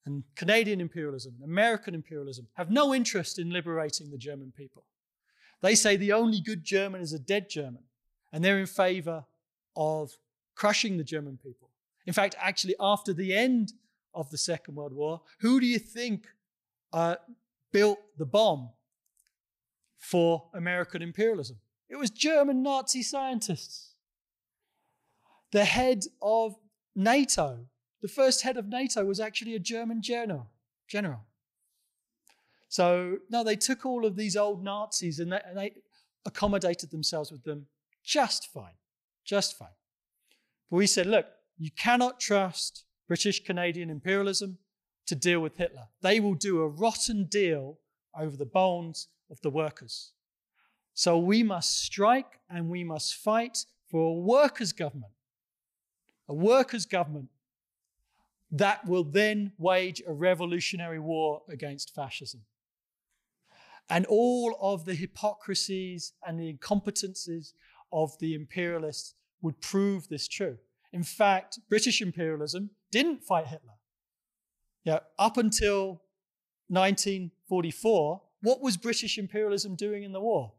and 0.07 0.25
Canadian 0.35 0.81
imperialism 0.81 1.35
American 1.45 1.95
imperialism 1.95 2.47
have 2.55 2.71
no 2.71 2.95
interest 2.95 3.39
in 3.39 3.51
liberating 3.51 4.11
the 4.11 4.19
German 4.19 4.53
people. 4.57 4.85
They 5.61 5.75
say 5.75 5.97
the 5.97 6.13
only 6.13 6.41
good 6.41 6.65
German 6.65 7.01
is 7.01 7.13
a 7.13 7.19
dead 7.19 7.51
German, 7.51 7.83
and 8.33 8.43
they're 8.43 8.59
in 8.59 8.67
favor 8.67 9.25
of 9.77 10.17
crushing 10.55 10.97
the 10.97 11.05
German 11.05 11.39
people. 11.43 11.70
In 12.07 12.13
fact, 12.13 12.35
actually, 12.39 12.75
after 12.81 13.13
the 13.13 13.35
end 13.35 13.73
of 14.15 14.31
the 14.31 14.39
Second 14.39 14.75
World 14.75 14.93
War, 14.93 15.21
who 15.41 15.61
do 15.61 15.67
you 15.67 15.79
think 15.79 16.27
uh, 16.93 17.17
built 17.73 17.99
the 18.19 18.27
bomb 18.27 18.71
for 19.99 20.49
American 20.55 21.03
imperialism? 21.03 21.59
It 21.89 21.97
was 21.97 22.11
German 22.11 22.63
Nazi 22.63 23.03
scientists. 23.03 23.95
The 25.53 25.65
head 25.65 26.05
of 26.23 26.55
NATO 26.95 27.67
the 28.01 28.09
first 28.09 28.43
head 28.43 28.57
of 28.57 28.69
NATO 28.69 29.05
was 29.05 29.21
actually 29.21 29.55
a 29.55 29.59
German 29.59 30.03
general. 30.03 30.51
general. 30.89 31.25
So, 32.69 33.19
no, 33.29 33.45
they 33.45 33.57
took 33.57 33.85
all 33.85 34.07
of 34.07 34.17
these 34.17 34.37
old 34.37 34.63
Nazis 34.63 35.19
and 35.19 35.33
they, 35.33 35.41
and 35.45 35.59
they 35.59 35.75
accommodated 36.25 36.91
themselves 36.91 37.31
with 37.31 37.45
them 37.45 37.67
just 38.05 38.49
fine. 38.53 38.75
Just 39.25 39.59
fine. 39.59 39.69
But 40.71 40.77
we 40.77 40.87
said, 40.87 41.07
look, 41.07 41.27
you 41.61 41.71
cannot 41.71 42.19
trust 42.19 42.85
British 43.07 43.45
Canadian 43.45 43.91
imperialism 43.91 44.57
to 45.07 45.15
deal 45.15 45.41
with 45.41 45.59
Hitler. 45.59 45.89
They 46.01 46.19
will 46.19 46.35
do 46.35 46.63
a 46.63 46.69
rotten 46.69 47.25
deal 47.25 47.79
over 48.19 48.35
the 48.35 48.47
bones 48.47 49.09
of 49.31 49.39
the 49.43 49.51
workers. 49.51 50.13
So 50.95 51.19
we 51.19 51.43
must 51.43 51.83
strike 51.83 52.41
and 52.49 52.71
we 52.71 52.83
must 52.83 53.15
fight 53.15 53.59
for 53.91 54.01
a 54.01 54.21
workers' 54.21 54.73
government. 54.73 55.13
A 56.29 56.35
workers' 56.35 56.87
government 56.87 57.29
that 58.51 58.87
will 58.87 59.05
then 59.05 59.53
wage 59.59 60.03
a 60.07 60.13
revolutionary 60.15 60.99
war 60.99 61.43
against 61.51 61.95
fascism. 61.95 62.41
And 63.91 64.07
all 64.07 64.57
of 64.63 64.87
the 64.87 64.95
hypocrisies 64.95 66.15
and 66.27 66.41
the 66.41 66.53
incompetencies 66.55 67.53
of 67.93 68.19
the 68.19 68.35
imperialists 68.35 69.15
would 69.43 69.61
prove 69.61 70.09
this 70.09 70.27
true. 70.27 70.57
In 70.93 71.03
fact, 71.03 71.59
British 71.69 72.03
imperialism 72.03 72.71
didn't 72.91 73.23
fight 73.23 73.47
Hitler. 73.47 73.75
Yeah, 74.85 75.01
up 75.19 75.37
until 75.37 76.03
1944, 76.69 78.23
what 78.43 78.61
was 78.61 78.77
British 78.77 79.19
imperialism 79.19 79.75
doing 79.75 80.03
in 80.03 80.13
the 80.13 80.21
war? 80.21 80.53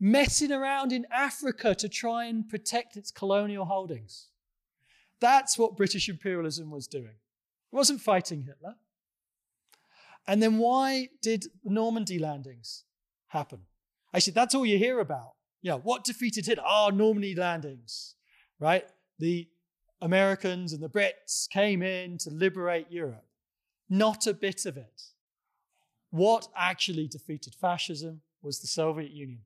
Messing 0.00 0.50
around 0.50 0.92
in 0.92 1.06
Africa 1.10 1.74
to 1.74 1.88
try 1.88 2.24
and 2.24 2.48
protect 2.48 2.96
its 2.96 3.10
colonial 3.10 3.64
holdings. 3.64 4.28
That's 5.20 5.58
what 5.58 5.76
British 5.76 6.08
imperialism 6.08 6.70
was 6.70 6.86
doing. 6.86 7.14
It 7.72 7.76
wasn't 7.76 8.00
fighting 8.00 8.42
Hitler. 8.42 8.74
And 10.26 10.42
then 10.42 10.58
why 10.58 11.10
did 11.22 11.44
the 11.62 11.70
Normandy 11.70 12.18
landings 12.18 12.84
happen? 13.28 13.60
Actually, 14.12 14.32
that's 14.32 14.54
all 14.54 14.64
you 14.64 14.78
hear 14.78 15.00
about. 15.00 15.32
Yeah, 15.60 15.74
what 15.74 16.04
defeated 16.04 16.46
Hitler? 16.46 16.64
Oh, 16.66 16.90
Normandy 16.92 17.34
landings, 17.34 18.16
right? 18.58 18.84
The 19.24 19.48
Americans 20.02 20.74
and 20.74 20.82
the 20.82 20.90
Brits 20.90 21.48
came 21.48 21.82
in 21.82 22.18
to 22.18 22.30
liberate 22.30 22.88
Europe. 22.90 23.24
Not 23.88 24.26
a 24.26 24.34
bit 24.34 24.66
of 24.66 24.76
it. 24.76 25.00
What 26.10 26.48
actually 26.54 27.08
defeated 27.08 27.54
fascism 27.54 28.20
was 28.42 28.60
the 28.60 28.66
Soviet 28.66 29.12
Union. 29.12 29.40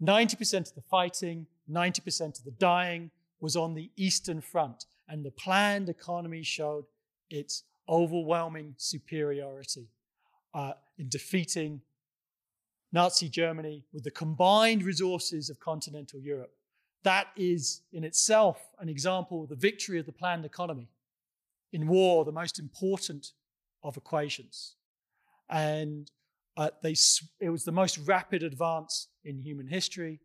90% 0.00 0.68
of 0.68 0.74
the 0.76 0.80
fighting, 0.82 1.48
90% 1.68 2.38
of 2.38 2.44
the 2.44 2.52
dying 2.52 3.10
was 3.40 3.56
on 3.56 3.74
the 3.74 3.90
Eastern 3.96 4.40
Front 4.40 4.84
and 5.08 5.24
the 5.24 5.32
planned 5.32 5.88
economy 5.88 6.44
showed 6.44 6.84
its 7.28 7.64
overwhelming 7.88 8.76
superiority 8.76 9.88
uh, 10.54 10.74
in 10.98 11.08
defeating 11.08 11.80
Nazi 12.92 13.28
Germany 13.28 13.82
with 13.92 14.04
the 14.04 14.12
combined 14.12 14.84
resources 14.84 15.50
of 15.50 15.58
continental 15.58 16.20
Europe. 16.20 16.55
That 17.06 17.28
is 17.36 17.82
in 17.92 18.02
itself 18.02 18.58
an 18.80 18.88
example 18.88 19.44
of 19.44 19.48
the 19.48 19.54
victory 19.54 20.00
of 20.00 20.06
the 20.06 20.12
planned 20.12 20.44
economy. 20.44 20.88
In 21.72 21.86
war, 21.86 22.24
the 22.24 22.32
most 22.32 22.58
important 22.58 23.30
of 23.84 23.96
equations. 23.96 24.74
And 25.48 26.10
uh, 26.56 26.70
they, 26.82 26.96
it 27.38 27.48
was 27.48 27.62
the 27.62 27.70
most 27.70 27.98
rapid 27.98 28.42
advance 28.42 29.06
in 29.24 29.38
human 29.38 29.68
history, 29.68 30.18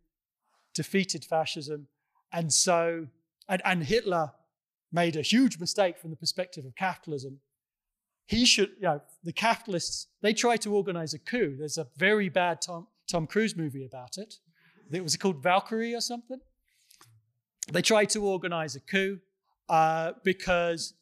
defeated 0.73 1.23
fascism. 1.23 1.85
And 2.33 2.51
so, 2.51 3.05
and, 3.47 3.61
and 3.63 3.83
Hitler 3.83 4.31
made 4.91 5.15
a 5.15 5.21
huge 5.21 5.59
mistake 5.59 5.99
from 5.99 6.09
the 6.09 6.15
perspective 6.15 6.65
of 6.65 6.75
capitalism. 6.75 7.41
He 8.25 8.43
should, 8.43 8.71
you 8.77 8.87
know, 8.87 9.01
the 9.23 9.33
capitalists, 9.33 10.07
they 10.23 10.33
try 10.33 10.57
to 10.57 10.75
organize 10.75 11.13
a 11.13 11.19
coup. 11.19 11.57
There's 11.59 11.77
a 11.77 11.85
very 11.95 12.29
bad 12.29 12.59
Tom, 12.59 12.87
Tom 13.07 13.27
Cruise 13.27 13.55
movie 13.55 13.85
about 13.85 14.17
it. 14.17 14.39
it 14.91 15.03
was 15.03 15.15
called 15.15 15.43
Valkyrie 15.43 15.93
or 15.93 16.01
something. 16.01 16.39
They 17.69 17.81
tried 17.81 18.09
to 18.11 18.25
organize 18.25 18.75
a 18.75 18.79
coup 18.79 19.19
uh, 19.69 20.13
because 20.23 20.93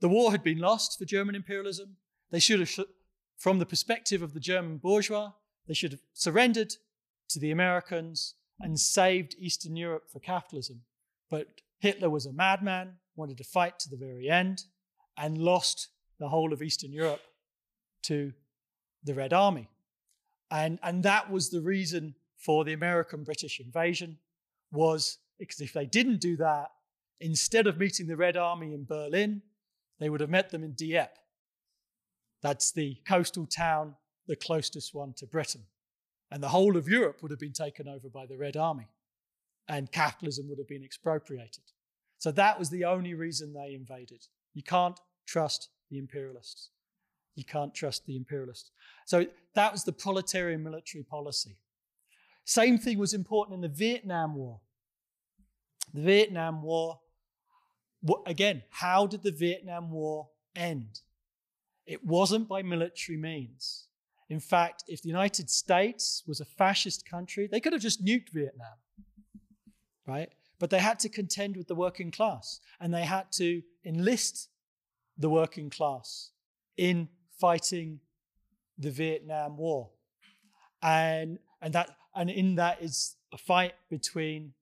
the 0.00 0.08
war 0.08 0.30
had 0.30 0.42
been 0.42 0.58
lost 0.58 0.98
for 0.98 1.04
German 1.04 1.34
imperialism. 1.34 1.96
They 2.30 2.40
should 2.40 2.60
have, 2.60 2.86
from 3.38 3.58
the 3.58 3.66
perspective 3.66 4.22
of 4.22 4.34
the 4.34 4.40
German 4.40 4.78
bourgeois, 4.78 5.32
they 5.66 5.74
should 5.74 5.92
have 5.92 6.02
surrendered 6.12 6.74
to 7.28 7.38
the 7.38 7.50
Americans 7.50 8.34
and 8.60 8.78
saved 8.78 9.36
Eastern 9.38 9.76
Europe 9.76 10.04
for 10.10 10.20
capitalism. 10.20 10.82
But 11.30 11.60
Hitler 11.78 12.10
was 12.10 12.26
a 12.26 12.32
madman, 12.32 12.94
wanted 13.16 13.38
to 13.38 13.44
fight 13.44 13.78
to 13.80 13.90
the 13.90 13.96
very 13.96 14.28
end, 14.28 14.64
and 15.16 15.38
lost 15.38 15.88
the 16.18 16.28
whole 16.28 16.52
of 16.52 16.62
Eastern 16.62 16.92
Europe 16.92 17.20
to 18.02 18.32
the 19.04 19.14
Red 19.14 19.32
Army. 19.32 19.68
And, 20.50 20.78
and 20.82 21.02
that 21.02 21.30
was 21.30 21.50
the 21.50 21.60
reason 21.60 22.14
for 22.38 22.64
the 22.64 22.72
American 22.72 23.24
British 23.24 23.60
invasion 23.60 24.18
was 24.70 25.18
because 25.38 25.60
if 25.60 25.72
they 25.72 25.86
didn't 25.86 26.20
do 26.20 26.36
that, 26.36 26.70
instead 27.20 27.66
of 27.66 27.78
meeting 27.78 28.06
the 28.06 28.16
Red 28.16 28.36
Army 28.36 28.74
in 28.74 28.84
Berlin, 28.84 29.42
they 29.98 30.10
would 30.10 30.20
have 30.20 30.30
met 30.30 30.50
them 30.50 30.62
in 30.62 30.72
Dieppe. 30.72 31.12
That's 32.42 32.70
the 32.70 32.98
coastal 33.06 33.46
town, 33.46 33.94
the 34.26 34.36
closest 34.36 34.94
one 34.94 35.14
to 35.14 35.26
Britain. 35.26 35.62
And 36.30 36.42
the 36.42 36.48
whole 36.48 36.76
of 36.76 36.88
Europe 36.88 37.22
would 37.22 37.30
have 37.30 37.40
been 37.40 37.52
taken 37.52 37.88
over 37.88 38.08
by 38.08 38.26
the 38.26 38.36
Red 38.36 38.56
Army, 38.56 38.88
and 39.68 39.90
capitalism 39.90 40.48
would 40.48 40.58
have 40.58 40.68
been 40.68 40.84
expropriated. 40.84 41.64
So 42.18 42.30
that 42.32 42.58
was 42.58 42.70
the 42.70 42.84
only 42.84 43.14
reason 43.14 43.52
they 43.52 43.74
invaded. 43.74 44.26
You 44.54 44.62
can't 44.62 44.98
trust 45.26 45.68
the 45.90 45.98
imperialists. 45.98 46.70
You 47.34 47.44
can't 47.44 47.74
trust 47.74 48.06
the 48.06 48.16
imperialists. 48.16 48.70
So 49.06 49.26
that 49.54 49.72
was 49.72 49.84
the 49.84 49.92
proletarian 49.92 50.62
military 50.62 51.04
policy. 51.04 51.58
Same 52.44 52.78
thing 52.78 52.98
was 52.98 53.12
important 53.12 53.54
in 53.56 53.60
the 53.60 53.68
Vietnam 53.68 54.34
War. 54.34 54.60
The 55.94 56.02
Vietnam 56.02 56.62
War, 56.62 57.00
again, 58.26 58.62
how 58.70 59.06
did 59.06 59.22
the 59.22 59.32
Vietnam 59.32 59.90
War 59.90 60.28
end? 60.54 61.00
It 61.86 62.04
wasn't 62.04 62.48
by 62.48 62.62
military 62.62 63.16
means. 63.16 63.86
In 64.28 64.40
fact, 64.40 64.84
if 64.88 65.02
the 65.02 65.08
United 65.08 65.48
States 65.48 66.24
was 66.26 66.40
a 66.40 66.44
fascist 66.44 67.08
country, 67.08 67.48
they 67.50 67.60
could 67.60 67.72
have 67.72 67.82
just 67.82 68.04
nuked 68.04 68.30
Vietnam, 68.32 68.76
right? 70.06 70.30
But 70.58 70.70
they 70.70 70.80
had 70.80 70.98
to 71.00 71.08
contend 71.08 71.56
with 71.56 71.68
the 71.68 71.74
working 71.74 72.10
class 72.10 72.60
and 72.80 72.92
they 72.92 73.04
had 73.04 73.30
to 73.32 73.62
enlist 73.84 74.48
the 75.16 75.30
working 75.30 75.70
class 75.70 76.30
in 76.76 77.08
fighting 77.38 78.00
the 78.78 78.90
Vietnam 78.90 79.56
War. 79.56 79.90
And, 80.82 81.38
and, 81.62 81.72
that, 81.74 81.90
and 82.14 82.28
in 82.28 82.56
that 82.56 82.82
is 82.82 83.16
a 83.32 83.38
fight 83.38 83.74
between 83.88 84.54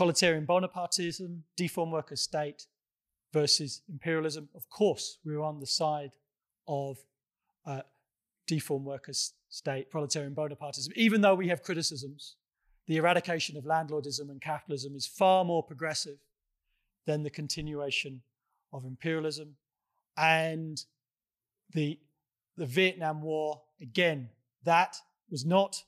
proletarian 0.00 0.46
Bonapartism, 0.46 1.42
deformed 1.58 1.92
worker 1.92 2.16
state 2.16 2.64
versus 3.34 3.82
imperialism. 3.86 4.48
Of 4.54 4.66
course, 4.70 5.18
we 5.26 5.36
were 5.36 5.44
on 5.44 5.60
the 5.60 5.66
side 5.66 6.12
of 6.66 6.96
uh, 7.66 7.82
deformed 8.46 8.86
workers' 8.86 9.34
state, 9.50 9.90
proletarian 9.90 10.34
Bonapartism, 10.34 10.88
even 10.96 11.20
though 11.20 11.34
we 11.34 11.48
have 11.48 11.62
criticisms. 11.62 12.36
The 12.86 12.96
eradication 12.96 13.58
of 13.58 13.64
landlordism 13.64 14.30
and 14.30 14.40
capitalism 14.40 14.96
is 14.96 15.06
far 15.06 15.44
more 15.44 15.62
progressive 15.62 16.16
than 17.04 17.22
the 17.22 17.28
continuation 17.28 18.22
of 18.72 18.86
imperialism. 18.86 19.56
And 20.16 20.82
the, 21.74 21.98
the 22.56 22.64
Vietnam 22.64 23.20
War, 23.20 23.60
again, 23.82 24.30
that 24.64 24.96
was 25.30 25.44
not, 25.44 25.84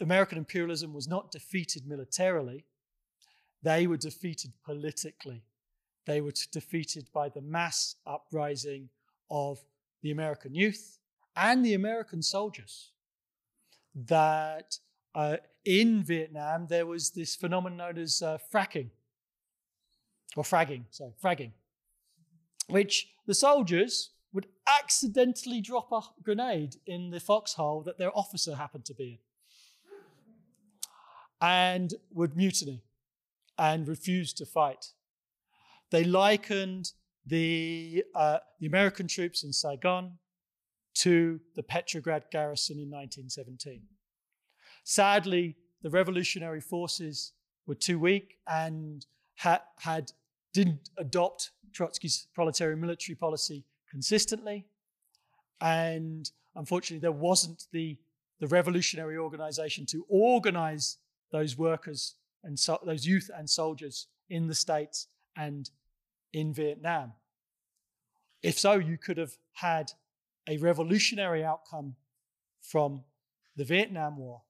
American 0.00 0.38
imperialism 0.38 0.94
was 0.94 1.08
not 1.08 1.32
defeated 1.32 1.88
militarily, 1.88 2.66
they 3.62 3.86
were 3.86 3.96
defeated 3.96 4.52
politically. 4.64 5.42
They 6.06 6.20
were 6.20 6.32
defeated 6.50 7.08
by 7.12 7.28
the 7.28 7.40
mass 7.40 7.96
uprising 8.06 8.88
of 9.30 9.60
the 10.02 10.10
American 10.10 10.54
youth 10.54 10.98
and 11.36 11.64
the 11.64 11.74
American 11.74 12.22
soldiers. 12.22 12.90
That 13.94 14.78
uh, 15.14 15.36
in 15.64 16.02
Vietnam 16.02 16.66
there 16.66 16.86
was 16.86 17.10
this 17.10 17.36
phenomenon 17.36 17.76
known 17.76 17.98
as 17.98 18.22
uh, 18.22 18.38
fracking, 18.52 18.90
or 20.36 20.42
fragging, 20.42 20.84
sorry, 20.90 21.12
fragging, 21.22 21.52
which 22.68 23.08
the 23.26 23.34
soldiers 23.34 24.10
would 24.32 24.46
accidentally 24.66 25.60
drop 25.60 25.92
a 25.92 26.00
grenade 26.22 26.76
in 26.86 27.10
the 27.10 27.20
foxhole 27.20 27.82
that 27.82 27.98
their 27.98 28.16
officer 28.16 28.56
happened 28.56 28.86
to 28.86 28.94
be 28.94 29.04
in 29.04 29.18
and 31.42 31.94
would 32.14 32.36
mutiny 32.36 32.82
and 33.62 33.86
refused 33.86 34.36
to 34.36 34.44
fight. 34.44 34.86
They 35.92 36.02
likened 36.02 36.90
the, 37.24 38.02
uh, 38.12 38.38
the 38.58 38.66
American 38.66 39.06
troops 39.06 39.44
in 39.44 39.52
Saigon 39.52 40.18
to 40.94 41.38
the 41.54 41.62
Petrograd 41.62 42.24
garrison 42.32 42.78
in 42.78 42.90
1917. 42.90 43.82
Sadly, 44.82 45.54
the 45.80 45.90
revolutionary 45.90 46.60
forces 46.60 47.34
were 47.68 47.76
too 47.76 48.00
weak 48.00 48.38
and 48.48 49.06
ha- 49.36 49.62
had 49.78 50.10
didn't 50.52 50.90
adopt 50.98 51.52
Trotsky's 51.72 52.26
proletarian 52.34 52.80
military 52.80 53.14
policy 53.14 53.64
consistently. 53.88 54.66
And 55.60 56.28
unfortunately, 56.56 57.00
there 57.00 57.12
wasn't 57.12 57.68
the, 57.70 57.96
the 58.40 58.48
revolutionary 58.48 59.18
organization 59.18 59.86
to 59.86 60.04
organize 60.08 60.98
those 61.30 61.56
workers 61.56 62.16
and 62.44 62.58
so, 62.58 62.78
those 62.84 63.06
youth 63.06 63.30
and 63.36 63.48
soldiers 63.48 64.08
in 64.28 64.48
the 64.48 64.54
States 64.54 65.08
and 65.36 65.70
in 66.32 66.52
Vietnam. 66.52 67.12
If 68.42 68.58
so, 68.58 68.74
you 68.74 68.98
could 68.98 69.18
have 69.18 69.36
had 69.52 69.92
a 70.48 70.56
revolutionary 70.56 71.44
outcome 71.44 71.94
from 72.60 73.04
the 73.56 73.64
Vietnam 73.64 74.16
War, 74.16 74.42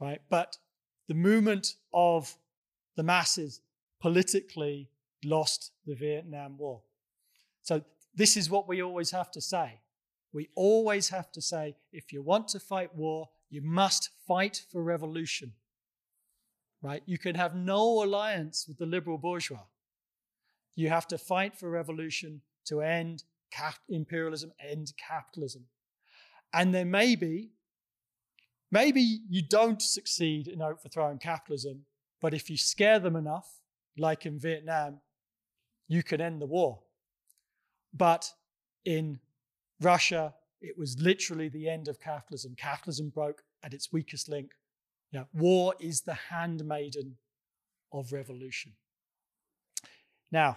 right? 0.00 0.22
But 0.30 0.56
the 1.08 1.14
movement 1.14 1.74
of 1.92 2.34
the 2.96 3.02
masses 3.02 3.60
politically 4.00 4.88
lost 5.24 5.72
the 5.86 5.94
Vietnam 5.94 6.56
War. 6.56 6.82
So, 7.62 7.82
this 8.14 8.36
is 8.36 8.50
what 8.50 8.68
we 8.68 8.82
always 8.82 9.10
have 9.10 9.30
to 9.32 9.40
say. 9.40 9.80
We 10.32 10.48
always 10.54 11.08
have 11.10 11.30
to 11.32 11.42
say 11.42 11.76
if 11.92 12.12
you 12.12 12.22
want 12.22 12.48
to 12.48 12.60
fight 12.60 12.94
war, 12.94 13.28
you 13.50 13.62
must 13.62 14.10
fight 14.26 14.62
for 14.70 14.82
revolution, 14.82 15.52
right? 16.82 17.02
You 17.06 17.18
can 17.18 17.34
have 17.36 17.54
no 17.54 18.02
alliance 18.02 18.66
with 18.66 18.78
the 18.78 18.86
liberal 18.86 19.18
bourgeois. 19.18 19.64
You 20.74 20.88
have 20.88 21.06
to 21.08 21.18
fight 21.18 21.56
for 21.56 21.70
revolution 21.70 22.40
to 22.66 22.80
end 22.80 23.24
cap- 23.50 23.78
imperialism, 23.88 24.52
end 24.58 24.92
capitalism. 24.96 25.66
And 26.52 26.74
then 26.74 26.90
maybe, 26.90 27.50
maybe 28.70 29.20
you 29.28 29.42
don't 29.42 29.80
succeed 29.80 30.48
in 30.48 30.60
overthrowing 30.60 31.18
capitalism, 31.18 31.84
but 32.20 32.34
if 32.34 32.50
you 32.50 32.56
scare 32.56 32.98
them 32.98 33.16
enough, 33.16 33.60
like 33.96 34.26
in 34.26 34.38
Vietnam, 34.38 35.00
you 35.88 36.02
can 36.02 36.20
end 36.20 36.40
the 36.40 36.46
war. 36.46 36.80
But 37.92 38.30
in 38.84 39.20
Russia, 39.80 40.34
it 40.60 40.78
was 40.78 40.98
literally 41.00 41.48
the 41.48 41.68
end 41.68 41.88
of 41.88 42.00
capitalism. 42.00 42.54
Capitalism 42.56 43.10
broke 43.10 43.42
at 43.62 43.74
its 43.74 43.92
weakest 43.92 44.28
link. 44.28 44.52
Yeah, 45.12 45.24
war 45.34 45.74
is 45.78 46.00
the 46.00 46.14
handmaiden 46.14 47.16
of 47.92 48.12
revolution. 48.12 48.72
Now, 50.30 50.56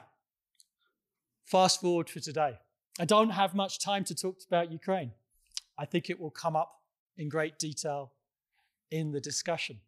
fast 1.44 1.82
forward 1.82 2.10
for 2.10 2.22
today. 2.22 2.58
I 2.98 3.04
don't 3.04 3.32
have 3.32 3.54
much 3.54 3.80
time 3.80 4.06
to 4.06 4.16
talk 4.16 4.38
about 4.48 4.72
Ukraine. 4.72 5.12
I 5.78 5.84
think 5.86 6.10
it 6.10 6.20
will 6.20 6.32
come 6.32 6.56
up 6.56 6.72
in 7.18 7.28
great 7.28 7.60
detail 7.60 8.14
in 8.90 9.12
the 9.12 9.20
discussion. 9.20 9.82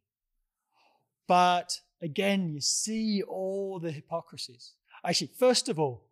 But 1.28 1.80
again, 2.02 2.50
you 2.50 2.60
see 2.60 3.22
all 3.24 3.80
the 3.80 3.92
hypocrisies. 3.92 4.74
Actually, 5.06 5.32
first 5.40 5.70
of 5.70 5.80
all, 5.80 6.04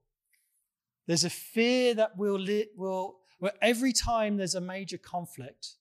there's 1.07 1.25
a 1.25 1.29
fear 1.29 1.93
that 1.95 2.17
we'll, 2.17 2.39
li- 2.39 2.69
will 2.77 3.17
well, 3.39 3.51
every 3.61 3.91
time 3.91 4.37
there's 4.37 4.55
a 4.55 4.61
major 4.61 4.97
conflict, 4.97 5.73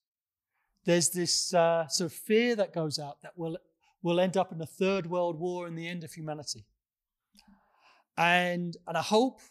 there's 0.85 1.09
this 1.09 1.53
uh, 1.53 1.87
sort 1.87 2.11
of 2.11 2.17
fear 2.17 2.55
that 2.55 2.73
goes 2.73 2.99
out 2.99 3.21
that 3.21 3.33
we'll, 3.35 3.57
we'll 4.01 4.19
end 4.19 4.37
up 4.37 4.51
in 4.51 4.61
a 4.61 4.65
third 4.65 5.07
world 5.07 5.39
war 5.39 5.67
and 5.67 5.77
the 5.77 5.87
end 5.87 6.03
of 6.03 6.13
humanity. 6.13 6.65
And, 8.17 8.77
and 8.87 8.97
I 8.97 9.01
hope 9.01 9.41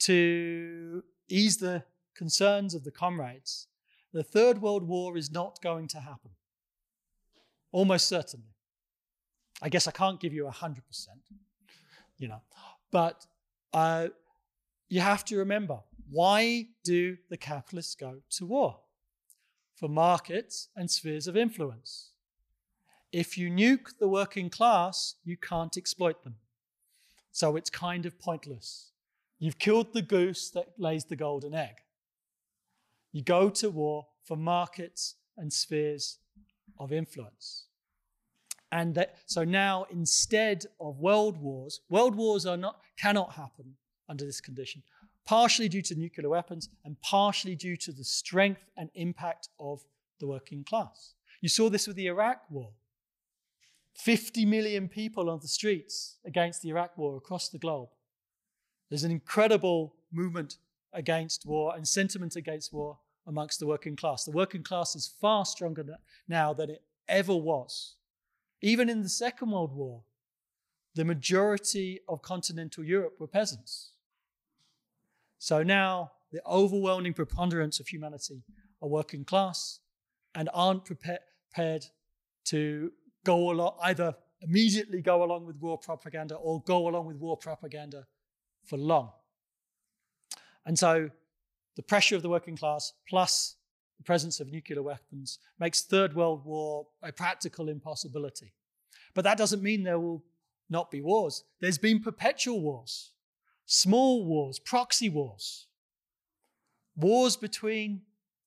to 0.00 1.02
ease 1.28 1.58
the 1.58 1.84
concerns 2.14 2.74
of 2.74 2.84
the 2.84 2.90
comrades, 2.90 3.68
the 4.12 4.22
Third 4.22 4.60
World 4.60 4.82
War 4.82 5.16
is 5.16 5.30
not 5.30 5.60
going 5.62 5.86
to 5.88 6.00
happen. 6.00 6.30
Almost 7.70 8.08
certainly. 8.08 8.54
I 9.60 9.68
guess 9.68 9.86
I 9.86 9.90
can't 9.90 10.20
give 10.20 10.32
you 10.32 10.44
100%, 10.44 10.80
you 12.16 12.28
know, 12.28 12.40
but 12.90 13.26
uh, 13.72 14.08
you 14.88 15.00
have 15.00 15.24
to 15.26 15.36
remember 15.36 15.80
why 16.10 16.68
do 16.84 17.18
the 17.28 17.36
capitalists 17.36 17.94
go 17.94 18.20
to 18.30 18.46
war? 18.46 18.78
For 19.78 19.88
markets 19.88 20.68
and 20.74 20.90
spheres 20.90 21.28
of 21.28 21.36
influence. 21.36 22.10
If 23.12 23.38
you 23.38 23.48
nuke 23.48 23.96
the 24.00 24.08
working 24.08 24.50
class, 24.50 25.14
you 25.24 25.36
can't 25.36 25.76
exploit 25.76 26.24
them. 26.24 26.34
So 27.30 27.54
it's 27.54 27.70
kind 27.70 28.04
of 28.04 28.18
pointless. 28.18 28.90
You've 29.38 29.60
killed 29.60 29.92
the 29.92 30.02
goose 30.02 30.50
that 30.50 30.72
lays 30.78 31.04
the 31.04 31.14
golden 31.14 31.54
egg. 31.54 31.76
You 33.12 33.22
go 33.22 33.50
to 33.50 33.70
war 33.70 34.08
for 34.24 34.36
markets 34.36 35.14
and 35.36 35.52
spheres 35.52 36.18
of 36.78 36.92
influence. 36.92 37.66
And 38.72 38.96
that, 38.96 39.18
so 39.26 39.44
now, 39.44 39.86
instead 39.90 40.66
of 40.80 40.98
world 40.98 41.38
wars, 41.38 41.80
world 41.88 42.16
wars 42.16 42.46
are 42.46 42.56
not, 42.56 42.80
cannot 42.98 43.32
happen 43.32 43.76
under 44.08 44.24
this 44.24 44.40
condition, 44.40 44.82
partially 45.28 45.68
due 45.68 45.82
to 45.82 45.94
nuclear 45.94 46.30
weapons 46.30 46.70
and 46.86 46.98
partially 47.02 47.54
due 47.54 47.76
to 47.76 47.92
the 47.92 48.02
strength 48.02 48.64
and 48.78 48.88
impact 48.94 49.50
of 49.60 49.84
the 50.20 50.26
working 50.26 50.64
class. 50.64 51.12
You 51.42 51.50
saw 51.50 51.68
this 51.68 51.86
with 51.86 51.96
the 51.96 52.06
Iraq 52.06 52.40
war. 52.48 52.70
50 53.92 54.46
million 54.46 54.88
people 54.88 55.28
on 55.28 55.40
the 55.42 55.48
streets 55.48 56.16
against 56.24 56.62
the 56.62 56.70
Iraq 56.70 56.96
war 56.96 57.18
across 57.18 57.50
the 57.50 57.58
globe. 57.58 57.90
There's 58.88 59.04
an 59.04 59.10
incredible 59.10 59.96
movement 60.10 60.56
against 60.94 61.44
war 61.44 61.74
and 61.76 61.86
sentiment 61.86 62.34
against 62.34 62.72
war 62.72 62.96
amongst 63.26 63.60
the 63.60 63.66
working 63.66 63.96
class. 63.96 64.24
The 64.24 64.30
working 64.30 64.62
class 64.62 64.96
is 64.96 65.12
far 65.20 65.44
stronger 65.44 65.84
now 66.26 66.54
than 66.54 66.70
it 66.70 66.82
ever 67.06 67.36
was. 67.36 67.96
Even 68.62 68.88
in 68.88 69.02
the 69.02 69.10
Second 69.10 69.50
World 69.50 69.74
War, 69.74 70.04
the 70.94 71.04
majority 71.04 72.00
of 72.08 72.22
continental 72.22 72.82
Europe 72.82 73.16
were 73.18 73.26
peasants. 73.26 73.90
So 75.38 75.62
now 75.62 76.12
the 76.32 76.40
overwhelming 76.46 77.14
preponderance 77.14 77.80
of 77.80 77.88
humanity 77.88 78.44
are 78.82 78.88
working 78.88 79.24
class 79.24 79.80
and 80.34 80.48
aren't 80.52 80.84
prepared 80.84 81.86
to 82.46 82.92
go 83.24 83.50
along, 83.50 83.76
either 83.82 84.14
immediately 84.42 85.02
go 85.02 85.24
along 85.24 85.46
with 85.46 85.56
war 85.56 85.78
propaganda 85.78 86.34
or 86.36 86.62
go 86.62 86.88
along 86.88 87.06
with 87.06 87.16
war 87.16 87.36
propaganda 87.36 88.06
for 88.64 88.76
long. 88.76 89.10
And 90.64 90.78
so 90.78 91.10
the 91.76 91.82
pressure 91.82 92.16
of 92.16 92.22
the 92.22 92.28
working 92.28 92.56
class 92.56 92.92
plus 93.08 93.56
the 93.96 94.04
presence 94.04 94.38
of 94.38 94.48
nuclear 94.48 94.82
weapons 94.82 95.38
makes 95.58 95.82
Third 95.82 96.14
World 96.14 96.44
War 96.44 96.86
a 97.02 97.12
practical 97.12 97.68
impossibility. 97.68 98.52
But 99.14 99.24
that 99.24 99.38
doesn't 99.38 99.62
mean 99.62 99.82
there 99.82 99.98
will 99.98 100.24
not 100.70 100.90
be 100.90 101.00
wars. 101.00 101.44
There's 101.60 101.78
been 101.78 102.00
perpetual 102.00 102.60
wars, 102.60 103.12
small 103.68 104.24
wars, 104.24 104.58
proxy 104.58 105.10
wars, 105.10 105.66
wars 106.96 107.36
between 107.36 108.00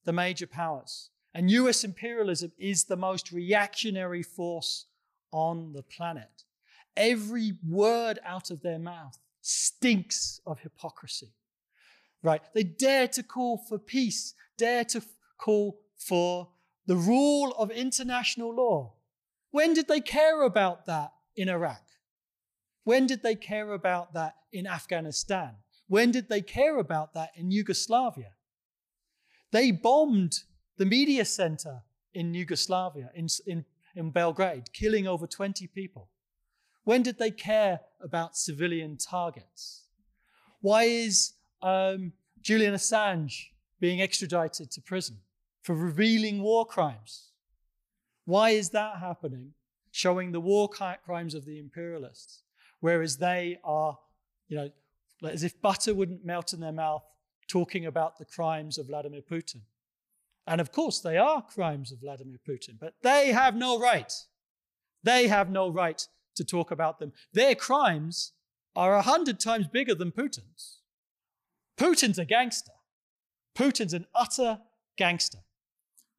the 0.04 0.12
major 0.12 0.48
powers. 0.48 1.10
And 1.34 1.50
US 1.50 1.84
imperialism 1.84 2.52
is 2.58 2.84
the 2.84 2.98
most 2.98 3.32
reactionary 3.32 4.24
force 4.24 4.88
on 5.32 5.74
the 5.74 5.84
planet. 5.84 6.44
Every 6.98 7.54
word 7.66 8.20
out 8.26 8.50
of 8.52 8.62
their 8.62 8.80
mouth 8.80 9.18
stinks 9.42 10.42
of 10.46 10.60
hypocrisy. 10.60 11.34
Right? 12.24 12.42
They 12.54 12.64
dare 12.64 13.08
to 13.10 13.24
call 13.24 13.58
for 13.58 13.78
peace, 13.78 14.34
dare 14.58 14.84
to 14.86 15.02
call 15.38 15.80
for 15.96 16.50
the 16.88 16.96
rule 16.96 17.54
of 17.58 17.70
international 17.70 18.54
law. 18.56 18.94
When 19.52 19.74
did 19.74 19.88
they 19.88 20.02
care 20.02 20.42
about 20.42 20.88
that 20.88 21.14
in 21.36 21.48
Iraq? 21.48 21.84
When 22.84 23.08
did 23.08 23.22
they 23.22 23.36
care 23.36 23.72
about 23.74 24.14
that 24.14 24.36
in 24.52 24.68
Afghanistan? 24.68 25.56
When 25.88 26.12
did 26.12 26.30
they 26.30 26.42
care 26.42 26.78
about 26.78 27.14
that 27.14 27.32
in 27.36 27.52
Yugoslavia? 27.52 28.32
They 29.52 29.72
bombed 29.72 30.40
the 30.78 30.86
media 30.86 31.26
center 31.26 31.84
in 32.14 32.34
Yugoslavia, 32.34 33.12
in, 33.14 33.28
in, 33.46 33.66
in 33.96 34.12
Belgrade, 34.12 34.74
killing 34.74 35.08
over 35.08 35.28
20 35.28 35.68
people. 35.68 36.10
When 36.84 37.04
did 37.04 37.20
they 37.20 37.32
care 37.32 37.82
about 38.02 38.36
civilian 38.36 38.98
targets? 38.98 39.84
Why 40.62 40.84
is 40.84 41.34
um, 41.62 42.14
Julian 42.42 42.74
Assange 42.74 43.50
being 43.80 44.02
extradited 44.02 44.72
to 44.72 44.82
prison 44.82 45.18
for 45.62 45.76
revealing 45.76 46.42
war 46.42 46.66
crimes? 46.66 47.32
Why 48.26 48.52
is 48.52 48.70
that 48.70 48.98
happening? 48.98 49.54
Showing 49.92 50.32
the 50.32 50.40
war 50.40 50.70
crimes 50.70 51.36
of 51.36 51.46
the 51.46 51.60
imperialists, 51.60 52.44
whereas 52.82 53.18
they 53.18 53.58
are, 53.64 53.98
you 54.50 54.58
know, 54.58 54.70
as 55.28 55.44
if 55.44 55.62
butter 55.62 55.96
wouldn't 55.96 56.26
melt 56.26 56.52
in 56.52 56.60
their 56.60 56.72
mouth, 56.72 57.04
talking 57.48 57.86
about 57.86 58.18
the 58.18 58.26
crimes 58.26 58.78
of 58.78 58.88
Vladimir 58.88 59.22
Putin. 59.22 59.62
And 60.48 60.60
of 60.60 60.72
course, 60.72 61.00
they 61.00 61.18
are 61.18 61.42
crimes 61.42 61.92
of 61.92 62.00
Vladimir 62.00 62.38
Putin, 62.48 62.78
but 62.80 62.96
they 63.04 63.32
have 63.32 63.56
no 63.56 63.80
right. 63.80 64.12
They 65.04 65.28
have 65.28 65.50
no 65.50 65.70
right 65.70 66.06
to 66.36 66.44
talk 66.44 66.72
about 66.72 67.00
them. 67.00 67.14
Their 67.34 67.56
crimes 67.56 68.34
are 68.76 68.96
a 68.96 69.02
hundred 69.02 69.40
times 69.40 69.68
bigger 69.68 69.96
than 69.96 70.12
Putin's. 70.12 70.80
Putin's 71.78 72.20
a 72.20 72.26
gangster. 72.26 72.72
Putin's 73.56 73.94
an 73.94 74.06
utter 74.16 74.60
gangster. 74.98 75.40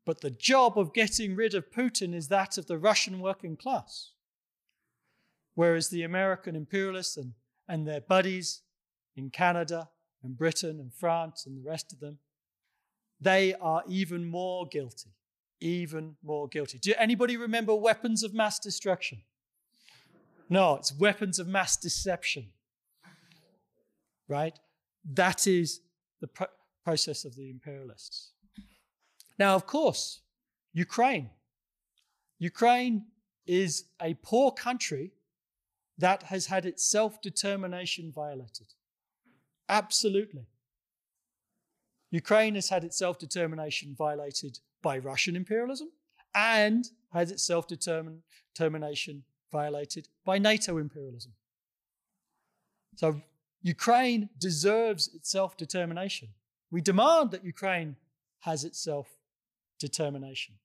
But 0.05 0.21
the 0.21 0.31
job 0.31 0.79
of 0.79 0.93
getting 0.93 1.37
rid 1.37 1.55
of 1.55 1.71
Putin 1.71 2.15
is 2.15 2.29
that 2.29 2.59
of 2.59 2.67
the 2.67 2.79
Russian 2.79 3.21
working 3.21 3.57
class. 3.57 4.12
Whereas 5.55 5.89
the 5.89 6.03
American 6.03 6.57
imperialists 6.57 7.17
and, 7.17 7.33
and 7.69 7.87
their 7.87 8.01
buddies 8.01 8.63
in 9.17 9.31
Canada 9.31 9.91
and 10.23 10.37
Britain 10.37 10.81
and 10.81 10.93
France 10.95 11.45
and 11.47 11.57
the 11.57 11.69
rest 11.69 11.93
of 11.93 12.01
them 12.01 12.19
they 13.23 13.55
are 13.55 13.85
even 13.87 14.25
more 14.25 14.67
guilty. 14.67 15.11
Even 15.61 16.17
more 16.25 16.49
guilty. 16.49 16.79
Do 16.79 16.93
anybody 16.99 17.37
remember 17.37 17.75
weapons 17.75 18.25
of 18.25 18.35
mass 18.35 18.59
destruction? 18.59 19.23
No, 20.49 20.75
it's 20.75 20.93
weapons 20.93 21.39
of 21.39 21.47
mass 21.47 21.77
deception. 21.77 22.49
Right? 24.27 24.59
That 25.05 25.47
is 25.47 25.81
the 26.21 26.27
pro- 26.27 26.49
process 26.85 27.25
of 27.25 27.37
the 27.37 27.49
imperialists. 27.49 28.33
Now, 29.39 29.55
of 29.55 29.67
course, 29.67 30.21
Ukraine. 30.73 31.31
Ukraine 32.41 33.05
is 33.47 33.85
a 34.01 34.15
poor 34.15 34.51
country 34.51 35.13
that 36.03 36.25
has 36.25 36.47
had 36.47 36.67
its 36.67 36.85
self 36.85 37.23
determination 37.23 38.11
violated. 38.13 38.75
Absolutely. 39.69 40.47
Ukraine 42.11 42.57
has 42.57 42.69
had 42.69 42.83
its 42.83 42.99
self 42.99 43.21
determination 43.21 43.95
violated 43.97 44.59
by 44.83 44.99
Russian 44.99 45.37
imperialism 45.37 45.91
and 46.35 46.85
has 47.13 47.31
its 47.31 47.47
self 47.47 47.69
determination 47.69 49.23
violated 49.53 50.09
by 50.25 50.39
NATO 50.39 50.79
imperialism. 50.79 51.35
So 52.97 53.23
Ukraine 53.63 54.29
deserves 54.41 55.09
its 55.15 55.31
self 55.31 55.57
determination. 55.57 56.31
We 56.73 56.81
demand 56.81 57.31
that 57.31 57.45
Ukraine 57.45 57.95
has 58.41 58.65
its 58.65 58.83
self 58.83 59.07
determination. 59.79 60.57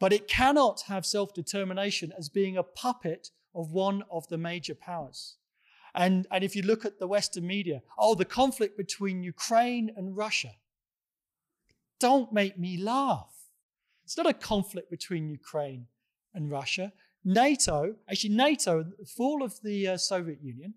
But 0.00 0.14
it 0.14 0.26
cannot 0.26 0.84
have 0.86 1.04
self 1.04 1.34
determination 1.34 2.14
as 2.16 2.30
being 2.30 2.56
a 2.56 2.62
puppet 2.62 3.28
of 3.54 3.72
one 3.72 4.02
of 4.10 4.28
the 4.28 4.38
major 4.38 4.74
powers. 4.74 5.36
And, 5.94 6.26
and 6.30 6.44
if 6.44 6.54
you 6.54 6.62
look 6.62 6.84
at 6.84 6.98
the 6.98 7.06
Western 7.06 7.46
media, 7.46 7.82
oh, 7.98 8.14
the 8.14 8.24
conflict 8.24 8.76
between 8.76 9.22
Ukraine 9.22 9.90
and 9.96 10.16
Russia. 10.16 10.52
Don't 11.98 12.32
make 12.32 12.58
me 12.58 12.76
laugh. 12.76 13.34
It's 14.04 14.16
not 14.16 14.26
a 14.26 14.34
conflict 14.34 14.90
between 14.90 15.28
Ukraine 15.28 15.86
and 16.34 16.50
Russia. 16.50 16.92
NATO, 17.24 17.96
actually, 18.08 18.34
NATO, 18.34 18.84
the 18.84 19.04
fall 19.04 19.42
of 19.42 19.60
the 19.62 19.88
uh, 19.88 19.96
Soviet 19.96 20.38
Union 20.42 20.74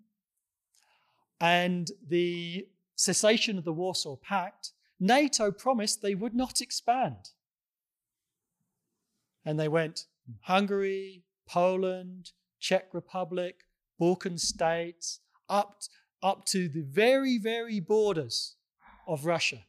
and 1.40 1.90
the 2.08 2.66
cessation 2.94 3.58
of 3.58 3.64
the 3.64 3.72
Warsaw 3.72 4.16
Pact, 4.16 4.72
NATO 5.00 5.50
promised 5.50 6.02
they 6.02 6.14
would 6.14 6.34
not 6.34 6.60
expand. 6.60 7.30
And 9.44 9.58
they 9.58 9.68
went 9.68 10.06
Hungary, 10.42 11.24
Poland, 11.48 12.32
Czech 12.62 12.94
Republic, 12.94 13.66
Balkan 13.98 14.38
states, 14.38 15.18
up, 15.48 15.82
up 16.22 16.44
to 16.46 16.68
the 16.68 16.82
very, 16.82 17.36
very 17.36 17.80
borders 17.80 18.54
of 19.08 19.26
Russia. 19.26 19.64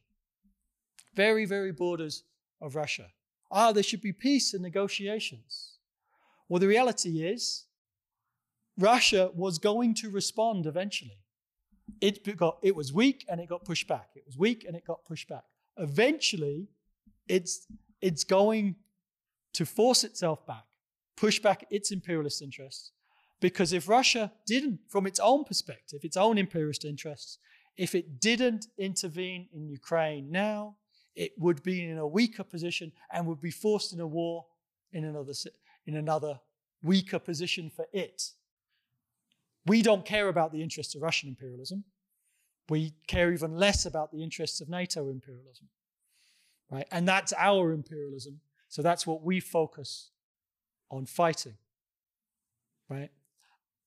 Very, 1.15 1.45
very 1.45 1.71
borders 1.71 2.23
of 2.61 2.75
Russia. 2.75 3.07
Ah, 3.51 3.71
there 3.71 3.83
should 3.83 4.01
be 4.01 4.13
peace 4.13 4.53
and 4.53 4.61
negotiations. 4.61 5.79
Well, 6.47 6.59
the 6.59 6.67
reality 6.67 7.23
is, 7.23 7.65
Russia 8.77 9.31
was 9.33 9.57
going 9.57 9.95
to 9.95 10.09
respond 10.09 10.67
eventually. 10.67 11.17
It, 11.99 12.37
got, 12.37 12.59
it 12.61 12.75
was 12.75 12.93
weak 12.93 13.25
and 13.27 13.39
it 13.41 13.49
got 13.49 13.65
pushed 13.65 13.87
back. 13.87 14.09
It 14.15 14.23
was 14.25 14.37
weak 14.37 14.65
and 14.67 14.75
it 14.75 14.85
got 14.85 15.03
pushed 15.05 15.29
back. 15.29 15.45
Eventually, 15.77 16.67
it's, 17.27 17.65
it's 18.01 18.23
going 18.23 18.75
to 19.53 19.65
force 19.65 20.03
itself 20.03 20.45
back, 20.45 20.65
push 21.15 21.39
back 21.39 21.65
its 21.69 21.91
imperialist 21.91 22.41
interests, 22.41 22.91
because 23.39 23.73
if 23.73 23.89
Russia 23.89 24.31
didn't, 24.45 24.79
from 24.87 25.05
its 25.05 25.19
own 25.19 25.43
perspective, 25.43 25.99
its 26.03 26.17
own 26.17 26.37
imperialist 26.37 26.85
interests, 26.85 27.37
if 27.77 27.95
it 27.95 28.19
didn't 28.19 28.67
intervene 28.77 29.47
in 29.53 29.67
Ukraine 29.67 30.31
now, 30.31 30.77
it 31.15 31.33
would 31.37 31.61
be 31.63 31.83
in 31.83 31.97
a 31.97 32.07
weaker 32.07 32.43
position 32.43 32.91
and 33.11 33.27
would 33.27 33.41
be 33.41 33.51
forced 33.51 33.93
in 33.93 33.99
a 33.99 34.07
war 34.07 34.45
in 34.91 35.05
another 35.05 35.33
in 35.85 35.95
another 35.97 36.39
weaker 36.81 37.19
position 37.19 37.69
for 37.69 37.85
it. 37.91 38.31
We 39.65 39.81
don't 39.81 40.05
care 40.05 40.27
about 40.27 40.51
the 40.51 40.61
interests 40.61 40.95
of 40.95 41.01
Russian 41.01 41.29
imperialism. 41.29 41.83
We 42.69 42.93
care 43.07 43.31
even 43.31 43.57
less 43.57 43.85
about 43.85 44.11
the 44.11 44.23
interests 44.23 44.61
of 44.61 44.69
NATO 44.69 45.09
imperialism. 45.09 45.67
Right? 46.71 46.87
And 46.91 47.07
that's 47.07 47.33
our 47.37 47.71
imperialism. 47.71 48.39
So 48.69 48.81
that's 48.81 49.05
what 49.05 49.21
we 49.21 49.39
focus 49.39 50.11
on 50.89 51.05
fighting. 51.05 51.55
Right? 52.89 53.09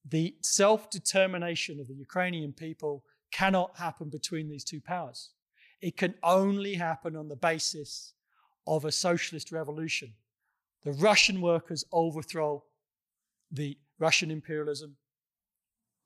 The 0.09 0.37
self 0.43 0.91
determination 0.91 1.81
of 1.81 1.89
the 1.89 1.95
Ukrainian 1.95 2.53
people 2.53 3.05
cannot 3.33 3.77
happen 3.77 4.09
between 4.09 4.49
these 4.49 4.65
two 4.65 4.81
powers. 4.81 5.31
It 5.81 5.97
can 5.97 6.15
only 6.23 6.75
happen 6.75 7.17
on 7.17 7.29
the 7.29 7.37
basis 7.37 8.15
of 8.67 8.85
a 8.85 8.93
socialist 8.93 9.53
revolution. 9.53 10.13
The 10.85 10.93
Russian 10.93 11.41
workers 11.41 11.85
overthrow 11.93 12.65
the 13.51 13.77
Russian 13.99 14.31
imperialism. 14.31 14.97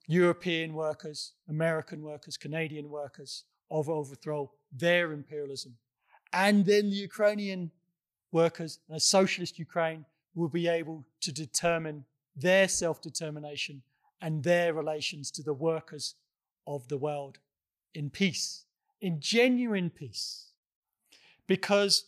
European 0.07 0.75
workers, 0.75 1.35
American 1.49 2.03
workers, 2.03 2.37
Canadian 2.37 2.91
workers 2.91 3.45
overthrow 3.71 4.51
their 4.73 5.13
imperialism. 5.13 5.77
And 6.33 6.65
then 6.65 6.91
the 6.91 6.97
Ukrainian 6.97 7.71
workers 8.33 8.81
and 8.89 8.97
a 8.97 9.01
socialist 9.01 9.59
Ukraine 9.59 10.05
will 10.35 10.49
be 10.49 10.69
able 10.69 11.05
to 11.21 11.33
determine 11.33 12.05
their 12.37 12.69
self 12.69 13.01
determination 13.03 13.83
and 14.21 14.43
their 14.43 14.75
relations 14.75 15.31
to 15.33 15.43
the 15.43 15.55
workers 15.55 16.15
of 16.67 16.87
the 16.89 16.99
world 16.99 17.39
in 17.95 18.11
peace, 18.11 18.65
in 19.01 19.21
genuine 19.21 19.91
peace. 19.91 20.53
Because 21.47 22.05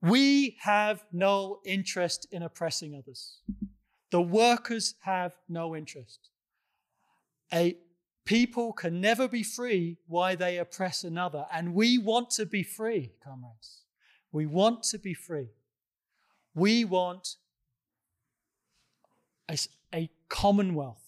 we 0.00 0.56
have 0.60 1.04
no 1.12 1.60
interest 1.64 2.26
in 2.30 2.42
oppressing 2.42 2.94
others. 2.94 3.40
The 4.10 4.22
workers 4.22 4.94
have 5.00 5.32
no 5.48 5.74
interest. 5.74 6.30
A 7.52 7.76
people 8.24 8.72
can 8.72 9.00
never 9.00 9.28
be 9.28 9.42
free 9.42 9.98
why 10.06 10.34
they 10.34 10.58
oppress 10.58 11.04
another. 11.04 11.46
And 11.52 11.74
we 11.74 11.98
want 11.98 12.30
to 12.30 12.46
be 12.46 12.62
free, 12.62 13.12
comrades. 13.22 13.82
We 14.32 14.46
want 14.46 14.82
to 14.84 14.98
be 14.98 15.14
free. 15.14 15.48
We 16.54 16.84
want 16.84 17.36
a, 19.50 19.58
a 19.94 20.10
commonwealth 20.28 21.02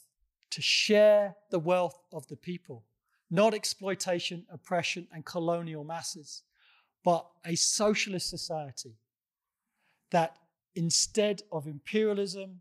to 0.51 0.62
share 0.62 1.36
the 1.51 1.59
wealth 1.59 1.99
of 2.12 2.26
the 2.28 2.36
people, 2.36 2.84
not 3.30 3.55
exploitation, 3.55 4.47
oppression, 4.51 5.07
and 5.12 5.24
colonial 5.24 5.84
masses, 5.84 6.42
but 7.05 7.26
a 7.44 7.55
socialist 7.55 8.28
society 8.28 8.97
that 10.11 10.36
instead 10.74 11.42
of 11.53 11.66
imperialism, 11.66 12.61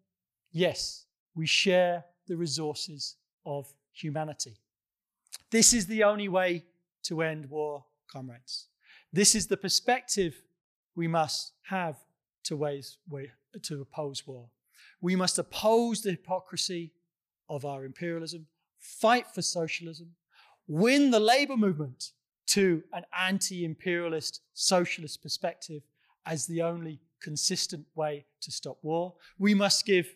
yes, 0.51 1.05
we 1.35 1.45
share 1.45 2.05
the 2.27 2.35
resources 2.35 3.15
of 3.45 3.71
humanity. 3.91 4.57
This 5.51 5.73
is 5.73 5.87
the 5.87 6.03
only 6.03 6.27
way 6.27 6.65
to 7.03 7.21
end 7.21 7.49
war, 7.49 7.85
comrades. 8.11 8.67
This 9.13 9.35
is 9.35 9.47
the 9.47 9.57
perspective 9.57 10.41
we 10.95 11.07
must 11.07 11.53
have 11.63 11.97
to, 12.45 12.55
ways, 12.55 12.97
to 13.63 13.81
oppose 13.81 14.25
war. 14.25 14.49
We 15.01 15.15
must 15.15 15.37
oppose 15.37 16.01
the 16.01 16.11
hypocrisy 16.11 16.93
of 17.49 17.65
our 17.65 17.85
imperialism, 17.85 18.47
fight 18.79 19.27
for 19.33 19.41
socialism, 19.41 20.15
win 20.67 21.11
the 21.11 21.19
labor 21.19 21.57
movement 21.57 22.11
to 22.47 22.83
an 22.93 23.03
anti 23.17 23.65
imperialist 23.65 24.41
socialist 24.53 25.21
perspective 25.21 25.83
as 26.25 26.45
the 26.45 26.61
only 26.61 26.99
consistent 27.21 27.85
way 27.95 28.25
to 28.41 28.51
stop 28.51 28.77
war. 28.81 29.13
We 29.37 29.53
must 29.53 29.85
give 29.85 30.15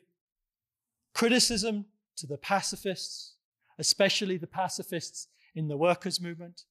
criticism 1.14 1.86
to 2.18 2.28
the 2.28 2.38
pacifists, 2.38 3.36
especially 3.78 4.38
the 4.38 4.48
pacifists 4.48 5.28
in 5.56 5.68
the 5.68 5.78
workers' 5.78 6.22
movement. 6.22 6.66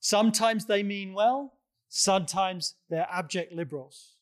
Sometimes 0.00 0.66
they 0.66 0.82
mean 0.82 1.12
well, 1.12 1.54
sometimes 1.88 2.74
they're 2.88 3.08
abject 3.10 3.52
liberals. 3.52 4.16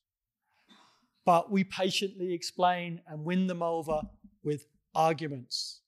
But 1.28 1.50
we 1.50 1.62
patiently 1.62 2.32
explain 2.32 3.02
and 3.06 3.22
win 3.22 3.48
them 3.48 3.62
over 3.62 4.00
with 4.42 4.64
arguments, 4.94 5.82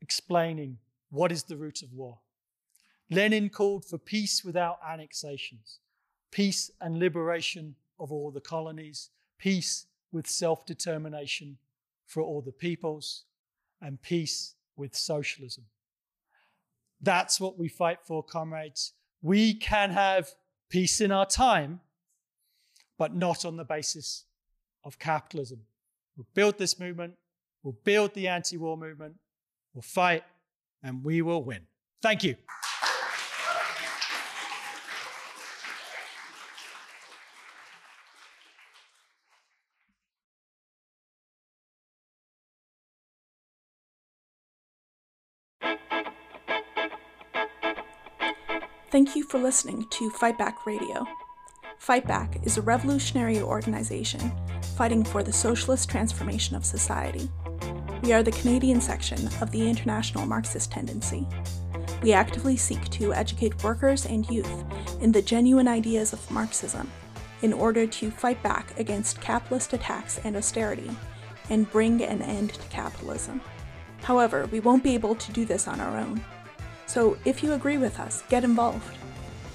explaining 0.00 0.78
what 1.10 1.32
is 1.32 1.42
the 1.42 1.56
root 1.56 1.82
of 1.82 1.92
war. 1.92 2.20
Lenin 3.10 3.48
called 3.48 3.84
for 3.84 3.98
peace 3.98 4.44
without 4.44 4.78
annexations, 4.88 5.80
peace 6.30 6.70
and 6.80 7.00
liberation 7.00 7.74
of 7.98 8.12
all 8.12 8.30
the 8.30 8.40
colonies, 8.40 9.10
peace 9.38 9.86
with 10.12 10.28
self 10.28 10.64
determination 10.66 11.58
for 12.06 12.22
all 12.22 12.40
the 12.40 12.52
peoples, 12.52 13.24
and 13.82 14.00
peace 14.00 14.54
with 14.76 14.94
socialism. 14.94 15.64
That's 17.00 17.40
what 17.40 17.58
we 17.58 17.66
fight 17.66 17.98
for, 18.04 18.22
comrades. 18.22 18.92
We 19.20 19.52
can 19.52 19.90
have 19.90 20.28
peace 20.68 21.00
in 21.00 21.10
our 21.10 21.26
time, 21.26 21.80
but 22.96 23.16
not 23.16 23.44
on 23.44 23.56
the 23.56 23.64
basis 23.64 24.26
of 24.84 24.98
capitalism. 24.98 25.60
We'll 26.16 26.26
build 26.34 26.58
this 26.58 26.78
movement 26.78 27.14
We'll 27.62 27.76
build 27.84 28.14
the 28.14 28.28
anti 28.28 28.56
war 28.56 28.76
movement, 28.76 29.16
we'll 29.74 29.82
fight, 29.82 30.24
and 30.82 31.04
we 31.04 31.20
will 31.20 31.44
win. 31.44 31.66
Thank 32.02 32.24
you. 32.24 32.36
Thank 48.90 49.14
you 49.14 49.22
for 49.22 49.38
listening 49.38 49.86
to 49.90 50.10
Fight 50.10 50.36
Back 50.36 50.66
Radio. 50.66 51.06
Fight 51.80 52.06
Back 52.06 52.38
is 52.42 52.58
a 52.58 52.62
revolutionary 52.62 53.40
organization 53.40 54.32
fighting 54.76 55.02
for 55.02 55.22
the 55.22 55.32
socialist 55.32 55.88
transformation 55.88 56.54
of 56.54 56.62
society. 56.62 57.30
We 58.02 58.12
are 58.12 58.22
the 58.22 58.32
Canadian 58.32 58.82
section 58.82 59.26
of 59.40 59.50
the 59.50 59.66
International 59.66 60.26
Marxist 60.26 60.70
Tendency. 60.70 61.26
We 62.02 62.12
actively 62.12 62.58
seek 62.58 62.86
to 62.90 63.14
educate 63.14 63.64
workers 63.64 64.04
and 64.04 64.28
youth 64.28 64.62
in 65.00 65.10
the 65.10 65.22
genuine 65.22 65.66
ideas 65.66 66.12
of 66.12 66.30
Marxism 66.30 66.88
in 67.40 67.54
order 67.54 67.86
to 67.86 68.10
fight 68.10 68.42
back 68.42 68.78
against 68.78 69.22
capitalist 69.22 69.72
attacks 69.72 70.20
and 70.22 70.36
austerity 70.36 70.90
and 71.48 71.70
bring 71.70 72.02
an 72.02 72.20
end 72.20 72.52
to 72.52 72.68
capitalism. 72.68 73.40
However, 74.02 74.46
we 74.52 74.60
won't 74.60 74.84
be 74.84 74.92
able 74.92 75.14
to 75.14 75.32
do 75.32 75.46
this 75.46 75.66
on 75.66 75.80
our 75.80 75.96
own. 75.96 76.22
So 76.84 77.16
if 77.24 77.42
you 77.42 77.54
agree 77.54 77.78
with 77.78 77.98
us, 77.98 78.22
get 78.28 78.44
involved. 78.44 78.99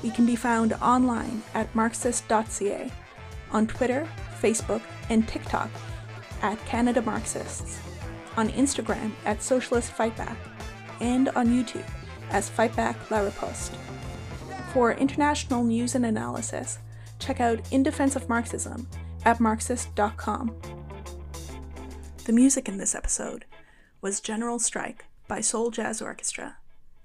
We 0.03 0.11
can 0.11 0.25
be 0.25 0.35
found 0.35 0.73
online 0.73 1.41
at 1.53 1.73
marxist.ca, 1.75 2.91
on 3.51 3.67
Twitter, 3.67 4.07
Facebook, 4.41 4.81
and 5.09 5.27
TikTok 5.27 5.69
at 6.41 6.63
Canada 6.65 7.01
Marxists 7.01 7.79
on 8.37 8.49
Instagram 8.49 9.11
at 9.25 9.41
Socialist 9.41 9.93
Fightback, 9.93 10.37
and 10.99 11.29
on 11.29 11.47
YouTube 11.47 11.85
as 12.29 12.49
Fightback 12.49 13.09
La 13.09 13.19
Riposte. 13.19 13.73
For 14.73 14.93
international 14.93 15.63
news 15.63 15.95
and 15.95 16.05
analysis, 16.05 16.79
check 17.19 17.39
out 17.39 17.61
In 17.71 17.83
Defense 17.83 18.15
of 18.15 18.27
Marxism 18.27 18.87
at 19.23 19.39
Marxist.com. 19.39 20.55
The 22.25 22.33
music 22.33 22.67
in 22.67 22.77
this 22.77 22.95
episode 22.95 23.45
was 24.01 24.19
General 24.19 24.59
Strike 24.59 25.05
by 25.27 25.41
Soul 25.41 25.71
Jazz 25.71 26.01
Orchestra. 26.01 26.57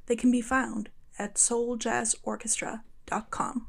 They 0.07 0.17
can 0.17 0.31
be 0.31 0.41
found 0.41 0.89
at 1.21 1.35
souljazzorchestra.com. 1.35 3.67